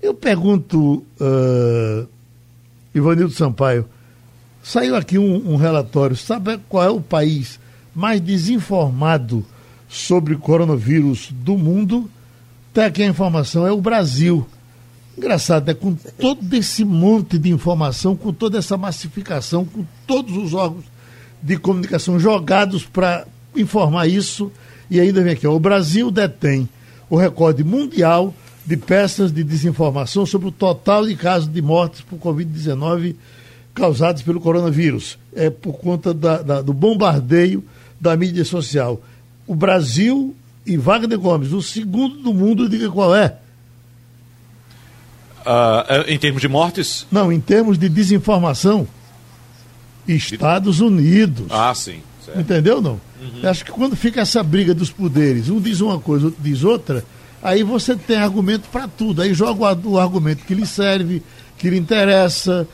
Eu 0.00 0.14
pergunto, 0.14 1.04
uh, 1.20 2.08
Ivanildo 2.94 3.34
Sampaio, 3.34 3.84
saiu 4.62 4.96
aqui 4.96 5.18
um, 5.18 5.52
um 5.52 5.56
relatório, 5.56 6.16
sabe 6.16 6.58
qual 6.70 6.84
é 6.84 6.90
o 6.90 7.02
país 7.02 7.60
mais 7.94 8.18
desinformado 8.18 9.44
sobre 9.92 10.36
coronavírus 10.36 11.28
do 11.30 11.58
mundo? 11.58 12.10
Até 12.72 12.86
aqui 12.86 13.02
a 13.02 13.06
informação 13.06 13.66
é 13.66 13.70
o 13.70 13.80
Brasil. 13.80 14.46
Engraçado, 15.16 15.68
é 15.70 15.74
com 15.74 15.94
todo 15.94 16.54
esse 16.54 16.82
monte 16.82 17.38
de 17.38 17.50
informação, 17.50 18.16
com 18.16 18.32
toda 18.32 18.58
essa 18.58 18.78
massificação, 18.78 19.66
com 19.66 19.84
todos 20.06 20.34
os 20.34 20.54
órgãos 20.54 20.86
de 21.42 21.58
comunicação 21.58 22.18
jogados 22.18 22.86
para 22.86 23.26
informar 23.54 24.06
isso, 24.06 24.50
e 24.90 24.98
ainda 24.98 25.22
vem 25.22 25.34
aqui, 25.34 25.46
ó, 25.46 25.54
o 25.54 25.60
Brasil 25.60 26.10
detém 26.10 26.66
o 27.10 27.16
recorde 27.16 27.62
mundial 27.62 28.34
de 28.64 28.78
peças 28.78 29.30
de 29.30 29.44
desinformação 29.44 30.24
sobre 30.24 30.48
o 30.48 30.52
total 30.52 31.06
de 31.06 31.14
casos 31.14 31.52
de 31.52 31.60
mortes 31.60 32.00
por 32.00 32.18
Covid-19 32.18 33.14
causados 33.74 34.22
pelo 34.22 34.40
coronavírus. 34.40 35.18
É 35.34 35.50
por 35.50 35.74
conta 35.74 36.14
da, 36.14 36.40
da, 36.40 36.62
do 36.62 36.72
bombardeio 36.72 37.62
da 38.00 38.16
mídia 38.16 38.44
social. 38.44 39.02
O 39.46 39.54
Brasil 39.54 40.34
e 40.64 40.76
Wagner 40.76 41.18
Gomes, 41.18 41.52
o 41.52 41.60
segundo 41.62 42.16
do 42.16 42.32
mundo, 42.32 42.68
diga 42.68 42.90
qual 42.90 43.14
é. 43.14 43.36
Uh, 45.40 46.08
em 46.08 46.18
termos 46.18 46.40
de 46.40 46.48
mortes? 46.48 47.06
Não, 47.10 47.32
em 47.32 47.40
termos 47.40 47.76
de 47.76 47.88
desinformação. 47.88 48.86
Estados 50.06 50.80
Unidos. 50.80 51.46
Ah, 51.50 51.74
sim. 51.74 52.00
Certo. 52.24 52.40
Entendeu 52.40 52.80
não? 52.80 53.00
Uhum. 53.20 53.48
Acho 53.48 53.64
que 53.64 53.72
quando 53.72 53.96
fica 53.96 54.20
essa 54.20 54.42
briga 54.42 54.72
dos 54.72 54.90
poderes, 54.90 55.48
um 55.48 55.60
diz 55.60 55.80
uma 55.80 55.98
coisa, 55.98 56.26
outro 56.26 56.40
diz 56.42 56.62
outra, 56.62 57.04
aí 57.42 57.62
você 57.62 57.96
tem 57.96 58.16
argumento 58.16 58.68
para 58.70 58.86
tudo. 58.86 59.22
Aí 59.22 59.34
joga 59.34 59.76
o 59.84 59.98
argumento 59.98 60.44
que 60.44 60.54
lhe 60.54 60.66
serve, 60.66 61.22
que 61.58 61.68
lhe 61.68 61.78
interessa. 61.78 62.66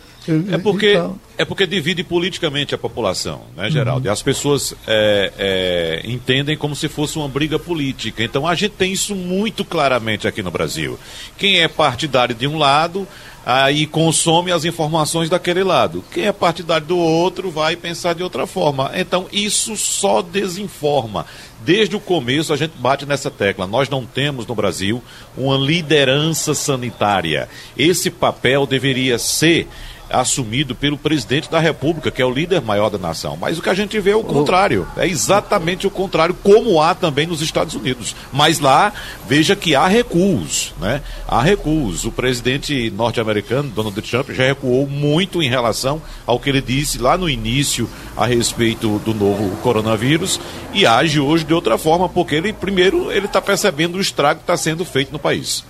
É 0.53 0.59
porque, 0.59 1.01
é 1.39 1.45
porque 1.45 1.67
divide 1.67 2.05
politicamente 2.05 2.75
a 2.75 2.79
população, 2.79 3.43
né, 3.57 3.71
Geraldo? 3.71 4.07
Uhum. 4.07 4.11
E 4.11 4.13
as 4.13 4.23
pessoas 4.23 4.75
é, 4.87 5.33
é, 5.39 6.03
entendem 6.05 6.57
como 6.57 6.77
se 6.77 6.89
fosse 6.89 7.19
uma 7.19 7.29
briga 7.29 7.59
política. 7.59 8.23
Então 8.23 8.47
a 8.47 8.55
gente 8.55 8.73
tem 8.73 8.93
isso 8.93 9.15
muito 9.15 9.65
claramente 9.65 10.29
aqui 10.29 10.43
no 10.43 10.51
Brasil. 10.51 10.99
Quem 11.37 11.61
é 11.61 11.69
partidário 11.69 12.35
de 12.35 12.47
um 12.47 12.59
lado 12.59 13.07
aí 13.51 13.87
consome 13.87 14.53
as 14.53 14.67
informações 14.67 15.31
daquele 15.31 15.65
lado. 15.65 16.05
Quem 16.13 16.27
é 16.27 16.33
partidário 16.33 16.87
do 16.87 16.99
outro 16.99 17.51
vai 17.51 17.77
pensar 17.77 18.15
de 18.15 18.23
outra 18.23 18.47
forma. 18.47 18.91
Então, 18.95 19.27
isso 19.33 19.75
só 19.75 20.21
desinforma. 20.21 21.25
Desde 21.65 21.97
o 21.97 22.01
começo 22.01 22.53
a 22.53 22.57
gente 22.57 22.73
bate 22.77 23.07
nessa 23.07 23.31
tecla. 23.31 23.67
Nós 23.67 23.89
não 23.89 24.05
temos 24.05 24.47
no 24.47 24.55
Brasil 24.55 25.03
uma 25.35 25.57
liderança 25.57 26.53
sanitária. 26.53 27.49
Esse 27.75 28.11
papel 28.11 28.67
deveria 28.67 29.19
ser 29.19 29.67
assumido 30.11 30.75
pelo 30.75 30.97
presidente 30.97 31.51
da 31.51 31.59
República, 31.59 32.11
que 32.11 32.23
é 32.23 32.25
o 32.25 32.31
líder 32.31 32.61
maior 32.61 32.89
da 32.91 32.99
nação. 32.99 33.37
Mas 33.37 33.59
o 33.59 33.63
que 33.63 33.69
a 33.69 33.75
gente 33.75 33.99
vê 34.01 34.11
é 34.11 34.17
o 34.17 34.23
contrário. 34.23 34.87
É 34.97 35.07
exatamente 35.07 35.87
o 35.87 35.91
contrário, 35.91 36.35
como 36.43 36.81
há 36.81 36.95
também 36.95 37.27
nos 37.27 37.43
Estados 37.43 37.75
Unidos. 37.75 38.15
Mas 38.33 38.59
lá, 38.59 38.93
veja 39.27 39.55
que 39.55 39.75
há 39.75 39.87
recuos, 39.87 40.75
né? 40.81 41.03
Há 41.27 41.43
recuos. 41.43 42.05
O 42.05 42.13
presidente 42.13 42.91
norte-americano, 42.91 43.71
Donald 43.71 44.01
Trump, 44.03 44.31
já 44.31 44.45
recuou 44.45 44.87
muito 44.87 45.43
em 45.43 45.49
relação 45.49 46.01
ao 46.27 46.39
que 46.39 46.51
ele 46.51 46.61
disse 46.61 46.99
lá 46.99 47.17
no 47.19 47.29
início 47.29 47.89
a 48.17 48.27
respeito 48.27 48.99
do 49.01 49.15
novo 49.15 49.57
coronavírus 49.59 50.41
e 50.73 50.87
age 50.87 51.21
hoje 51.21 51.45
de 51.45 51.55
outra 51.55 51.79
forma, 51.79 52.09
porque 52.09 52.35
ele, 52.35 52.53
primeiro, 52.53 53.11
ele 53.13 53.27
está 53.27 53.41
percebendo 53.41 53.97
o 53.97 54.01
estrago 54.01 54.41
que 54.41 54.45
está 54.45 54.57
sendo 54.57 54.85
feito 54.85 55.13
no 55.13 55.19
país. 55.19 55.65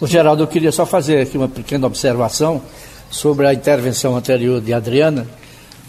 O 0.00 0.06
Geraldo, 0.06 0.42
eu 0.42 0.48
queria 0.48 0.72
só 0.72 0.84
fazer 0.84 1.20
aqui 1.20 1.38
uma 1.38 1.48
pequena 1.48 1.86
observação 1.86 2.60
sobre 3.12 3.46
a 3.46 3.52
intervenção 3.52 4.16
anterior 4.16 4.60
de 4.60 4.72
Adriana, 4.72 5.26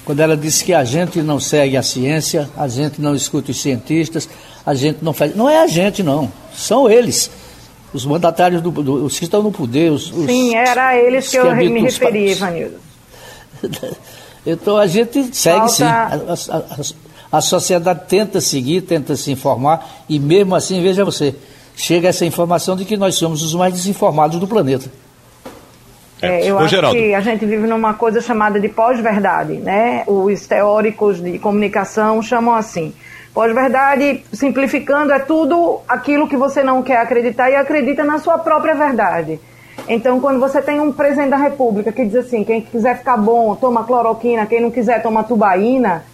quando 0.03 0.19
ela 0.19 0.35
disse 0.35 0.65
que 0.65 0.73
a 0.73 0.83
gente 0.83 1.21
não 1.21 1.39
segue 1.39 1.77
a 1.77 1.81
ciência, 1.81 2.49
a 2.57 2.67
gente 2.67 3.01
não 3.01 3.15
escuta 3.15 3.51
os 3.51 3.61
cientistas, 3.61 4.27
a 4.65 4.73
gente 4.73 4.99
não 5.01 5.13
faz. 5.13 5.33
Não 5.33 5.49
é 5.49 5.63
a 5.63 5.67
gente, 5.67 6.03
não. 6.03 6.29
São 6.53 6.91
eles. 6.91 7.31
Os 7.93 8.05
mandatários, 8.05 8.61
do, 8.61 8.69
do 8.69 9.05
os 9.05 9.17
que 9.17 9.23
estão 9.23 9.41
no 9.41 9.51
poder. 9.51 9.91
Os, 9.91 10.11
os 10.11 10.25
Sim, 10.25 10.53
era 10.55 10.97
eles 10.97 11.29
que, 11.29 11.31
que 11.31 11.37
eu 11.37 11.55
me 11.55 11.81
referi, 11.81 12.31
Ivanildo. 12.31 12.75
então 14.45 14.75
a 14.75 14.85
gente 14.85 15.33
segue 15.33 15.69
sim. 15.69 15.83
A, 15.83 16.07
a, 16.07 16.57
a, 16.57 17.37
a 17.37 17.41
sociedade 17.41 18.01
tenta 18.09 18.41
seguir, 18.41 18.81
tenta 18.81 19.15
se 19.15 19.31
informar, 19.31 20.03
e 20.09 20.19
mesmo 20.19 20.53
assim, 20.55 20.81
veja 20.81 21.05
você, 21.05 21.33
chega 21.75 22.09
essa 22.09 22.25
informação 22.25 22.75
de 22.75 22.83
que 22.83 22.97
nós 22.97 23.15
somos 23.15 23.41
os 23.41 23.53
mais 23.53 23.73
desinformados 23.73 24.37
do 24.37 24.47
planeta. 24.47 24.91
É, 26.23 26.49
eu 26.49 26.55
Ô, 26.55 26.59
acho 26.59 26.69
Geraldo. 26.69 26.97
que 26.97 27.13
a 27.13 27.19
gente 27.19 27.45
vive 27.45 27.67
numa 27.67 27.93
coisa 27.93 28.21
chamada 28.21 28.59
de 28.59 28.69
pós-verdade, 28.69 29.53
né? 29.53 30.03
Os 30.07 30.47
teóricos 30.47 31.21
de 31.21 31.37
comunicação 31.37 32.21
chamam 32.21 32.55
assim. 32.55 32.93
Pós-verdade, 33.33 34.23
simplificando, 34.31 35.11
é 35.11 35.19
tudo 35.19 35.81
aquilo 35.87 36.27
que 36.27 36.37
você 36.37 36.63
não 36.63 36.83
quer 36.83 36.97
acreditar 36.97 37.49
e 37.49 37.55
acredita 37.55 38.03
na 38.03 38.19
sua 38.19 38.37
própria 38.37 38.75
verdade. 38.75 39.39
Então, 39.87 40.19
quando 40.19 40.39
você 40.39 40.61
tem 40.61 40.79
um 40.79 40.91
presidente 40.91 41.31
da 41.31 41.37
República 41.37 41.91
que 41.91 42.05
diz 42.05 42.15
assim, 42.15 42.43
quem 42.43 42.61
quiser 42.61 42.99
ficar 42.99 43.17
bom, 43.17 43.55
toma 43.55 43.83
cloroquina, 43.83 44.45
quem 44.45 44.61
não 44.61 44.71
quiser, 44.71 45.01
toma 45.01 45.23
tubaína, 45.23 46.05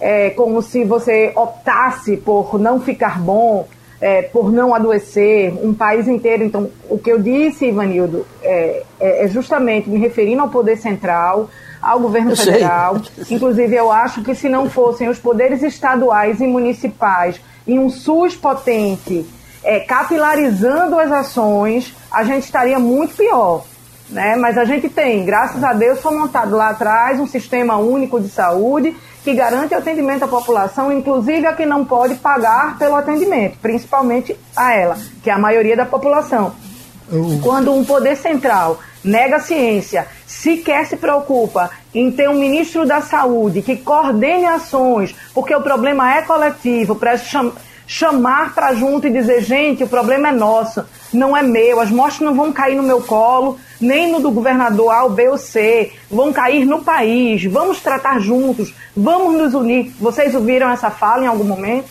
é 0.00 0.30
como 0.30 0.60
se 0.62 0.84
você 0.84 1.32
optasse 1.34 2.18
por 2.18 2.58
não 2.60 2.78
ficar 2.78 3.18
bom, 3.18 3.66
é, 4.00 4.22
por 4.22 4.52
não 4.52 4.74
adoecer, 4.74 5.52
um 5.64 5.72
país 5.72 6.06
inteiro. 6.08 6.44
Então, 6.44 6.70
o 6.88 6.98
que 6.98 7.10
eu 7.10 7.18
disse, 7.18 7.66
Ivanildo, 7.66 8.26
é, 8.42 8.82
é, 9.00 9.24
é 9.24 9.28
justamente 9.28 9.88
me 9.88 9.98
referindo 9.98 10.42
ao 10.42 10.48
poder 10.48 10.76
central, 10.76 11.48
ao 11.80 12.00
governo 12.00 12.32
eu 12.32 12.36
federal. 12.36 13.00
Sei. 13.24 13.36
Inclusive, 13.36 13.74
eu 13.74 13.90
acho 13.90 14.22
que 14.22 14.34
se 14.34 14.48
não 14.48 14.68
fossem 14.68 15.08
os 15.08 15.18
poderes 15.18 15.62
estaduais 15.62 16.40
e 16.40 16.46
municipais 16.46 17.40
e 17.66 17.78
um 17.78 17.88
SUS 17.88 18.36
potente 18.36 19.26
é, 19.64 19.80
capilarizando 19.80 20.98
as 20.98 21.10
ações, 21.10 21.94
a 22.10 22.22
gente 22.22 22.44
estaria 22.44 22.78
muito 22.78 23.16
pior. 23.16 23.64
Né? 24.08 24.36
Mas 24.36 24.56
a 24.56 24.64
gente 24.64 24.88
tem, 24.88 25.24
graças 25.24 25.64
a 25.64 25.72
Deus, 25.72 26.00
foi 26.00 26.14
montado 26.14 26.54
lá 26.54 26.68
atrás 26.68 27.18
um 27.18 27.26
sistema 27.26 27.76
único 27.76 28.20
de 28.20 28.28
saúde 28.28 28.94
que 29.26 29.34
garante 29.34 29.74
atendimento 29.74 30.22
à 30.22 30.28
população, 30.28 30.92
inclusive 30.92 31.44
a 31.48 31.52
quem 31.52 31.66
não 31.66 31.84
pode 31.84 32.14
pagar 32.14 32.78
pelo 32.78 32.94
atendimento, 32.94 33.58
principalmente 33.60 34.38
a 34.54 34.72
ela, 34.72 34.96
que 35.20 35.28
é 35.28 35.32
a 35.32 35.38
maioria 35.38 35.76
da 35.76 35.84
população. 35.84 36.54
Uhum. 37.10 37.40
Quando 37.40 37.72
um 37.72 37.84
poder 37.84 38.16
central 38.16 38.78
nega 39.02 39.36
a 39.36 39.40
ciência, 39.40 40.06
sequer 40.24 40.86
se 40.86 40.96
preocupa 40.96 41.70
em 41.92 42.08
ter 42.12 42.28
um 42.28 42.38
ministro 42.38 42.86
da 42.86 43.00
saúde 43.00 43.62
que 43.62 43.76
coordene 43.76 44.46
ações, 44.46 45.12
porque 45.34 45.52
o 45.52 45.60
problema 45.60 46.16
é 46.16 46.22
coletivo, 46.22 46.94
chamar 47.86 48.54
para 48.54 48.74
junto 48.74 49.06
e 49.06 49.12
dizer, 49.12 49.42
gente, 49.42 49.84
o 49.84 49.88
problema 49.88 50.28
é 50.28 50.32
nosso, 50.32 50.84
não 51.12 51.36
é 51.36 51.42
meu, 51.42 51.80
as 51.80 51.90
mortes 51.90 52.20
não 52.20 52.34
vão 52.34 52.52
cair 52.52 52.76
no 52.76 52.82
meu 52.82 53.00
colo, 53.00 53.58
nem 53.80 54.10
no 54.10 54.20
do 54.20 54.30
governador 54.30 54.90
A, 54.90 55.04
ou 55.04 55.10
B 55.10 55.28
ou 55.28 55.38
C, 55.38 55.92
vão 56.10 56.32
cair 56.32 56.64
no 56.64 56.82
país, 56.82 57.44
vamos 57.44 57.80
tratar 57.80 58.18
juntos, 58.18 58.74
vamos 58.96 59.40
nos 59.40 59.54
unir. 59.54 59.92
Vocês 60.00 60.34
ouviram 60.34 60.68
essa 60.70 60.90
fala 60.90 61.24
em 61.24 61.26
algum 61.26 61.44
momento? 61.44 61.88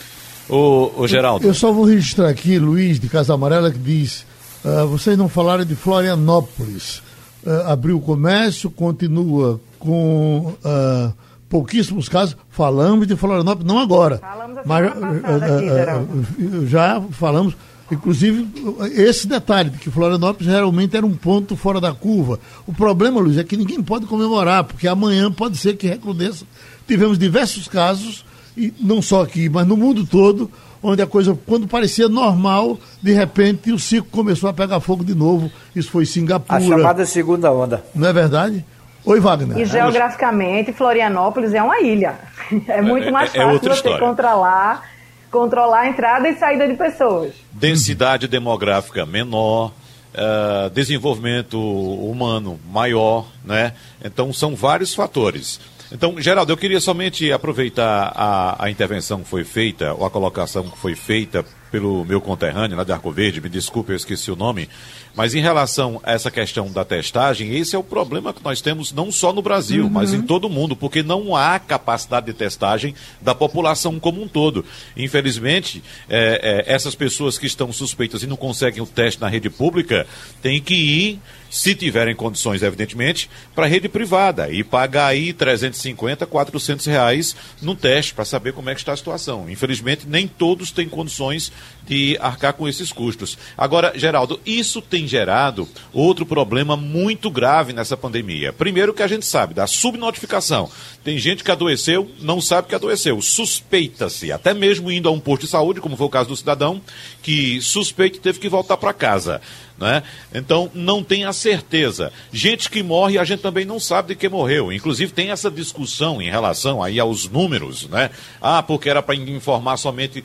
O, 0.48 0.92
o 0.96 1.08
Geraldo. 1.08 1.46
Eu 1.46 1.54
só 1.54 1.72
vou 1.72 1.84
registrar 1.84 2.28
aqui, 2.28 2.58
Luiz, 2.58 3.00
de 3.00 3.08
Casa 3.08 3.34
Amarela, 3.34 3.70
que 3.70 3.78
diz: 3.78 4.24
uh, 4.64 4.86
vocês 4.86 5.16
não 5.18 5.28
falaram 5.28 5.64
de 5.64 5.74
Florianópolis. 5.74 7.02
Uh, 7.44 7.68
abriu 7.68 7.96
o 7.96 8.00
comércio, 8.00 8.70
continua 8.70 9.60
com. 9.78 10.54
Uh, 10.64 11.25
pouquíssimos 11.48 12.08
casos, 12.08 12.36
falamos 12.50 13.06
de 13.06 13.16
Florianópolis, 13.16 13.66
não 13.66 13.78
agora. 13.78 14.18
Falamos 14.18 14.58
mas 14.64 14.86
aqui, 14.86 16.66
já 16.66 17.00
falamos, 17.12 17.56
inclusive, 17.90 18.48
esse 18.94 19.26
detalhe, 19.26 19.70
de 19.70 19.78
que 19.78 19.90
Florianópolis 19.90 20.48
realmente 20.48 20.96
era 20.96 21.06
um 21.06 21.14
ponto 21.14 21.56
fora 21.56 21.80
da 21.80 21.92
curva. 21.92 22.38
O 22.66 22.72
problema, 22.72 23.20
Luiz, 23.20 23.38
é 23.38 23.44
que 23.44 23.56
ninguém 23.56 23.82
pode 23.82 24.06
comemorar, 24.06 24.64
porque 24.64 24.88
amanhã 24.88 25.30
pode 25.30 25.56
ser 25.56 25.76
que 25.76 25.86
recrudesça. 25.86 26.44
Tivemos 26.86 27.18
diversos 27.18 27.68
casos 27.68 28.24
e 28.56 28.72
não 28.80 29.02
só 29.02 29.22
aqui, 29.22 29.48
mas 29.48 29.66
no 29.66 29.76
mundo 29.76 30.06
todo, 30.06 30.50
onde 30.82 31.02
a 31.02 31.06
coisa, 31.06 31.36
quando 31.46 31.66
parecia 31.66 32.08
normal, 32.08 32.78
de 33.02 33.12
repente 33.12 33.72
o 33.72 33.78
circo 33.78 34.08
começou 34.10 34.48
a 34.48 34.52
pegar 34.52 34.80
fogo 34.80 35.04
de 35.04 35.14
novo. 35.14 35.50
Isso 35.74 35.90
foi 35.90 36.06
Singapura. 36.06 36.58
A 36.58 36.60
chamada 36.60 37.04
segunda 37.04 37.52
onda. 37.52 37.84
Não 37.94 38.08
é 38.08 38.12
verdade? 38.12 38.64
Oi, 39.06 39.20
Wagner. 39.20 39.56
E 39.58 39.64
geograficamente, 39.64 40.72
Florianópolis 40.72 41.54
é 41.54 41.62
uma 41.62 41.80
ilha. 41.80 42.18
É 42.68 42.80
muito 42.80 43.10
mais 43.10 43.34
é, 43.34 43.38
é 43.38 43.42
fácil 43.42 43.56
é 43.56 43.58
você 43.58 43.72
história. 43.72 43.98
controlar, 43.98 44.88
controlar 45.32 45.80
a 45.80 45.88
entrada 45.88 46.28
e 46.28 46.36
saída 46.36 46.68
de 46.68 46.74
pessoas. 46.74 47.34
Densidade 47.50 48.28
demográfica 48.28 49.04
menor. 49.04 49.72
Uh, 50.14 50.70
desenvolvimento 50.70 51.60
humano 51.60 52.58
maior, 52.70 53.26
né? 53.44 53.72
Então 54.02 54.32
são 54.32 54.54
vários 54.56 54.94
fatores. 54.94 55.60
Então, 55.92 56.20
Geraldo, 56.20 56.50
eu 56.50 56.56
queria 56.56 56.80
somente 56.80 57.30
aproveitar 57.30 58.12
a, 58.16 58.64
a 58.64 58.70
intervenção 58.70 59.22
que 59.22 59.28
foi 59.28 59.44
feita, 59.44 59.92
ou 59.92 60.04
a 60.04 60.10
colocação 60.10 60.64
que 60.64 60.78
foi 60.78 60.94
feita 60.94 61.44
pelo 61.70 62.04
meu 62.04 62.20
conterrâneo 62.20 62.76
lá 62.76 62.84
de 62.84 62.92
Arco 62.92 63.10
Verde, 63.10 63.40
me 63.40 63.48
desculpe, 63.48 63.92
eu 63.92 63.96
esqueci 63.96 64.30
o 64.30 64.36
nome, 64.36 64.68
mas 65.16 65.34
em 65.34 65.40
relação 65.40 66.00
a 66.04 66.12
essa 66.12 66.30
questão 66.30 66.70
da 66.70 66.84
testagem, 66.84 67.56
esse 67.56 67.74
é 67.74 67.78
o 67.78 67.82
problema 67.82 68.34
que 68.34 68.44
nós 68.44 68.60
temos 68.60 68.92
não 68.92 69.10
só 69.10 69.32
no 69.32 69.40
Brasil, 69.40 69.84
uhum. 69.84 69.90
mas 69.90 70.12
em 70.12 70.20
todo 70.20 70.44
o 70.44 70.50
mundo, 70.50 70.76
porque 70.76 71.02
não 71.02 71.34
há 71.34 71.58
capacidade 71.58 72.26
de 72.26 72.34
testagem 72.34 72.94
da 73.22 73.34
população 73.34 73.98
como 73.98 74.22
um 74.22 74.28
todo. 74.28 74.64
Infelizmente, 74.96 75.82
é, 76.08 76.64
é, 76.68 76.72
essas 76.72 76.94
pessoas 76.94 77.38
que 77.38 77.46
estão 77.46 77.72
suspeitas 77.72 78.22
e 78.22 78.26
não 78.26 78.36
conseguem 78.36 78.82
o 78.82 78.86
teste 78.86 79.20
na 79.20 79.28
rede 79.28 79.48
pública 79.48 80.06
têm 80.42 80.60
que 80.60 80.74
ir 80.74 81.20
se 81.50 81.74
tiverem 81.74 82.14
condições, 82.14 82.62
evidentemente, 82.62 83.30
para 83.54 83.66
a 83.66 83.68
rede 83.68 83.88
privada 83.88 84.50
e 84.50 84.62
pagar 84.64 85.06
aí 85.06 85.32
350, 85.32 86.26
400 86.26 86.86
reais 86.86 87.36
no 87.62 87.74
teste 87.74 88.14
para 88.14 88.24
saber 88.24 88.52
como 88.52 88.70
é 88.70 88.74
que 88.74 88.80
está 88.80 88.92
a 88.92 88.96
situação. 88.96 89.48
Infelizmente, 89.48 90.06
nem 90.06 90.26
todos 90.26 90.70
têm 90.70 90.88
condições 90.88 91.52
de 91.86 92.18
arcar 92.20 92.52
com 92.52 92.68
esses 92.68 92.92
custos. 92.92 93.38
Agora, 93.56 93.92
Geraldo, 93.94 94.40
isso 94.44 94.82
tem 94.82 95.06
gerado 95.06 95.68
outro 95.92 96.26
problema 96.26 96.76
muito 96.76 97.30
grave 97.30 97.72
nessa 97.72 97.96
pandemia. 97.96 98.52
Primeiro 98.52 98.92
que 98.92 99.02
a 99.02 99.06
gente 99.06 99.24
sabe 99.24 99.54
da 99.54 99.66
subnotificação. 99.66 100.68
Tem 101.04 101.18
gente 101.18 101.44
que 101.44 101.50
adoeceu, 101.50 102.10
não 102.20 102.40
sabe 102.40 102.68
que 102.68 102.74
adoeceu. 102.74 103.22
Suspeita-se, 103.22 104.32
até 104.32 104.52
mesmo 104.52 104.90
indo 104.90 105.08
a 105.08 105.12
um 105.12 105.20
posto 105.20 105.42
de 105.42 105.48
saúde, 105.48 105.80
como 105.80 105.96
foi 105.96 106.06
o 106.06 106.10
caso 106.10 106.28
do 106.28 106.36
cidadão, 106.36 106.82
que 107.22 107.60
suspeita 107.60 108.18
teve 108.18 108.40
que 108.40 108.48
voltar 108.48 108.76
para 108.76 108.92
casa. 108.92 109.40
Né? 109.78 110.02
Então 110.34 110.70
não 110.72 111.04
tem 111.04 111.24
a 111.24 111.32
certeza. 111.32 112.10
Gente 112.32 112.70
que 112.70 112.82
morre, 112.82 113.18
a 113.18 113.24
gente 113.24 113.40
também 113.40 113.66
não 113.66 113.78
sabe 113.78 114.08
de 114.08 114.14
que 114.14 114.28
morreu. 114.28 114.72
Inclusive 114.72 115.12
tem 115.12 115.30
essa 115.30 115.50
discussão 115.50 116.20
em 116.22 116.30
relação 116.30 116.82
aí 116.82 116.98
aos 116.98 117.28
números, 117.28 117.86
né? 117.88 118.10
Ah, 118.40 118.62
porque 118.62 118.88
era 118.88 119.02
para 119.02 119.14
informar 119.14 119.76
somente 119.76 120.24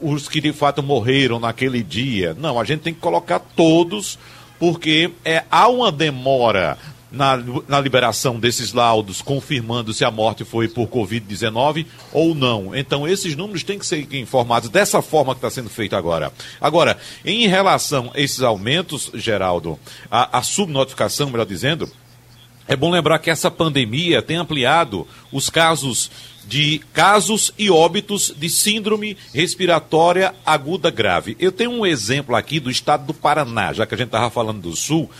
os 0.00 0.28
que 0.28 0.40
de 0.40 0.52
fato 0.52 0.82
morreram 0.82 1.40
naquele 1.40 1.82
dia. 1.82 2.36
Não, 2.38 2.60
a 2.60 2.64
gente 2.64 2.80
tem 2.80 2.94
que 2.94 3.00
colocar 3.00 3.40
todos 3.40 4.18
porque 4.60 5.10
é, 5.24 5.42
há 5.50 5.68
uma 5.68 5.90
demora 5.90 6.76
na, 7.10 7.36
na 7.66 7.80
liberação 7.80 8.38
desses 8.38 8.72
laudos, 8.72 9.20
confirmando 9.20 9.92
se 9.92 10.04
a 10.04 10.10
morte 10.10 10.44
foi 10.44 10.68
por 10.68 10.88
Covid-19 10.88 11.86
ou 12.12 12.34
não. 12.34 12.74
Então, 12.74 13.06
esses 13.06 13.34
números 13.34 13.64
têm 13.64 13.78
que 13.78 13.86
ser 13.86 14.06
informados 14.14 14.68
dessa 14.68 15.02
forma 15.02 15.34
que 15.34 15.38
está 15.38 15.50
sendo 15.50 15.70
feito 15.70 15.96
agora. 15.96 16.32
Agora, 16.60 16.98
em 17.24 17.46
relação 17.46 18.10
a 18.14 18.20
esses 18.20 18.42
aumentos, 18.42 19.10
Geraldo, 19.14 19.78
a, 20.10 20.38
a 20.38 20.42
subnotificação, 20.42 21.30
melhor 21.30 21.46
dizendo, 21.46 21.90
é 22.68 22.76
bom 22.76 22.90
lembrar 22.90 23.18
que 23.18 23.30
essa 23.30 23.50
pandemia 23.50 24.22
tem 24.22 24.36
ampliado 24.36 25.04
os 25.32 25.50
casos 25.50 26.08
de 26.46 26.80
casos 26.92 27.52
e 27.58 27.68
óbitos 27.70 28.32
de 28.36 28.48
síndrome 28.48 29.16
respiratória 29.34 30.34
aguda 30.46 30.90
grave. 30.90 31.36
Eu 31.38 31.52
tenho 31.52 31.70
um 31.70 31.84
exemplo 31.84 32.34
aqui 32.34 32.60
do 32.60 32.70
estado 32.70 33.06
do 33.06 33.14
Paraná, 33.14 33.72
já 33.72 33.86
que 33.86 33.94
a 33.94 33.98
gente 33.98 34.06
estava 34.06 34.30
falando 34.30 34.60
do 34.60 34.76
Sul. 34.76 35.10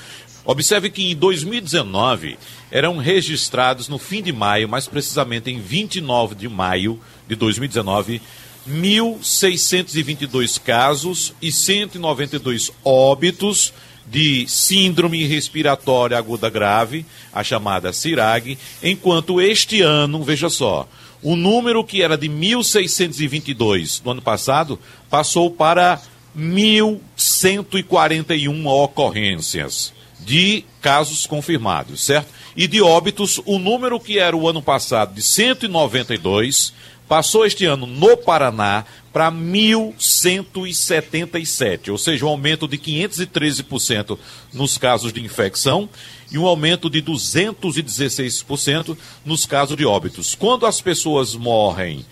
Observe 0.45 0.91
que 0.91 1.11
em 1.11 1.17
2019 1.17 2.39
eram 2.71 2.97
registrados 2.97 3.89
no 3.89 3.99
fim 3.99 4.23
de 4.23 4.33
maio, 4.33 4.69
mais 4.69 4.87
precisamente 4.89 5.51
em 5.51 5.61
29 5.61 6.35
de 6.35 6.49
maio 6.49 6.99
de 7.29 7.37
2019, 7.37 8.23
1.622 8.69 10.61
casos 10.61 11.33
e 11.43 11.53
192 11.53 12.73
óbitos 12.85 13.73
de 14.07 14.47
síndrome 14.49 15.27
respiratória 15.27 16.19
aguda 16.19 16.51
grave, 16.51 17.07
a 17.33 17.45
chamada 17.45 17.93
CIRAG, 17.93 18.59
enquanto 18.83 19.41
este 19.41 19.83
ano, 19.83 20.25
veja 20.25 20.49
só, 20.49 20.89
o 21.23 21.37
número 21.37 21.85
que 21.85 22.03
era 22.03 22.17
de 22.17 22.29
1.622 22.29 24.01
no 24.05 24.11
ano 24.13 24.23
passado 24.23 24.79
passou 25.09 25.51
para 25.51 26.01
1.141 26.37 28.67
ocorrências 28.67 29.93
de 30.25 30.65
casos 30.81 31.27
confirmados, 31.27 32.01
certo? 32.03 32.29
E 32.57 32.67
de 32.67 32.81
óbitos, 32.83 33.41
o 33.45 33.57
número 33.59 34.01
que 34.01 34.19
era 34.19 34.35
o 34.37 34.49
ano 34.49 34.63
passado 34.63 35.15
de 35.15 35.23
192 35.23 36.73
passou 37.09 37.45
este 37.45 37.65
ano 37.65 37.87
no 37.87 38.17
Paraná 38.17 38.85
para 39.13 39.31
1.177, 39.33 41.91
ou 41.91 41.99
seja, 41.99 42.25
um 42.25 42.29
aumento 42.29 42.69
de 42.69 42.79
513% 42.79 44.17
nos 44.53 44.79
casos 44.79 45.13
de 45.13 45.21
infecção 45.21 45.89
e 46.31 46.39
um 46.39 46.47
aumento 46.47 46.89
de 46.89 47.03
216% 47.03 48.97
nos 49.25 49.45
casos 49.45 49.77
de 49.77 49.85
óbitos. 49.85 50.37
Quando 50.37 50.67
as 50.67 50.81
pessoas 50.81 51.35
morrem 51.35 52.07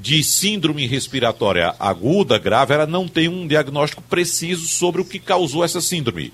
de 0.00 0.24
síndrome 0.24 0.86
respiratória 0.86 1.74
aguda 1.78 2.38
grave, 2.38 2.74
ela 2.74 2.86
não 2.86 3.06
tem 3.06 3.28
um 3.28 3.46
diagnóstico 3.46 4.02
preciso 4.02 4.66
sobre 4.66 5.02
o 5.02 5.04
que 5.04 5.20
causou 5.20 5.62
essa 5.62 5.80
síndrome. 5.80 6.32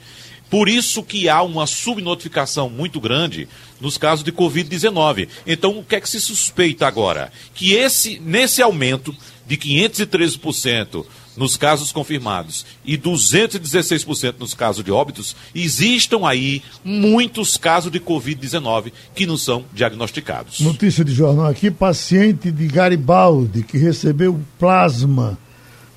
Por 0.51 0.69
isso 0.69 1.03
que 1.03 1.29
há 1.29 1.43
uma 1.43 1.67
subnotificação 1.67 2.71
muito 2.71 3.01
grande 3.01 3.49
nos 3.81 3.99
casos 3.99 4.25
de 4.25 4.33
Covid-19. 4.33 5.29
Então, 5.47 5.79
o 5.79 5.85
que 5.85 5.97
é 5.97 6.01
que 6.01 6.09
se 6.09 6.21
suspeita 6.21 6.87
agora? 6.87 7.33
Que 7.55 7.75
esse, 7.75 8.21
nesse 8.21 8.63
aumento 8.63 9.15
de 9.47 9.57
513% 9.57 11.05
nos 11.37 11.57
casos 11.57 11.93
confirmados 11.93 12.65
e 12.85 12.97
216% 12.97 14.37
nos 14.39 14.55
casos 14.55 14.83
de 14.83 14.91
óbitos, 14.91 15.37
existam 15.55 16.27
aí 16.27 16.63
muitos 16.83 17.57
casos 17.57 17.93
de 17.93 18.01
Covid-19 18.01 18.93
que 19.15 19.27
não 19.27 19.37
são 19.37 19.65
diagnosticados. 19.73 20.61
Notícia 20.61 21.05
de 21.05 21.13
jornal 21.13 21.47
aqui: 21.47 21.71
paciente 21.71 22.51
de 22.51 22.67
Garibaldi 22.67 23.63
que 23.63 23.77
recebeu 23.77 24.41
plasma 24.59 25.39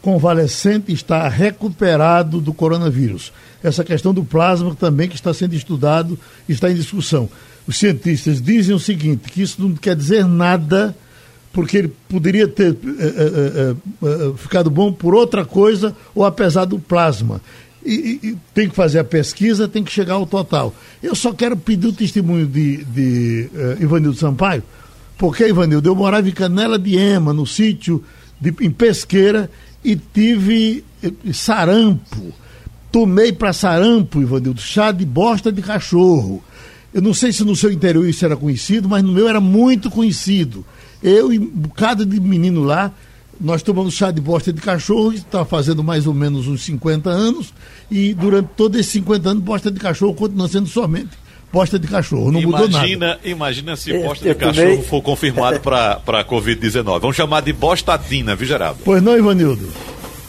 convalescente 0.01 0.91
está 0.91 1.27
recuperado 1.27 2.39
do 2.39 2.53
coronavírus. 2.53 3.31
Essa 3.63 3.83
questão 3.83 4.13
do 4.13 4.23
plasma 4.23 4.75
também 4.75 5.09
que 5.09 5.15
está 5.15 5.33
sendo 5.33 5.53
estudado, 5.53 6.17
está 6.47 6.71
em 6.71 6.75
discussão. 6.75 7.29
Os 7.67 7.77
cientistas 7.77 8.41
dizem 8.41 8.73
o 8.75 8.79
seguinte, 8.79 9.29
que 9.31 9.41
isso 9.41 9.61
não 9.61 9.75
quer 9.75 9.95
dizer 9.95 10.25
nada, 10.25 10.95
porque 11.51 11.77
ele 11.77 11.93
poderia 12.07 12.47
ter 12.47 12.75
é, 12.99 13.05
é, 13.05 13.71
é, 13.71 14.33
ficado 14.37 14.69
bom 14.69 14.91
por 14.91 15.13
outra 15.13 15.45
coisa 15.45 15.95
ou 16.15 16.25
apesar 16.25 16.65
do 16.65 16.79
plasma. 16.79 17.41
E, 17.85 18.19
e, 18.23 18.37
tem 18.53 18.69
que 18.69 18.75
fazer 18.75 18.99
a 18.99 19.03
pesquisa, 19.03 19.67
tem 19.67 19.83
que 19.83 19.91
chegar 19.91 20.15
ao 20.15 20.25
total. 20.25 20.73
Eu 21.01 21.15
só 21.15 21.33
quero 21.33 21.55
pedir 21.55 21.87
o 21.87 21.93
testemunho 21.93 22.45
de, 22.45 22.83
de 22.83 23.49
uh, 23.53 23.83
Ivanildo 23.83 24.17
Sampaio, 24.17 24.63
porque, 25.17 25.47
Ivanildo, 25.47 25.87
eu 25.89 25.95
morava 25.95 26.27
em 26.27 26.31
Canela 26.31 26.77
de 26.77 26.95
Ema, 26.97 27.33
no 27.33 27.45
sítio 27.45 28.03
em 28.61 28.71
Pesqueira, 28.71 29.49
e 29.83 29.95
tive 29.95 30.83
sarampo. 31.33 32.33
Tomei 32.91 33.31
para 33.31 33.53
sarampo, 33.53 34.21
Ivanildo, 34.21 34.59
chá 34.59 34.91
de 34.91 35.05
bosta 35.05 35.51
de 35.51 35.61
cachorro. 35.61 36.43
Eu 36.93 37.01
não 37.01 37.13
sei 37.13 37.31
se 37.31 37.43
no 37.43 37.55
seu 37.55 37.71
interior 37.71 38.07
isso 38.07 38.25
era 38.25 38.35
conhecido, 38.35 38.89
mas 38.89 39.03
no 39.03 39.11
meu 39.11 39.27
era 39.27 39.39
muito 39.39 39.91
conhecido. 39.91 40.65
Eu 41.01 41.31
e 41.31 41.37
um 41.37 41.45
bocado 41.45 42.05
de 42.05 42.19
menino 42.19 42.63
lá 42.63 42.91
nós 43.39 43.63
tomamos 43.63 43.93
chá 43.93 44.11
de 44.11 44.19
bosta 44.19 44.51
de 44.51 44.59
cachorro, 44.59 45.13
está 45.13 45.45
fazendo 45.45 45.81
mais 45.81 46.05
ou 46.05 46.13
menos 46.13 46.45
uns 46.45 46.63
50 46.65 47.09
anos, 47.09 47.53
e 47.89 48.13
durante 48.13 48.49
todos 48.57 48.77
esses 48.77 48.91
50 48.91 49.29
anos, 49.29 49.43
bosta 49.43 49.71
de 49.71 49.79
cachorro 49.79 50.13
continua 50.13 50.49
sendo 50.49 50.67
somente 50.67 51.11
bosta 51.51 51.79
de 51.79 51.87
cachorro, 51.87 52.31
não 52.31 52.39
imagina, 52.39 52.67
mudou 52.67 52.99
nada. 52.99 53.19
Imagina 53.23 53.75
se 53.75 53.97
bosta 53.97 54.27
de 54.27 54.35
cachorro 54.35 54.81
for 54.83 55.01
confirmado 55.01 55.59
para 55.59 55.99
a 56.05 56.25
Covid-19. 56.25 56.99
Vamos 56.99 57.15
chamar 57.15 57.41
de 57.41 57.53
bostatina, 57.53 58.35
viu, 58.35 58.47
Geraldo? 58.47 58.79
Pois 58.83 59.01
não, 59.01 59.17
Ivanildo? 59.17 59.67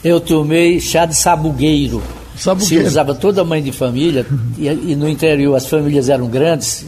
Eu 0.02 0.20
tomei 0.20 0.80
chá 0.80 1.04
de 1.04 1.14
sabugueiro. 1.14 2.02
Sabugueiro. 2.36 2.84
Se 2.84 2.88
usava 2.88 3.14
toda 3.14 3.44
mãe 3.44 3.62
de 3.62 3.70
família, 3.70 4.26
e, 4.56 4.66
e, 4.66 4.96
no 4.96 5.08
interior 5.08 5.54
as 5.54 5.66
famílias 5.66 6.08
eram 6.08 6.26
grandes. 6.26 6.86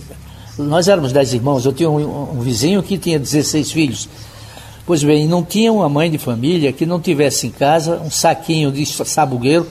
Nós 0.59 0.89
éramos 0.89 1.13
dez 1.13 1.33
irmãos, 1.33 1.65
eu 1.65 1.73
tinha 1.73 1.91
um, 1.91 2.39
um 2.39 2.41
vizinho 2.41 2.83
que 2.83 2.97
tinha 2.97 3.19
16 3.19 3.73
filhos. 3.73 4.09
Pois 4.87 5.05
bem, 5.05 5.29
não 5.29 5.43
tinha 5.43 5.73
uma 5.73 5.89
mãe 5.89 6.11
de 6.11 6.19
família 6.19 6.73
que 6.73 6.85
não 6.85 7.01
tivesse 7.01 7.47
em 7.47 7.51
casa 7.51 8.01
um 8.05 8.11
saquinho 8.11 8.73
de 8.73 8.85
sabugueiro 8.85 9.67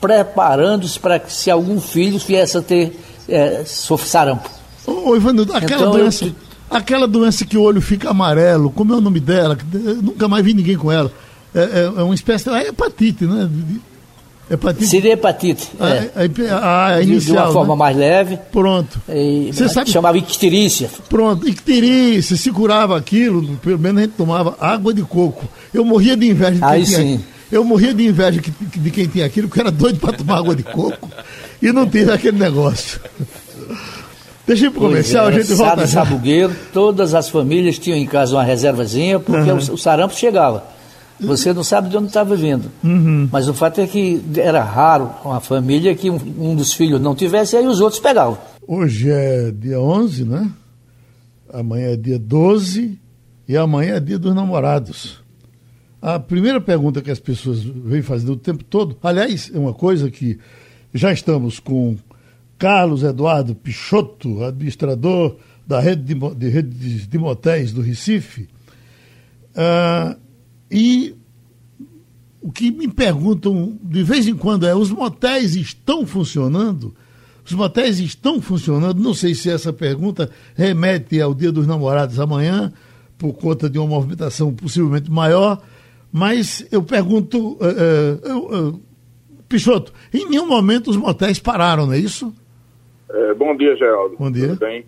preparando-se 0.00 0.98
para 0.98 1.18
que 1.18 1.32
se 1.32 1.50
algum 1.50 1.80
filho 1.80 2.18
viesse 2.18 2.56
a 2.56 2.62
ter 2.62 2.98
é, 3.28 3.62
sarampo. 3.64 4.48
Ô, 4.86 5.16
Ivanildo, 5.16 5.52
aquela 5.54 5.82
então, 5.82 5.92
doença, 5.92 6.26
eu... 6.26 6.34
aquela 6.70 7.08
doença 7.08 7.44
que 7.44 7.56
o 7.56 7.62
olho 7.62 7.80
fica 7.80 8.10
amarelo, 8.10 8.70
como 8.70 8.92
é 8.92 8.96
o 8.96 9.00
nome 9.00 9.20
dela? 9.20 9.58
nunca 10.02 10.28
mais 10.28 10.44
vi 10.44 10.54
ninguém 10.54 10.76
com 10.76 10.90
ela. 10.92 11.10
É, 11.54 11.60
é, 11.60 11.82
é 11.84 12.02
uma 12.02 12.14
espécie 12.14 12.44
de 12.44 12.50
é 12.50 12.68
hepatite, 12.68 13.24
né? 13.24 13.48
Hepatite. 14.48 14.86
Seria 14.86 15.14
hepatite. 15.14 15.68
A, 15.80 15.88
é. 15.88 16.10
a, 16.50 16.56
a, 16.56 16.86
a 16.94 17.02
inicial, 17.02 17.34
de 17.34 17.42
uma 17.42 17.52
forma 17.52 17.74
né? 17.74 17.78
mais 17.78 17.96
leve. 17.96 18.38
Pronto. 18.52 19.00
Você 19.52 19.68
sabe... 19.68 19.90
Chamava 19.90 20.16
icterícia. 20.18 20.88
Pronto, 21.08 21.48
icterícia, 21.48 22.36
se 22.36 22.52
curava 22.52 22.96
aquilo, 22.96 23.56
pelo 23.56 23.78
menos 23.78 23.98
a 23.98 24.04
gente 24.04 24.14
tomava 24.14 24.56
água 24.60 24.94
de 24.94 25.02
coco. 25.02 25.48
Eu 25.74 25.84
morria 25.84 26.16
de 26.16 26.28
inveja 26.28 26.52
de 26.52 26.64
Aí 26.64 26.84
tinha. 26.84 27.20
Eu 27.50 27.64
morria 27.64 27.94
de 27.94 28.06
inveja 28.06 28.40
de 28.40 28.90
quem 28.90 29.06
tinha 29.06 29.26
aquilo, 29.26 29.48
porque 29.48 29.60
era 29.60 29.70
doido 29.70 29.98
para 30.00 30.16
tomar 30.16 30.38
água 30.38 30.54
de 30.54 30.62
coco 30.64 31.08
e 31.62 31.72
não 31.72 31.86
teve 31.86 32.10
aquele 32.10 32.38
negócio. 32.38 33.00
Deixa 34.46 34.66
eu 34.66 34.70
ir 34.70 34.72
pro 34.72 34.82
comercial, 34.82 35.26
é, 35.26 35.28
a 35.28 35.40
gente 35.40 35.54
volta. 35.54 35.86
Sabugueiro, 35.86 36.54
todas 36.72 37.14
as 37.14 37.28
famílias 37.28 37.78
tinham 37.78 37.98
em 37.98 38.06
casa 38.06 38.36
uma 38.36 38.44
reservazinha, 38.44 39.18
porque 39.18 39.50
uhum. 39.50 39.58
o, 39.58 39.74
o 39.74 39.78
sarampo 39.78 40.14
chegava. 40.14 40.64
Você 41.18 41.52
não 41.52 41.64
sabe 41.64 41.88
de 41.88 41.96
onde 41.96 42.08
estava 42.08 42.36
vindo. 42.36 42.70
Uhum. 42.84 43.28
Mas 43.32 43.48
o 43.48 43.54
fato 43.54 43.80
é 43.80 43.86
que 43.86 44.22
era 44.36 44.62
raro 44.62 45.10
uma 45.24 45.40
família 45.40 45.94
que 45.94 46.10
um, 46.10 46.20
um, 46.38 46.54
dos 46.54 46.72
filhos 46.72 47.00
não 47.00 47.14
tivesse, 47.14 47.56
e 47.56 47.58
aí 47.58 47.66
os 47.66 47.80
outros 47.80 48.00
pegavam. 48.00 48.38
Hoje 48.66 49.10
é 49.10 49.50
dia 49.50 49.80
11, 49.80 50.24
né? 50.24 50.50
Amanhã 51.52 51.92
é 51.92 51.96
dia 51.96 52.18
12 52.18 52.98
e 53.48 53.56
amanhã 53.56 53.94
é 53.94 54.00
dia 54.00 54.18
dos 54.18 54.34
namorados. 54.34 55.25
A 56.00 56.18
primeira 56.18 56.60
pergunta 56.60 57.00
que 57.00 57.10
as 57.10 57.18
pessoas 57.18 57.62
vêm 57.62 58.02
fazendo 58.02 58.32
o 58.32 58.36
tempo 58.36 58.62
todo, 58.64 58.96
aliás, 59.02 59.50
é 59.52 59.58
uma 59.58 59.72
coisa 59.72 60.10
que 60.10 60.38
já 60.92 61.12
estamos 61.12 61.58
com 61.58 61.96
Carlos 62.58 63.02
Eduardo 63.02 63.54
Pichotto, 63.54 64.44
administrador 64.44 65.36
da 65.66 65.80
rede 65.80 66.14
de, 66.14 66.62
de, 66.62 67.06
de 67.06 67.18
motéis 67.18 67.72
do 67.72 67.80
Recife. 67.80 68.48
Uh, 69.52 70.18
e 70.70 71.14
o 72.40 72.52
que 72.52 72.70
me 72.70 72.86
perguntam 72.88 73.76
de 73.82 74.02
vez 74.02 74.28
em 74.28 74.34
quando 74.34 74.66
é: 74.66 74.74
os 74.74 74.90
motéis 74.90 75.56
estão 75.56 76.06
funcionando? 76.06 76.94
Os 77.44 77.52
motéis 77.52 77.98
estão 77.98 78.40
funcionando? 78.40 79.00
Não 79.00 79.14
sei 79.14 79.34
se 79.34 79.50
essa 79.50 79.72
pergunta 79.72 80.30
remete 80.54 81.20
ao 81.20 81.34
Dia 81.34 81.50
dos 81.50 81.66
Namorados 81.66 82.18
amanhã, 82.20 82.72
por 83.16 83.32
conta 83.34 83.70
de 83.70 83.78
uma 83.78 83.86
movimentação 83.86 84.52
possivelmente 84.52 85.10
maior, 85.10 85.62
mas 86.16 86.66
eu 86.72 86.82
pergunto, 86.82 87.58
uh, 87.58 88.32
uh, 88.32 88.68
uh, 88.68 88.80
Pichoto, 89.46 89.92
em 90.14 90.26
nenhum 90.30 90.46
momento 90.46 90.88
os 90.88 90.96
motéis 90.96 91.38
pararam, 91.38 91.84
não 91.84 91.92
é 91.92 91.98
isso? 91.98 92.34
É, 93.10 93.34
bom 93.34 93.54
dia, 93.54 93.76
Geraldo. 93.76 94.16
Bom 94.18 94.30
dia. 94.30 94.48
Tudo 94.48 94.60
bem? 94.60 94.86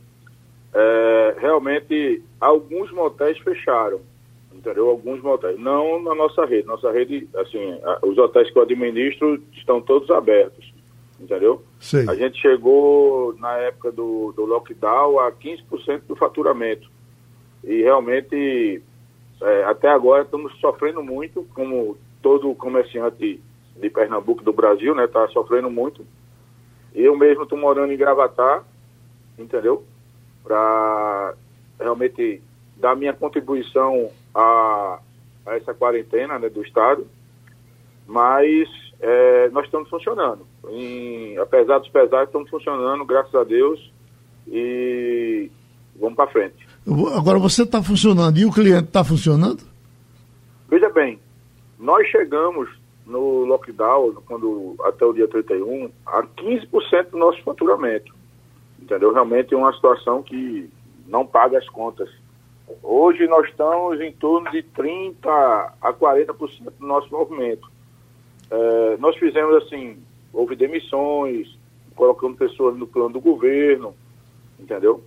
É, 0.72 1.36
realmente, 1.38 2.22
alguns 2.40 2.90
motéis 2.92 3.36
fecharam 3.38 4.00
entendeu? 4.58 4.88
Alguns 4.88 5.22
motéis. 5.22 5.58
Não 5.58 6.02
na 6.02 6.14
nossa 6.14 6.44
rede. 6.44 6.66
Nossa 6.66 6.90
rede, 6.90 7.28
assim, 7.36 7.78
os 8.02 8.18
hotéis 8.18 8.50
que 8.50 8.58
eu 8.58 8.62
administro 8.62 9.40
estão 9.52 9.80
todos 9.80 10.10
abertos, 10.10 10.72
entendeu? 11.20 11.62
Sim. 11.80 12.08
A 12.08 12.14
gente 12.14 12.40
chegou, 12.40 13.34
na 13.38 13.52
época 13.58 13.92
do, 13.92 14.32
do 14.32 14.44
lockdown, 14.44 15.20
a 15.20 15.32
15% 15.32 16.02
do 16.08 16.16
faturamento. 16.16 16.90
E 17.64 17.82
realmente, 17.82 18.82
é, 19.40 19.64
até 19.64 19.88
agora, 19.88 20.22
estamos 20.22 20.58
sofrendo 20.60 21.02
muito, 21.02 21.46
como 21.54 21.96
todo 22.20 22.54
comerciante 22.54 23.40
de 23.76 23.90
Pernambuco, 23.90 24.42
do 24.42 24.52
Brasil, 24.52 24.94
né? 24.94 25.04
Está 25.04 25.28
sofrendo 25.28 25.70
muito. 25.70 26.04
Eu 26.94 27.16
mesmo 27.16 27.44
estou 27.44 27.58
morando 27.58 27.92
em 27.92 27.96
Gravatar, 27.96 28.64
entendeu? 29.38 29.84
Para 30.42 31.34
realmente 31.78 32.42
dar 32.76 32.96
minha 32.96 33.12
contribuição 33.12 34.10
a, 34.34 34.98
a 35.46 35.56
essa 35.56 35.74
quarentena 35.74 36.38
né, 36.38 36.48
do 36.48 36.62
Estado, 36.62 37.06
mas 38.06 38.68
é, 39.00 39.48
nós 39.50 39.64
estamos 39.66 39.88
funcionando. 39.88 40.46
Em, 40.68 41.36
apesar 41.38 41.78
dos 41.78 41.88
pesares, 41.88 42.28
estamos 42.28 42.50
funcionando, 42.50 43.04
graças 43.04 43.34
a 43.34 43.44
Deus, 43.44 43.92
e 44.46 45.50
vamos 45.96 46.16
para 46.16 46.30
frente. 46.30 46.67
Agora 47.16 47.38
você 47.38 47.64
está 47.64 47.82
funcionando 47.82 48.38
e 48.38 48.46
o 48.46 48.52
cliente 48.52 48.84
está 48.84 49.04
funcionando? 49.04 49.62
Veja 50.68 50.88
bem, 50.88 51.18
nós 51.78 52.06
chegamos 52.08 52.68
no 53.06 53.44
lockdown, 53.44 54.14
quando, 54.26 54.76
até 54.84 55.04
o 55.04 55.12
dia 55.12 55.28
31, 55.28 55.90
a 56.06 56.22
15% 56.22 57.10
do 57.10 57.18
nosso 57.18 57.42
faturamento. 57.42 58.14
Entendeu? 58.80 59.12
Realmente 59.12 59.54
é 59.54 59.56
uma 59.56 59.72
situação 59.72 60.22
que 60.22 60.70
não 61.06 61.26
paga 61.26 61.58
as 61.58 61.68
contas. 61.68 62.08
Hoje 62.82 63.26
nós 63.26 63.48
estamos 63.48 64.00
em 64.00 64.12
torno 64.12 64.50
de 64.50 64.62
30% 64.62 65.14
a 65.26 65.92
40% 65.92 66.72
do 66.78 66.86
nosso 66.86 67.10
movimento. 67.10 67.70
É, 68.50 68.96
nós 68.98 69.16
fizemos 69.16 69.62
assim, 69.62 69.98
houve 70.32 70.54
demissões, 70.54 71.48
colocamos 71.94 72.38
pessoas 72.38 72.76
no 72.76 72.86
plano 72.86 73.10
do 73.10 73.20
governo, 73.20 73.94
entendeu? 74.58 75.02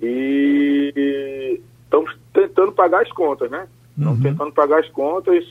E 0.00 1.60
estamos 1.84 2.16
tentando 2.32 2.72
pagar 2.72 3.02
as 3.02 3.12
contas, 3.12 3.50
né? 3.50 3.66
Estamos 3.96 4.18
uhum. 4.18 4.22
tentando 4.22 4.52
pagar 4.52 4.80
as 4.80 4.88
contas 4.90 5.44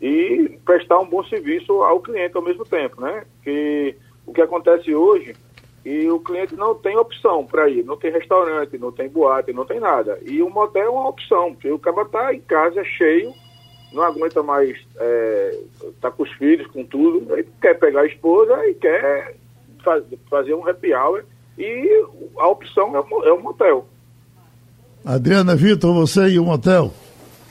e 0.00 0.58
prestar 0.64 0.98
um 0.98 1.08
bom 1.08 1.22
serviço 1.24 1.72
ao 1.82 2.00
cliente 2.00 2.36
ao 2.36 2.42
mesmo 2.42 2.64
tempo, 2.64 3.00
né? 3.00 3.24
Que 3.42 3.94
o 4.26 4.32
que 4.32 4.40
acontece 4.40 4.94
hoje 4.94 5.34
e 5.84 6.08
o 6.08 6.20
cliente 6.20 6.54
não 6.54 6.74
tem 6.74 6.96
opção 6.96 7.44
para 7.44 7.68
ir, 7.68 7.84
não 7.84 7.96
tem 7.96 8.12
restaurante, 8.12 8.78
não 8.78 8.92
tem 8.92 9.08
boate, 9.08 9.52
não 9.52 9.64
tem 9.64 9.80
nada. 9.80 10.18
E 10.22 10.40
o 10.40 10.48
motel 10.48 10.84
é 10.84 10.90
uma 10.90 11.08
opção, 11.08 11.52
porque 11.52 11.70
o 11.70 11.78
cara 11.78 12.02
está 12.02 12.32
em 12.32 12.40
casa 12.40 12.84
cheio, 12.84 13.32
não 13.92 14.02
aguenta 14.02 14.42
mais 14.42 14.70
estar 14.70 15.00
é, 15.00 15.58
tá 16.00 16.10
com 16.10 16.22
os 16.22 16.32
filhos, 16.32 16.68
com 16.68 16.84
tudo, 16.84 17.34
ele 17.36 17.48
quer 17.60 17.78
pegar 17.78 18.02
a 18.02 18.06
esposa 18.06 18.66
e 18.68 18.74
quer 18.74 19.36
faz, 19.82 20.04
fazer 20.30 20.54
um 20.54 20.66
happy 20.66 20.94
hour 20.94 21.24
e 21.62 22.04
a 22.38 22.48
opção 22.48 22.96
é 22.96 23.00
o, 23.00 23.24
é 23.24 23.32
o 23.32 23.40
motel. 23.40 23.86
Adriana 25.04 25.54
Vitor, 25.54 25.94
você 25.94 26.28
e 26.28 26.38
o 26.38 26.44
motel? 26.44 26.92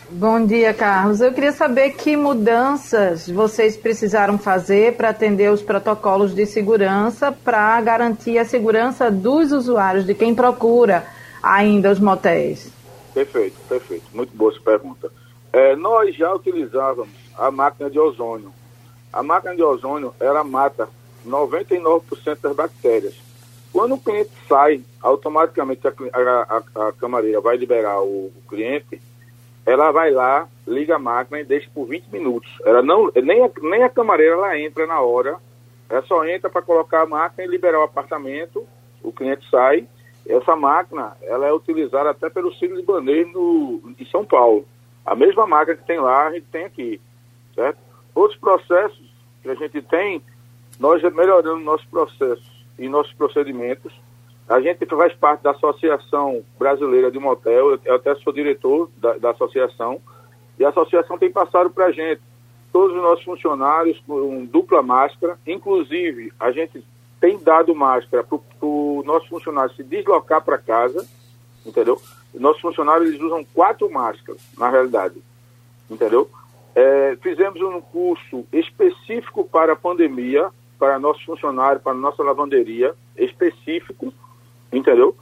Bom 0.09 0.45
dia, 0.45 0.73
Carlos. 0.73 1.21
Eu 1.21 1.31
queria 1.31 1.53
saber 1.53 1.91
que 1.91 2.17
mudanças 2.17 3.29
vocês 3.29 3.77
precisaram 3.77 4.37
fazer 4.37 4.97
para 4.97 5.09
atender 5.09 5.49
os 5.49 5.61
protocolos 5.61 6.35
de 6.35 6.45
segurança 6.45 7.31
para 7.31 7.79
garantir 7.79 8.37
a 8.37 8.43
segurança 8.43 9.09
dos 9.09 9.53
usuários, 9.53 10.05
de 10.05 10.13
quem 10.13 10.35
procura 10.35 11.05
ainda 11.41 11.89
os 11.91 11.99
motéis. 11.99 12.69
Perfeito, 13.13 13.55
perfeito. 13.69 14.03
Muito 14.13 14.35
boa 14.35 14.51
essa 14.51 14.61
pergunta. 14.61 15.09
É, 15.53 15.75
nós 15.77 16.13
já 16.15 16.33
utilizávamos 16.33 17.15
a 17.37 17.49
máquina 17.49 17.89
de 17.89 17.97
ozônio. 17.97 18.51
A 19.13 19.23
máquina 19.23 19.55
de 19.55 19.63
ozônio, 19.63 20.13
ela 20.19 20.43
mata 20.43 20.89
99% 21.25 22.37
das 22.41 22.55
bactérias. 22.55 23.30
Quando 23.71 23.95
o 23.95 23.99
cliente 23.99 24.31
sai, 24.47 24.81
automaticamente 25.01 25.87
a, 25.87 25.93
a, 26.13 26.63
a, 26.75 26.87
a 26.87 26.93
camareira 26.93 27.39
vai 27.39 27.55
liberar 27.57 28.01
o, 28.01 28.27
o 28.27 28.41
cliente 28.49 29.01
ela 29.65 29.91
vai 29.91 30.11
lá, 30.11 30.47
liga 30.67 30.95
a 30.95 30.99
máquina 30.99 31.39
e 31.39 31.43
deixa 31.43 31.69
por 31.73 31.85
20 31.85 32.07
minutos. 32.07 32.49
Ela 32.65 32.81
não, 32.81 33.11
nem 33.15 33.43
a, 33.43 33.49
nem 33.61 33.83
a 33.83 33.89
camareira 33.89 34.33
ela 34.33 34.59
entra 34.59 34.87
na 34.87 34.99
hora, 35.01 35.37
ela 35.89 36.01
só 36.03 36.25
entra 36.25 36.49
para 36.49 36.61
colocar 36.61 37.01
a 37.01 37.05
máquina 37.05 37.43
e 37.43 37.49
liberar 37.49 37.79
o 37.79 37.83
apartamento, 37.83 38.65
o 39.03 39.11
cliente 39.11 39.47
sai. 39.49 39.87
Essa 40.27 40.55
máquina, 40.55 41.15
ela 41.23 41.47
é 41.47 41.53
utilizada 41.53 42.11
até 42.11 42.29
pelo 42.29 42.53
Círio 42.53 42.75
Libanês 42.75 43.31
no, 43.33 43.81
em 43.99 44.05
São 44.05 44.23
Paulo. 44.23 44.65
A 45.05 45.15
mesma 45.15 45.47
máquina 45.47 45.77
que 45.77 45.85
tem 45.85 45.99
lá, 45.99 46.27
a 46.27 46.31
gente 46.31 46.45
tem 46.51 46.65
aqui, 46.65 47.01
certo? 47.55 47.79
Outros 48.13 48.39
processos 48.39 49.11
que 49.41 49.49
a 49.49 49.55
gente 49.55 49.81
tem, 49.81 50.21
nós 50.79 51.01
melhorando 51.13 51.59
nossos 51.59 51.85
processos 51.87 52.50
e 52.77 52.89
nossos 52.89 53.13
procedimentos, 53.13 53.93
a 54.47 54.59
gente 54.59 54.85
faz 54.85 55.13
parte 55.13 55.41
da 55.41 55.51
Associação 55.51 56.43
Brasileira 56.59 57.09
de 57.09 57.19
Motel, 57.19 57.79
eu 57.85 57.95
até 57.95 58.13
sou 58.15 58.33
diretor 58.33 58.89
da, 58.97 59.13
da 59.17 59.29
associação, 59.31 60.01
E 60.59 60.65
a 60.65 60.69
associação 60.69 61.17
tem 61.17 61.31
passado 61.31 61.69
para 61.69 61.85
a 61.85 61.91
gente, 61.91 62.21
todos 62.71 62.95
os 62.95 63.01
nossos 63.01 63.23
funcionários 63.23 63.99
com 64.05 64.45
dupla 64.45 64.81
máscara, 64.81 65.39
inclusive 65.47 66.33
a 66.39 66.51
gente 66.51 66.83
tem 67.19 67.37
dado 67.37 67.73
máscara 67.75 68.23
para 68.23 68.39
o 68.61 69.03
nosso 69.05 69.27
funcionário 69.27 69.73
se 69.75 69.83
deslocar 69.83 70.43
para 70.43 70.57
casa, 70.57 71.07
entendeu? 71.65 72.01
Nossos 72.33 72.61
funcionários 72.61 73.09
eles 73.09 73.21
usam 73.21 73.45
quatro 73.53 73.89
máscaras, 73.91 74.41
na 74.57 74.69
realidade, 74.69 75.21
entendeu? 75.89 76.29
É, 76.73 77.17
fizemos 77.21 77.61
um 77.61 77.81
curso 77.81 78.45
específico 78.51 79.43
para 79.43 79.73
a 79.73 79.75
pandemia, 79.75 80.49
para 80.81 80.97
nossos 80.97 81.21
funcionários, 81.21 81.83
para 81.83 81.93
nossa 81.93 82.23
lavanderia, 82.23 82.95
específico, 83.15 84.11
entendeu? 84.73 85.15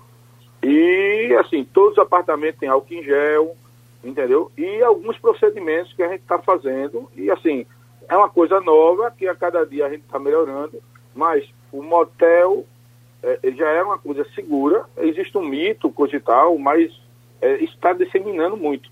E, 0.64 1.36
assim, 1.38 1.66
todos 1.66 1.98
os 1.98 2.00
apartamentos 2.00 2.62
têm 2.62 2.70
álcool 2.70 2.94
em 2.94 3.04
gel, 3.04 3.58
entendeu? 4.02 4.50
E 4.58 4.82
alguns 4.82 5.18
procedimentos 5.18 5.92
que 5.92 6.02
a 6.02 6.08
gente 6.08 6.22
está 6.22 6.40
fazendo, 6.40 7.12
e, 7.14 7.30
assim, 7.30 7.66
é 8.08 8.16
uma 8.16 8.30
coisa 8.30 8.62
nova 8.62 9.12
que 9.12 9.28
a 9.28 9.36
cada 9.36 9.66
dia 9.66 9.88
a 9.88 9.90
gente 9.90 10.04
está 10.04 10.18
melhorando, 10.18 10.82
mas 11.14 11.46
o 11.74 11.84
motel 11.84 12.64
é, 13.22 13.38
já 13.52 13.70
é 13.70 13.84
uma 13.84 13.98
coisa 13.98 14.26
segura, 14.34 14.86
existe 14.96 15.38
um 15.38 15.44
mito, 15.44 15.92
coisa 15.92 16.16
e 16.16 16.22
tal, 16.22 16.58
mas 16.58 16.90
é, 17.42 17.56
está 17.66 17.92
disseminando 17.92 18.56
muito. 18.56 18.90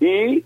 E 0.00 0.44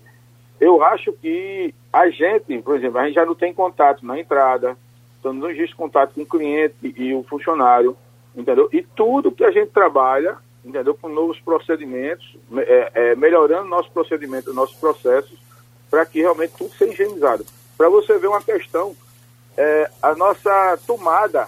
eu 0.61 0.83
acho 0.83 1.13
que 1.13 1.73
a 1.91 2.11
gente, 2.11 2.61
por 2.61 2.75
exemplo, 2.75 2.99
a 2.99 3.07
gente 3.07 3.15
já 3.15 3.25
não 3.25 3.33
tem 3.33 3.51
contato 3.51 4.05
na 4.05 4.19
entrada, 4.19 4.77
então 5.23 5.31
não 5.31 5.49
existe 5.49 5.73
contato 5.73 6.13
com 6.13 6.21
o 6.21 6.25
cliente 6.25 6.93
e 6.97 7.13
o 7.13 7.23
funcionário, 7.23 7.95
entendeu? 8.35 8.67
E 8.73 8.81
tudo 8.81 9.31
que 9.31 9.45
a 9.45 9.51
gente 9.51 9.71
trabalha, 9.71 10.35
entendeu? 10.65 10.93
Com 10.93 11.07
novos 11.07 11.39
procedimentos, 11.39 12.37
é, 12.57 12.91
é, 12.93 13.15
melhorando 13.15 13.69
nossos 13.69 13.91
procedimentos, 13.91 14.53
nossos 14.53 14.75
processos, 14.75 15.39
para 15.89 16.05
que 16.05 16.19
realmente 16.19 16.53
tudo 16.57 16.73
seja 16.73 16.91
higienizado. 16.91 17.45
Para 17.77 17.87
você 17.87 18.17
ver 18.17 18.27
uma 18.27 18.41
questão, 18.41 18.93
é, 19.55 19.89
a 20.01 20.13
nossa 20.13 20.77
tomada, 20.85 21.47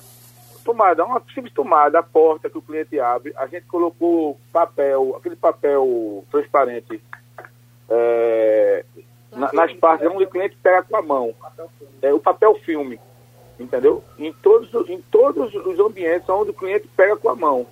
tomada, 0.63 1.03
uma 1.03 1.21
simples 1.33 1.53
tomada, 1.53 1.99
a 1.99 2.03
porta 2.03 2.49
que 2.49 2.57
o 2.57 2.61
cliente 2.61 2.97
abre, 2.97 3.33
a 3.35 3.45
gente 3.45 3.65
colocou 3.65 4.39
papel, 4.53 5.17
aquele 5.17 5.35
papel 5.35 6.23
transparente 6.31 7.01
é, 7.89 8.85
na, 9.33 9.51
nas 9.51 9.73
partes 9.73 10.07
onde 10.07 10.23
o 10.23 10.29
cliente 10.29 10.57
pega 10.63 10.81
com 10.83 10.95
a 10.95 11.01
mão. 11.01 11.35
É, 12.01 12.13
o 12.13 12.19
papel 12.19 12.55
filme, 12.63 12.99
entendeu? 13.59 14.03
Em 14.17 14.33
todos, 14.33 14.69
em 14.89 15.01
todos 15.11 15.53
os 15.53 15.79
ambientes 15.79 16.27
onde 16.29 16.51
o 16.51 16.53
cliente 16.53 16.87
pega 16.95 17.15
com 17.15 17.29
a 17.29 17.35
mão, 17.35 17.65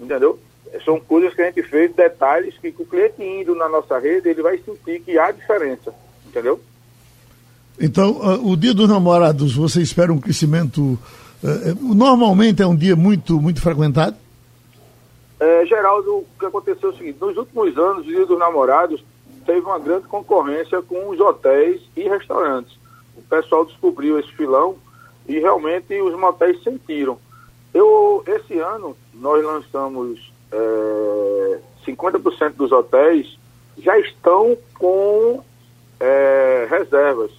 entendeu? 0.00 0.38
São 0.84 0.98
coisas 1.00 1.34
que 1.34 1.42
a 1.42 1.46
gente 1.46 1.62
fez, 1.62 1.94
detalhes 1.94 2.56
que, 2.58 2.68
o 2.68 2.86
cliente 2.86 3.22
indo 3.22 3.54
na 3.54 3.68
nossa 3.68 3.98
rede, 3.98 4.28
ele 4.28 4.42
vai 4.42 4.58
sentir 4.58 5.00
que 5.00 5.18
há 5.18 5.30
diferença, 5.30 5.94
entendeu? 6.26 6.60
Então, 7.78 8.12
uh, 8.12 8.50
o 8.50 8.56
dia 8.56 8.74
dos 8.74 8.88
namorados, 8.88 9.54
você 9.54 9.80
espera 9.82 10.12
um 10.12 10.20
crescimento. 10.20 10.98
Uh, 11.42 11.94
normalmente 11.94 12.62
é 12.62 12.66
um 12.66 12.76
dia 12.76 12.96
muito, 12.96 13.40
muito 13.40 13.60
frequentado? 13.60 14.16
É, 15.40 15.66
Geraldo, 15.66 16.18
o 16.18 16.26
que 16.38 16.46
aconteceu 16.46 16.90
é 16.90 16.92
o 16.92 16.96
seguinte: 16.96 17.18
nos 17.20 17.36
últimos 17.36 17.76
anos, 17.76 18.06
o 18.06 18.08
dia 18.08 18.24
dos 18.24 18.38
namorados 18.38 19.02
teve 19.44 19.60
uma 19.60 19.78
grande 19.78 20.06
concorrência 20.06 20.80
com 20.82 21.10
os 21.10 21.18
hotéis 21.18 21.80
e 21.96 22.02
restaurantes. 22.02 22.78
O 23.16 23.22
pessoal 23.22 23.64
descobriu 23.64 24.18
esse 24.18 24.30
filão 24.32 24.76
e 25.32 25.40
realmente 25.40 25.98
os 26.02 26.14
motéis 26.14 26.62
sentiram. 26.62 27.18
Eu, 27.72 28.22
esse 28.26 28.58
ano, 28.58 28.94
nós 29.14 29.42
lançamos 29.42 30.30
é, 30.52 31.58
50% 31.86 32.50
dos 32.50 32.70
hotéis 32.70 33.38
já 33.78 33.98
estão 33.98 34.56
com 34.78 35.42
é, 35.98 36.66
reservas, 36.68 37.30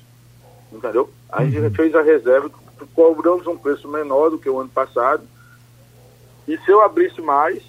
entendeu? 0.71 1.07
A 1.31 1.45
gente 1.45 1.59
uhum. 1.59 1.73
fez 1.75 1.93
a 1.93 2.01
reserva, 2.01 2.49
cobramos 2.95 3.45
um 3.45 3.55
preço 3.55 3.87
menor 3.87 4.31
do 4.31 4.39
que 4.39 4.49
o 4.49 4.59
ano 4.59 4.69
passado. 4.69 5.23
E 6.47 6.57
se 6.57 6.71
eu 6.71 6.81
abrisse 6.81 7.21
mais, 7.21 7.61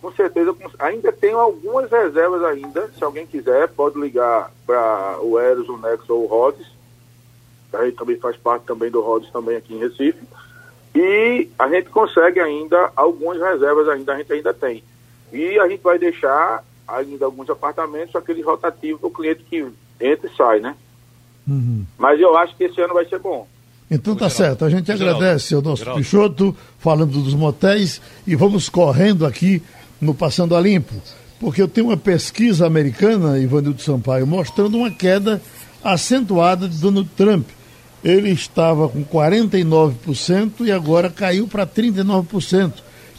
com 0.00 0.12
certeza, 0.12 0.54
ainda 0.78 1.10
tenho 1.10 1.38
algumas 1.40 1.90
reservas 1.90 2.44
ainda. 2.44 2.88
Se 2.96 3.02
alguém 3.02 3.26
quiser, 3.26 3.68
pode 3.70 3.98
ligar 3.98 4.52
para 4.64 5.18
o 5.20 5.36
Eros, 5.36 5.68
o 5.68 5.76
Nexo 5.78 6.14
ou 6.14 6.22
o 6.22 6.26
Rhodes. 6.26 6.66
A 7.72 7.84
gente 7.84 7.96
também 7.96 8.16
faz 8.16 8.36
parte 8.36 8.64
também 8.64 8.90
do 8.90 9.00
Rhodes 9.00 9.30
também 9.30 9.56
aqui 9.56 9.74
em 9.74 9.78
Recife. 9.78 10.20
E 10.94 11.48
a 11.58 11.68
gente 11.68 11.88
consegue 11.88 12.38
ainda, 12.38 12.90
algumas 12.94 13.40
reservas 13.40 13.88
ainda, 13.88 14.12
a 14.12 14.18
gente 14.18 14.32
ainda 14.32 14.52
tem. 14.52 14.82
E 15.32 15.58
a 15.58 15.68
gente 15.68 15.82
vai 15.82 15.98
deixar 15.98 16.62
ainda 16.86 17.24
alguns 17.24 17.48
apartamentos, 17.48 18.14
aquele 18.14 18.42
rotativo 18.42 18.98
para 18.98 19.08
o 19.08 19.10
cliente 19.10 19.42
que 19.44 19.66
entra 20.00 20.30
e 20.30 20.36
sai, 20.36 20.60
né? 20.60 20.74
Uhum. 21.48 21.84
Mas 21.96 22.20
eu 22.20 22.36
acho 22.36 22.54
que 22.56 22.64
esse 22.64 22.80
ano 22.80 22.94
vai 22.94 23.06
ser 23.06 23.18
bom. 23.18 23.48
Então 23.90 24.14
tá 24.14 24.28
certo. 24.30 24.64
A 24.64 24.70
gente 24.70 24.90
agradece 24.90 25.54
ao 25.54 25.62
nosso 25.62 25.80
Geraldo. 25.80 26.00
Pichoto, 26.00 26.56
falando 26.78 27.22
dos 27.22 27.34
motéis, 27.34 28.00
e 28.26 28.34
vamos 28.34 28.68
correndo 28.68 29.26
aqui 29.26 29.62
no 30.00 30.14
Passando 30.14 30.56
a 30.56 30.60
Limpo, 30.60 30.94
porque 31.38 31.60
eu 31.60 31.68
tenho 31.68 31.88
uma 31.88 31.96
pesquisa 31.96 32.66
americana, 32.66 33.38
Ivanildo 33.38 33.80
Sampaio, 33.80 34.26
mostrando 34.26 34.78
uma 34.78 34.90
queda 34.90 35.42
acentuada 35.82 36.68
de 36.68 36.78
Donald 36.78 37.08
Trump. 37.16 37.46
Ele 38.04 38.30
estava 38.30 38.88
com 38.88 39.04
49% 39.04 40.52
e 40.60 40.72
agora 40.72 41.08
caiu 41.08 41.46
para 41.46 41.66
39%. 41.66 42.72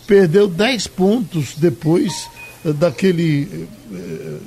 Perdeu 0.05 0.47
10 0.47 0.88
pontos 0.88 1.55
depois 1.55 2.29
eh, 2.65 2.73
daquele 2.73 3.69
eh, 3.93 4.38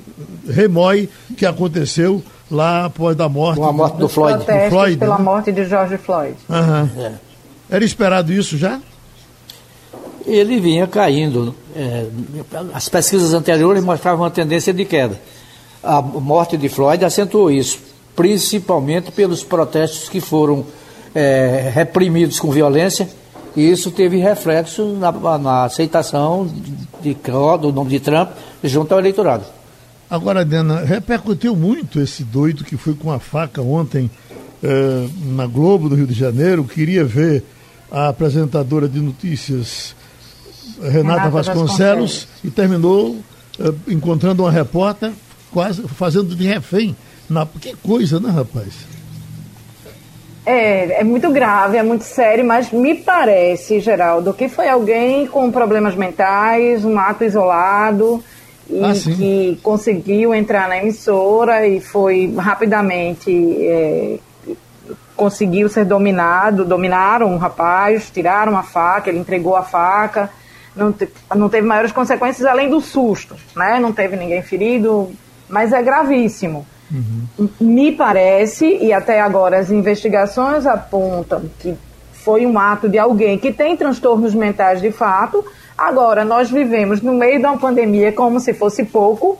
remói 0.51 1.09
que 1.35 1.45
aconteceu 1.45 2.23
lá 2.51 2.85
após 2.85 3.15
da 3.15 3.27
morte, 3.27 3.61
a 3.61 3.71
morte 3.71 3.93
do, 3.93 3.99
do 4.01 4.09
Floyd. 4.09 4.45
Do 4.45 4.69
Floyd 4.69 4.97
pela 4.97 5.17
né? 5.17 5.23
morte 5.23 5.51
de 5.51 5.65
George 5.65 5.97
Floyd. 5.97 6.35
Uhum. 6.47 7.01
É. 7.03 7.13
Era 7.69 7.83
esperado 7.83 8.31
isso 8.31 8.57
já? 8.57 8.79
ele 10.27 10.59
vinha 10.59 10.85
caindo. 10.85 11.55
É, 11.75 12.05
as 12.73 12.89
pesquisas 12.89 13.33
anteriores 13.33 13.83
mostravam 13.83 14.25
uma 14.25 14.31
tendência 14.31 14.73
de 14.73 14.83
queda. 14.83 15.19
A 15.81 16.01
morte 16.01 16.57
de 16.57 16.67
Floyd 16.67 17.03
acentuou 17.05 17.49
isso, 17.49 17.79
principalmente 18.17 19.11
pelos 19.11 19.43
protestos 19.43 20.09
que 20.09 20.19
foram 20.19 20.65
é, 21.13 21.71
reprimidos 21.73 22.39
com 22.39 22.51
violência, 22.51 23.07
e 23.55 23.61
isso 23.61 23.91
teve 23.91 24.17
reflexo 24.17 24.93
na, 24.95 25.11
na 25.37 25.63
aceitação 25.63 26.49
de, 26.99 27.15
do 27.61 27.71
nome 27.71 27.91
de 27.91 27.99
Trump 27.99 28.31
junto 28.63 28.91
ao 28.91 28.99
eleitorado. 28.99 29.45
Agora, 30.09 30.43
Dena, 30.43 30.81
repercutiu 30.81 31.55
muito 31.55 31.99
esse 31.99 32.23
doido 32.23 32.63
que 32.63 32.75
foi 32.75 32.95
com 32.95 33.11
a 33.11 33.19
faca 33.19 33.61
ontem 33.61 34.09
é, 34.63 35.07
na 35.27 35.45
Globo 35.45 35.87
do 35.87 35.95
Rio 35.95 36.07
de 36.07 36.13
Janeiro, 36.13 36.63
queria 36.63 37.05
ver 37.05 37.43
a 37.91 38.09
apresentadora 38.09 38.89
de 38.89 38.99
notícias 38.99 39.95
Renata, 40.81 40.91
Renata 40.91 41.29
Vasconcelos, 41.29 41.67
Vasconcelos, 41.67 42.27
e 42.43 42.49
terminou 42.49 43.11
uh, 43.11 43.75
encontrando 43.87 44.43
uma 44.43 44.51
repórter 44.51 45.11
quase 45.51 45.83
fazendo 45.87 46.35
de 46.35 46.45
refém. 46.45 46.95
Na... 47.29 47.45
Que 47.45 47.75
coisa, 47.75 48.19
né, 48.19 48.29
rapaz? 48.29 48.73
É, 50.45 51.01
é 51.01 51.03
muito 51.03 51.29
grave, 51.31 51.77
é 51.77 51.83
muito 51.83 52.03
sério, 52.03 52.45
mas 52.45 52.71
me 52.71 52.95
parece, 52.95 53.81
Geraldo, 53.81 54.33
que 54.33 54.47
foi 54.47 54.69
alguém 54.69 55.27
com 55.27 55.51
problemas 55.51 55.93
mentais, 55.95 56.85
um 56.85 56.97
ato 56.97 57.25
isolado 57.25 58.23
e 58.69 58.81
ah, 58.83 58.93
que 58.93 59.59
conseguiu 59.61 60.33
entrar 60.33 60.69
na 60.69 60.77
emissora 60.77 61.67
e 61.67 61.81
foi 61.81 62.33
rapidamente 62.37 63.29
é, 63.59 64.19
conseguiu 65.15 65.67
ser 65.67 65.83
dominado, 65.83 66.63
dominaram 66.63 67.33
um 67.33 67.37
rapaz, 67.37 68.09
tiraram 68.09 68.57
a 68.57 68.63
faca, 68.63 69.09
ele 69.09 69.19
entregou 69.19 69.55
a 69.55 69.63
faca 69.63 70.29
não, 70.77 70.93
te, 70.93 71.09
não 71.35 71.49
teve 71.49 71.67
maiores 71.67 71.91
consequências 71.91 72.45
além 72.45 72.69
do 72.69 72.79
susto, 72.79 73.35
né? 73.55 73.79
Não 73.79 73.91
teve 73.91 74.15
ninguém 74.15 74.41
ferido, 74.43 75.11
mas 75.49 75.73
é 75.73 75.81
gravíssimo. 75.81 76.65
Uhum. 76.91 77.49
Me 77.59 77.91
parece, 77.91 78.65
e 78.65 78.93
até 78.93 79.19
agora 79.19 79.59
as 79.59 79.69
investigações 79.69 80.65
apontam 80.65 81.43
que 81.59 81.75
foi 82.11 82.45
um 82.45 82.57
ato 82.57 82.89
de 82.89 82.97
alguém 82.97 83.37
que 83.37 83.51
tem 83.53 83.75
transtornos 83.77 84.33
mentais 84.33 84.81
de 84.81 84.91
fato. 84.91 85.45
Agora, 85.77 86.25
nós 86.25 86.49
vivemos 86.49 87.01
no 87.01 87.13
meio 87.13 87.39
de 87.39 87.45
uma 87.45 87.57
pandemia 87.57 88.11
como 88.11 88.39
se 88.39 88.53
fosse 88.53 88.83
pouco, 88.83 89.37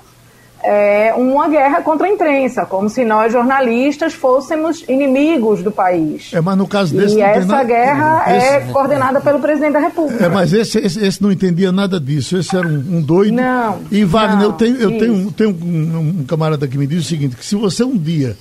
é, 0.64 1.14
uma 1.16 1.48
guerra 1.48 1.82
contra 1.82 2.08
a 2.08 2.10
imprensa, 2.10 2.66
como 2.66 2.90
se 2.90 3.06
nós 3.06 3.32
jornalistas 3.32 4.14
fôssemos 4.14 4.84
inimigos 4.88 5.62
do 5.64 5.72
país. 5.72 6.32
É, 6.34 6.42
mas 6.42 6.58
no 6.58 6.68
caso 6.68 6.96
desse 6.96 7.18
e 7.18 7.22
essa 7.22 7.46
nada... 7.46 7.64
guerra 7.64 8.24
esse... 8.36 8.48
é 8.48 8.60
coordenada 8.72 9.22
pelo 9.22 9.40
presidente 9.40 9.74
da 9.74 9.80
República. 9.80 10.26
É, 10.26 10.30
mas 10.30 10.54
esse, 10.54 10.80
esse, 10.80 11.06
esse 11.06 11.22
não 11.22 11.32
entendia 11.32 11.72
nada 11.72 12.00
disso. 12.00 12.38
Esse 12.38 12.56
era 12.56 12.68
um, 12.68 12.98
um 12.98 13.02
doido. 13.02 13.36
Não. 13.36 13.80
E 13.92 14.04
Wagner, 14.04 14.38
não, 14.38 14.44
eu 14.44 14.54
tenho, 14.54 14.76
eu 14.78 14.98
tenho, 14.98 15.32
tenho 15.32 15.50
um, 15.50 16.20
um, 16.20 16.26
camarada 16.26 16.68
que 16.68 16.78
me 16.78 16.88
diz 16.88 17.06
o 17.06 17.08
seguinte: 17.08 17.36
que 17.36 17.46
se 17.46 17.56
você 17.56 17.84
um 17.84 17.98
dia 17.98 18.36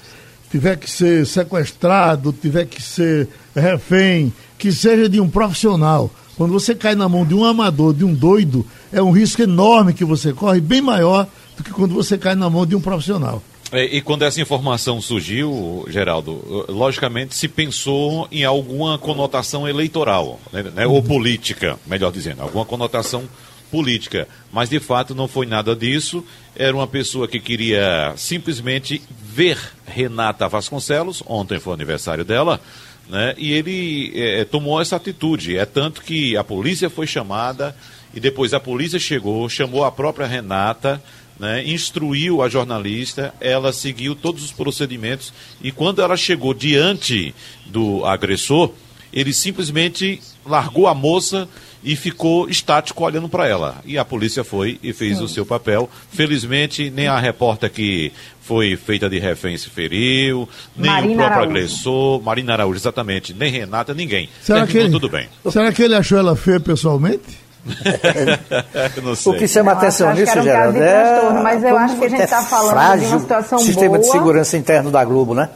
tiver 0.51 0.77
que 0.77 0.91
ser 0.91 1.27
sequestrado, 1.27 2.33
tiver 2.33 2.65
que 2.65 2.83
ser 2.83 3.29
refém, 3.55 4.33
que 4.57 4.73
seja 4.73 5.09
de 5.09 5.21
um 5.21 5.29
profissional. 5.29 6.11
Quando 6.37 6.53
você 6.53 6.75
cai 6.75 6.95
na 6.95 7.09
mão 7.09 7.25
de 7.25 7.35
um 7.35 7.45
amador, 7.45 7.95
de 7.95 8.05
um 8.05 8.13
doido, 8.13 8.65
é 8.93 9.01
um 9.01 9.11
risco 9.11 9.41
enorme 9.43 9.95
que 9.95 10.05
você 10.05 10.35
corre, 10.35 10.61
bem 10.61 10.83
maior 10.83 11.27
do 11.57 11.65
que 11.65 11.71
quando 11.71 11.95
você 11.95 12.19
cai 12.19 12.35
na 12.35 12.49
mão 12.51 12.67
de 12.67 12.77
um 12.77 12.81
profissional. 12.81 13.43
É, 13.73 13.85
e 13.85 14.01
quando 14.01 14.23
essa 14.23 14.41
informação 14.41 15.01
surgiu, 15.01 15.85
Geraldo, 15.89 16.65
logicamente 16.69 17.35
se 17.35 17.49
pensou 17.49 18.29
em 18.31 18.45
alguma 18.45 18.97
conotação 18.97 19.69
eleitoral, 19.69 20.39
né, 20.53 20.63
né, 20.63 20.87
ou 20.87 21.03
política, 21.03 21.77
melhor 21.85 22.13
dizendo, 22.13 22.43
alguma 22.43 22.65
conotação 22.65 23.29
política. 23.71 24.29
Mas 24.53 24.69
de 24.69 24.79
fato 24.79 25.15
não 25.17 25.27
foi 25.27 25.47
nada 25.47 25.75
disso. 25.75 26.25
Era 26.55 26.77
uma 26.77 26.87
pessoa 26.87 27.27
que 27.27 27.41
queria 27.41 28.15
simplesmente 28.17 29.03
ver 29.21 29.59
Renata 29.85 30.49
Vasconcelos, 30.49 31.23
ontem 31.27 31.59
foi 31.59 31.73
o 31.73 31.75
aniversário 31.75 32.25
dela, 32.25 32.61
né, 33.09 33.35
e 33.37 33.53
ele 33.53 34.13
é, 34.15 34.45
tomou 34.45 34.81
essa 34.81 34.95
atitude. 34.95 35.59
É 35.59 35.67
tanto 35.67 36.03
que 36.03 36.37
a 36.37 36.45
polícia 36.45 36.89
foi 36.89 37.07
chamada 37.07 37.77
e 38.15 38.21
depois 38.21 38.55
a 38.55 38.61
polícia 38.61 39.01
chegou, 39.01 39.49
chamou 39.49 39.85
a 39.85 39.91
própria 39.91 40.27
Renata 40.27 41.03
né, 41.39 41.65
instruiu 41.67 42.43
a 42.43 42.49
jornalista, 42.49 43.35
ela 43.41 43.73
seguiu 43.73 44.15
todos 44.15 44.43
os 44.43 44.53
procedimentos 44.53 45.33
e 45.63 45.71
quando 45.71 46.01
ela 46.01 46.17
chegou 46.17 46.55
diante 46.55 47.35
do 47.67 48.05
agressor, 48.05 48.73
ele 49.13 49.33
simplesmente 49.33 50.21
largou 50.45 50.87
a 50.87 50.95
moça 50.95 51.49
e 51.83 51.95
ficou 51.95 52.49
estático 52.49 53.05
olhando 53.05 53.29
para 53.29 53.47
ela. 53.47 53.81
E 53.85 53.97
a 53.97 54.05
polícia 54.05 54.43
foi 54.43 54.79
e 54.83 54.93
fez 54.93 55.19
Sim. 55.19 55.25
o 55.25 55.29
seu 55.29 55.47
papel. 55.47 55.89
Felizmente, 56.11 56.91
nem 56.91 57.07
a 57.07 57.19
repórter 57.19 57.71
que 57.71 58.13
foi 58.41 58.77
feita 58.77 59.09
de 59.09 59.19
refém 59.19 59.57
se 59.57 59.71
feriu, 59.71 60.49
nem 60.77 60.91
Marina 60.91 61.13
o 61.13 61.17
próprio 61.17 61.37
Araújo. 61.37 61.51
agressor, 61.51 62.23
Marina 62.23 62.53
Araújo, 62.55 62.79
exatamente, 62.79 63.33
nem 63.33 63.51
Renata, 63.51 63.95
ninguém. 63.95 64.29
Será 64.43 64.67
que 64.67 64.77
ele, 64.79 64.91
tudo 64.91 65.09
bem. 65.09 65.29
Será 65.51 65.73
que 65.73 65.83
ele 65.83 65.95
achou 65.95 66.19
ela 66.19 66.35
feia 66.37 66.61
pessoalmente? 66.61 67.46
o 69.27 69.35
que 69.35 69.49
chama 69.49 69.73
atenção 69.73 70.13
nisso, 70.15 70.39
um 70.39 70.43
Geraldo, 70.43 70.79
é... 70.81 71.33
mas 71.43 71.65
eu 71.65 71.77
acho 71.77 71.97
que 71.97 72.05
a 72.05 72.09
gente 72.09 72.23
está 72.23 72.43
falando 72.43 73.01
de 73.01 73.07
uma 73.07 73.19
situação 73.21 73.59
sistema 73.59 73.89
boa. 73.89 73.99
de 73.99 74.07
segurança 74.07 74.57
interno 74.57 74.91
da 74.91 75.05
Globo, 75.05 75.35
né? 75.35 75.49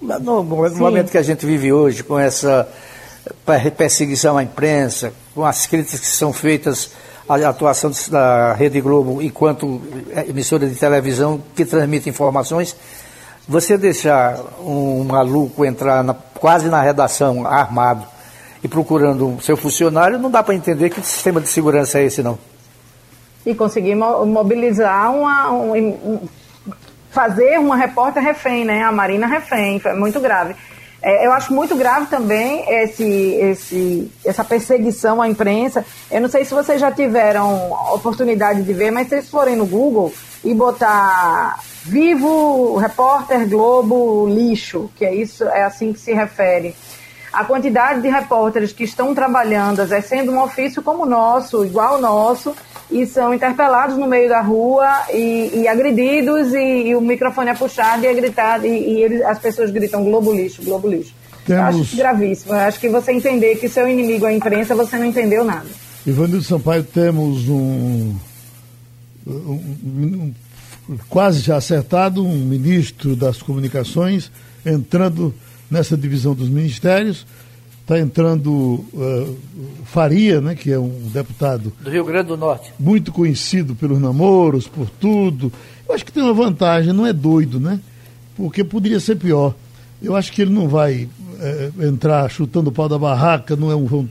No, 0.00 0.42
no 0.42 0.76
momento 0.76 1.10
que 1.10 1.18
a 1.18 1.22
gente 1.22 1.46
vive 1.46 1.72
hoje, 1.72 2.04
com 2.04 2.18
essa 2.18 2.68
perseguição 3.76 4.36
à 4.36 4.42
imprensa, 4.42 5.12
com 5.34 5.44
as 5.44 5.66
críticas 5.66 6.00
que 6.00 6.06
são 6.06 6.32
feitas 6.32 6.90
à 7.28 7.34
atuação 7.48 7.90
da 8.10 8.52
Rede 8.52 8.80
Globo 8.80 9.20
enquanto 9.22 9.80
emissora 10.28 10.68
de 10.68 10.74
televisão 10.74 11.42
que 11.54 11.64
transmite 11.64 12.08
informações, 12.08 12.76
você 13.48 13.78
deixar 13.78 14.38
um 14.60 15.04
maluco 15.04 15.64
entrar 15.64 16.04
na, 16.04 16.14
quase 16.14 16.68
na 16.68 16.82
redação 16.82 17.46
armado 17.46 18.15
e 18.66 18.68
procurando 18.68 19.38
seu 19.40 19.56
funcionário, 19.56 20.18
não 20.18 20.28
dá 20.28 20.42
para 20.42 20.54
entender 20.54 20.90
que 20.90 21.00
sistema 21.00 21.40
de 21.40 21.48
segurança 21.48 22.00
é 22.00 22.04
esse, 22.04 22.20
não. 22.20 22.36
E 23.46 23.54
conseguir 23.54 23.94
mobilizar 23.94 25.14
uma. 25.14 25.52
Um, 25.52 25.76
um, 25.76 26.28
fazer 27.12 27.58
uma 27.60 27.76
repórter 27.76 28.22
refém, 28.22 28.64
né? 28.64 28.82
A 28.82 28.90
Marina 28.90 29.26
refém, 29.26 29.78
foi 29.78 29.94
muito 29.94 30.18
grave. 30.20 30.56
É, 31.00 31.24
eu 31.24 31.32
acho 31.32 31.54
muito 31.54 31.76
grave 31.76 32.06
também 32.06 32.64
esse, 32.68 33.04
esse, 33.04 34.12
essa 34.24 34.42
perseguição 34.42 35.22
à 35.22 35.28
imprensa. 35.28 35.84
Eu 36.10 36.20
não 36.20 36.28
sei 36.28 36.44
se 36.44 36.52
vocês 36.52 36.80
já 36.80 36.90
tiveram 36.90 37.70
oportunidade 37.94 38.62
de 38.64 38.72
ver, 38.72 38.90
mas 38.90 39.04
se 39.04 39.10
vocês 39.10 39.30
forem 39.30 39.54
no 39.54 39.64
Google 39.64 40.12
e 40.44 40.52
botar 40.52 41.60
Vivo 41.84 42.76
Repórter 42.76 43.48
Globo 43.48 44.26
Lixo, 44.28 44.90
que 44.96 45.04
é 45.04 45.14
isso, 45.14 45.44
é 45.44 45.62
assim 45.62 45.92
que 45.92 46.00
se 46.00 46.12
refere 46.12 46.74
a 47.36 47.44
quantidade 47.44 48.00
de 48.00 48.08
repórteres 48.08 48.72
que 48.72 48.82
estão 48.84 49.14
trabalhando, 49.14 49.82
exercendo 49.82 50.32
um 50.32 50.42
ofício 50.42 50.82
como 50.82 51.02
o 51.02 51.06
nosso, 51.06 51.66
igual 51.66 51.96
ao 51.96 52.00
nosso, 52.00 52.54
e 52.90 53.04
são 53.04 53.34
interpelados 53.34 53.98
no 53.98 54.06
meio 54.06 54.26
da 54.26 54.40
rua 54.40 55.02
e, 55.12 55.50
e 55.54 55.68
agredidos, 55.68 56.54
e, 56.54 56.88
e, 56.88 56.96
o 56.96 57.00
microfone 57.00 57.50
é 57.50 57.54
puxado 57.54 58.04
e 58.04 58.06
é 58.06 58.14
gritado, 58.14 58.66
e, 58.66 58.70
e 58.70 59.02
eles, 59.02 59.20
as 59.22 59.38
pessoas 59.38 59.70
gritam 59.70 60.02
Globo 60.02 60.32
lixo, 60.32 60.62
Globo 60.62 60.88
lixo. 60.88 61.14
Temos... 61.44 61.74
Eu 61.76 61.82
acho 61.82 61.96
gravíssimo. 61.96 62.54
Eu 62.54 62.58
acho 62.60 62.80
que 62.80 62.88
você 62.88 63.12
entender 63.12 63.56
que 63.56 63.68
seu 63.68 63.86
inimigo 63.86 64.24
é 64.24 64.30
a 64.30 64.32
imprensa, 64.32 64.74
você 64.74 64.96
não 64.96 65.04
entendeu 65.04 65.44
nada. 65.44 65.66
Ivanildo 66.06 66.42
Sampaio, 66.42 66.84
temos 66.84 67.48
um, 67.50 68.14
um, 69.26 70.32
um 70.88 70.98
quase 71.10 71.40
já 71.40 71.56
acertado, 71.56 72.24
um 72.24 72.36
ministro 72.36 73.14
das 73.14 73.42
comunicações 73.42 74.30
entrando 74.64 75.34
nessa 75.70 75.96
divisão 75.96 76.34
dos 76.34 76.48
ministérios. 76.48 77.26
Está 77.82 78.00
entrando 78.00 78.50
uh, 78.50 79.36
Faria, 79.84 80.40
né, 80.40 80.56
que 80.56 80.72
é 80.72 80.78
um 80.78 81.08
deputado. 81.12 81.72
Do 81.80 81.88
Rio 81.88 82.04
Grande 82.04 82.28
do 82.28 82.36
Norte. 82.36 82.72
Muito 82.80 83.12
conhecido 83.12 83.76
pelos 83.76 84.00
namoros, 84.00 84.66
por 84.66 84.90
tudo. 84.90 85.52
Eu 85.88 85.94
acho 85.94 86.04
que 86.04 86.10
tem 86.10 86.22
uma 86.22 86.34
vantagem, 86.34 86.92
não 86.92 87.06
é 87.06 87.12
doido, 87.12 87.60
né? 87.60 87.78
Porque 88.36 88.64
poderia 88.64 88.98
ser 88.98 89.14
pior. 89.16 89.54
Eu 90.02 90.16
acho 90.16 90.32
que 90.32 90.42
ele 90.42 90.52
não 90.52 90.68
vai 90.68 91.08
é, 91.40 91.70
entrar 91.86 92.28
chutando 92.28 92.70
o 92.70 92.72
pau 92.72 92.88
da 92.88 92.98
barraca, 92.98 93.54
não 93.54 93.70
é 93.70 93.76
um 93.76 93.88
João 93.88 94.08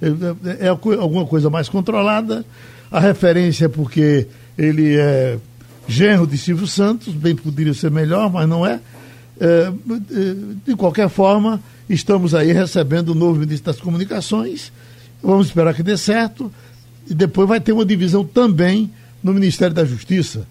é, 0.00 0.64
é, 0.64 0.66
é 0.66 0.68
alguma 0.68 1.26
coisa 1.26 1.50
mais 1.50 1.68
controlada. 1.68 2.44
A 2.90 3.00
referência 3.00 3.66
é 3.66 3.68
porque 3.68 4.26
ele 4.56 4.96
é 4.96 5.38
genro 5.86 6.26
de 6.26 6.38
Silvio 6.38 6.66
Santos, 6.66 7.14
bem 7.14 7.34
poderia 7.34 7.74
ser 7.74 7.90
melhor, 7.90 8.30
mas 8.32 8.48
não 8.48 8.64
é. 8.64 8.80
É, 9.40 9.72
é, 9.72 10.34
de 10.66 10.76
qualquer 10.76 11.08
forma, 11.08 11.60
estamos 11.88 12.34
aí 12.34 12.52
recebendo 12.52 13.10
o 13.10 13.14
novo 13.14 13.40
ministro 13.40 13.72
das 13.72 13.80
Comunicações. 13.80 14.72
Vamos 15.22 15.46
esperar 15.46 15.74
que 15.74 15.82
dê 15.82 15.96
certo. 15.96 16.52
E 17.08 17.14
depois 17.14 17.48
vai 17.48 17.60
ter 17.60 17.72
uma 17.72 17.84
divisão 17.84 18.24
também 18.24 18.90
no 19.22 19.32
Ministério 19.32 19.74
da 19.74 19.84
Justiça. 19.84 20.46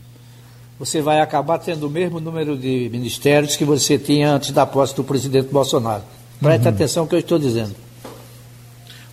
Você 0.80 1.02
vai 1.02 1.22
acabar 1.22 1.58
tendo 1.58 1.88
o 1.88 1.90
mesmo 1.90 2.20
número 2.20 2.58
de 2.58 2.88
ministérios 2.92 3.56
que 3.56 3.66
você 3.66 3.98
tinha 3.98 4.32
antes 4.32 4.52
da 4.52 4.66
posse 4.66 4.96
do 4.96 5.04
presidente 5.04 5.50
Bolsonaro. 5.52 6.04
Preste 6.40 6.64
uhum. 6.64 6.70
atenção 6.70 7.04
no 7.04 7.10
que 7.10 7.16
eu 7.16 7.20
estou 7.20 7.40
dizendo. 7.40 7.76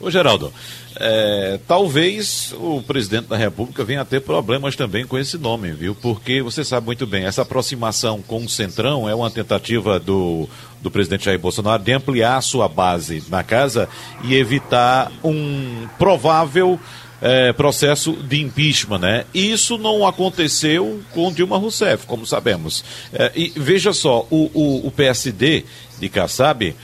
Ô 0.01 0.11
Geraldo, 0.11 0.53
é, 0.97 1.59
talvez 1.69 2.53
o 2.59 2.83
presidente 2.83 3.27
da 3.27 3.37
República 3.37 3.85
venha 3.85 4.01
a 4.01 4.05
ter 4.05 4.21
problemas 4.21 4.75
também 4.75 5.07
com 5.07 5.17
esse 5.17 5.39
nome, 5.39 5.73
viu? 5.73 5.95
Porque 5.95 6.43
você 6.43 6.65
sabe 6.65 6.87
muito 6.87 7.07
bem, 7.07 7.25
essa 7.25 7.43
aproximação 7.43 8.21
com 8.21 8.45
o 8.45 8.49
Centrão 8.49 9.09
é 9.09 9.15
uma 9.15 9.31
tentativa 9.31 10.01
do, 10.01 10.49
do 10.83 10.91
presidente 10.91 11.25
Jair 11.25 11.39
Bolsonaro 11.39 11.83
de 11.83 11.93
ampliar 11.93 12.37
a 12.37 12.41
sua 12.41 12.69
base 12.69 13.23
na 13.29 13.43
casa 13.43 13.89
e 14.25 14.35
evitar 14.35 15.13
um 15.23 15.87
provável 15.97 16.79
é, 17.23 17.53
processo 17.53 18.13
de 18.13 18.41
impeachment, 18.43 18.99
né? 18.99 19.25
Isso 19.33 19.79
não 19.79 20.07
aconteceu 20.07 21.01
com 21.13 21.33
Dilma 21.33 21.57
Rousseff, 21.57 22.05
como 22.07 22.27
sabemos. 22.27 22.85
É, 23.13 23.33
e 23.35 23.53
veja 23.57 23.93
só, 23.93 24.27
o, 24.31 24.51
o, 24.53 24.89
o 24.89 24.91
PSD 24.91 25.65
de 25.99 26.09
Kassab 26.09 26.75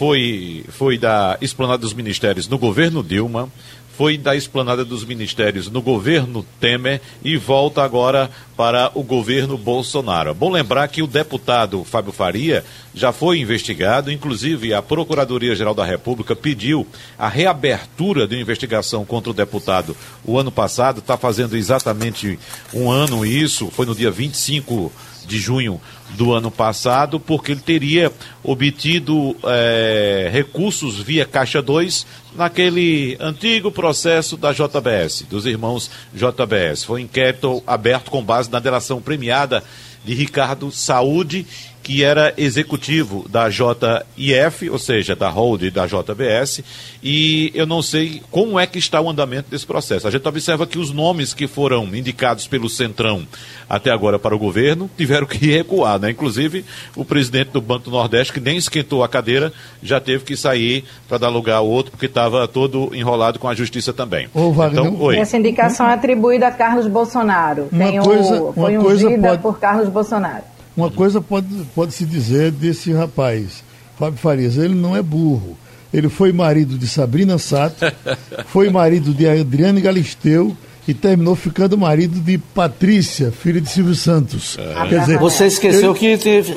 foi, 0.00 0.64
foi 0.70 0.96
da 0.96 1.36
esplanada 1.42 1.76
dos 1.76 1.92
ministérios 1.92 2.48
no 2.48 2.56
governo 2.56 3.02
Dilma, 3.02 3.52
foi 3.98 4.16
da 4.16 4.34
esplanada 4.34 4.82
dos 4.82 5.04
ministérios 5.04 5.70
no 5.70 5.82
governo 5.82 6.42
Temer 6.58 7.02
e 7.22 7.36
volta 7.36 7.82
agora 7.82 8.30
para 8.56 8.90
o 8.94 9.02
governo 9.02 9.58
Bolsonaro. 9.58 10.34
Bom 10.34 10.48
lembrar 10.48 10.88
que 10.88 11.02
o 11.02 11.06
deputado 11.06 11.84
Fábio 11.84 12.12
Faria 12.12 12.64
já 12.94 13.12
foi 13.12 13.40
investigado, 13.40 14.10
inclusive 14.10 14.72
a 14.72 14.80
Procuradoria-Geral 14.80 15.74
da 15.74 15.84
República 15.84 16.34
pediu 16.34 16.86
a 17.18 17.28
reabertura 17.28 18.26
de 18.26 18.40
investigação 18.40 19.04
contra 19.04 19.28
o 19.28 19.34
deputado 19.34 19.94
o 20.24 20.38
ano 20.38 20.50
passado, 20.50 21.00
está 21.00 21.18
fazendo 21.18 21.58
exatamente 21.58 22.38
um 22.72 22.90
ano 22.90 23.26
isso, 23.26 23.70
foi 23.70 23.84
no 23.84 23.94
dia 23.94 24.10
25 24.10 24.90
de 24.90 25.09
junho 25.28 25.80
do 26.10 26.32
ano 26.32 26.50
passado, 26.50 27.20
porque 27.20 27.52
ele 27.52 27.60
teria 27.60 28.12
obtido 28.42 29.36
é, 29.44 30.28
recursos 30.32 30.98
via 30.98 31.24
Caixa 31.24 31.62
2 31.62 32.06
naquele 32.34 33.16
antigo 33.20 33.70
processo 33.70 34.36
da 34.36 34.52
JBS, 34.52 35.26
dos 35.28 35.46
irmãos 35.46 35.90
JBS. 36.12 36.84
Foi 36.84 37.00
um 37.00 37.04
inquérito 37.04 37.62
aberto 37.66 38.10
com 38.10 38.22
base 38.22 38.50
na 38.50 38.58
delação 38.58 39.00
premiada 39.00 39.62
de 40.04 40.14
Ricardo 40.14 40.70
Saúde 40.70 41.46
que 41.82 42.04
era 42.04 42.32
executivo 42.36 43.26
da 43.28 43.48
JIF, 43.48 44.68
ou 44.70 44.78
seja, 44.78 45.16
da 45.16 45.28
Hold 45.28 45.70
da 45.70 45.86
JBS, 45.86 46.62
e 47.02 47.50
eu 47.54 47.66
não 47.66 47.82
sei 47.82 48.22
como 48.30 48.58
é 48.58 48.66
que 48.66 48.78
está 48.78 49.00
o 49.00 49.08
andamento 49.08 49.50
desse 49.50 49.66
processo. 49.66 50.06
A 50.06 50.10
gente 50.10 50.26
observa 50.26 50.66
que 50.66 50.78
os 50.78 50.92
nomes 50.92 51.32
que 51.32 51.46
foram 51.46 51.84
indicados 51.94 52.46
pelo 52.46 52.68
Centrão 52.68 53.26
até 53.68 53.90
agora 53.90 54.18
para 54.18 54.34
o 54.34 54.38
governo 54.38 54.90
tiveram 54.96 55.26
que 55.26 55.46
recuar, 55.50 55.98
né? 55.98 56.10
Inclusive, 56.10 56.64
o 56.94 57.04
presidente 57.04 57.50
do 57.50 57.60
Banco 57.60 57.84
do 57.84 57.90
Nordeste, 57.90 58.32
que 58.32 58.40
nem 58.40 58.56
esquentou 58.56 59.02
a 59.02 59.08
cadeira, 59.08 59.52
já 59.82 60.00
teve 60.00 60.24
que 60.24 60.36
sair 60.36 60.84
para 61.08 61.18
dar 61.18 61.28
lugar 61.28 61.56
ao 61.56 61.66
outro, 61.66 61.92
porque 61.92 62.06
estava 62.06 62.46
todo 62.46 62.90
enrolado 62.94 63.38
com 63.38 63.48
a 63.48 63.54
justiça 63.54 63.92
também. 63.92 64.28
Ô, 64.34 64.52
Wagner, 64.52 64.84
então, 64.84 65.12
Essa 65.12 65.36
indicação 65.36 65.88
é 65.88 65.94
atribuída 65.94 66.48
a 66.48 66.50
Carlos 66.50 66.86
Bolsonaro. 66.86 67.68
Uma 67.72 67.90
Tem 67.90 68.00
coisa, 68.00 68.42
o, 68.42 68.52
foi 68.52 68.76
ungida 68.76 69.28
pode... 69.28 69.42
por 69.42 69.58
Carlos 69.58 69.88
Bolsonaro. 69.88 70.49
Uma 70.80 70.90
coisa 70.90 71.20
pode, 71.20 71.46
pode 71.74 71.92
se 71.92 72.06
dizer 72.06 72.50
desse 72.50 72.90
rapaz, 72.90 73.62
Fábio 73.98 74.18
Farias, 74.18 74.56
ele 74.56 74.74
não 74.74 74.96
é 74.96 75.02
burro. 75.02 75.58
Ele 75.92 76.08
foi 76.08 76.32
marido 76.32 76.78
de 76.78 76.88
Sabrina 76.88 77.36
Sato, 77.36 77.84
foi 78.48 78.70
marido 78.70 79.12
de 79.12 79.28
Adriane 79.28 79.80
Galisteu 79.80 80.56
e 80.88 80.94
terminou 80.94 81.36
ficando 81.36 81.76
marido 81.76 82.18
de 82.18 82.38
Patrícia, 82.38 83.30
filha 83.30 83.60
de 83.60 83.68
Silvio 83.68 83.94
Santos. 83.94 84.56
É. 84.58 84.88
Quer 84.88 85.00
dizer, 85.00 85.18
Você 85.18 85.46
esqueceu 85.46 85.90
ele... 85.90 85.98
que 85.98 86.16
teve. 86.16 86.56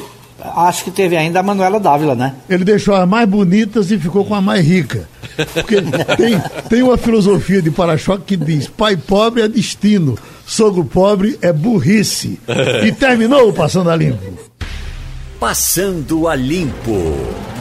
Acho 0.56 0.86
que 0.86 0.92
teve 0.92 1.16
ainda 1.16 1.40
a 1.40 1.44
Manuela 1.44 1.80
Dávila, 1.80 2.16
né? 2.16 2.36
Ele 2.50 2.64
deixou 2.66 2.96
as 2.96 3.08
mais 3.08 3.28
bonitas 3.28 3.92
e 3.92 3.98
ficou 3.98 4.26
com 4.26 4.36
a 4.36 4.42
mais 4.42 4.66
rica. 4.66 5.08
Porque 5.54 5.82
tem, 6.18 6.42
tem 6.70 6.84
uma 6.84 6.98
filosofia 6.98 7.62
de 7.62 7.72
para-choque 7.72 8.24
que 8.26 8.38
diz: 8.38 8.68
pai 8.68 8.96
pobre 8.96 9.42
é 9.42 9.48
destino, 9.48 10.18
sogro 10.46 10.86
pobre 10.86 11.38
é 11.42 11.52
burrice. 11.52 12.40
E 12.86 12.92
terminou 12.92 13.50
o 13.50 13.54
Passando 13.54 13.90
a 13.90 13.96
Limpo. 13.96 14.40
Passando 15.40 16.28
a 16.28 16.36
Limpo. 16.36 17.53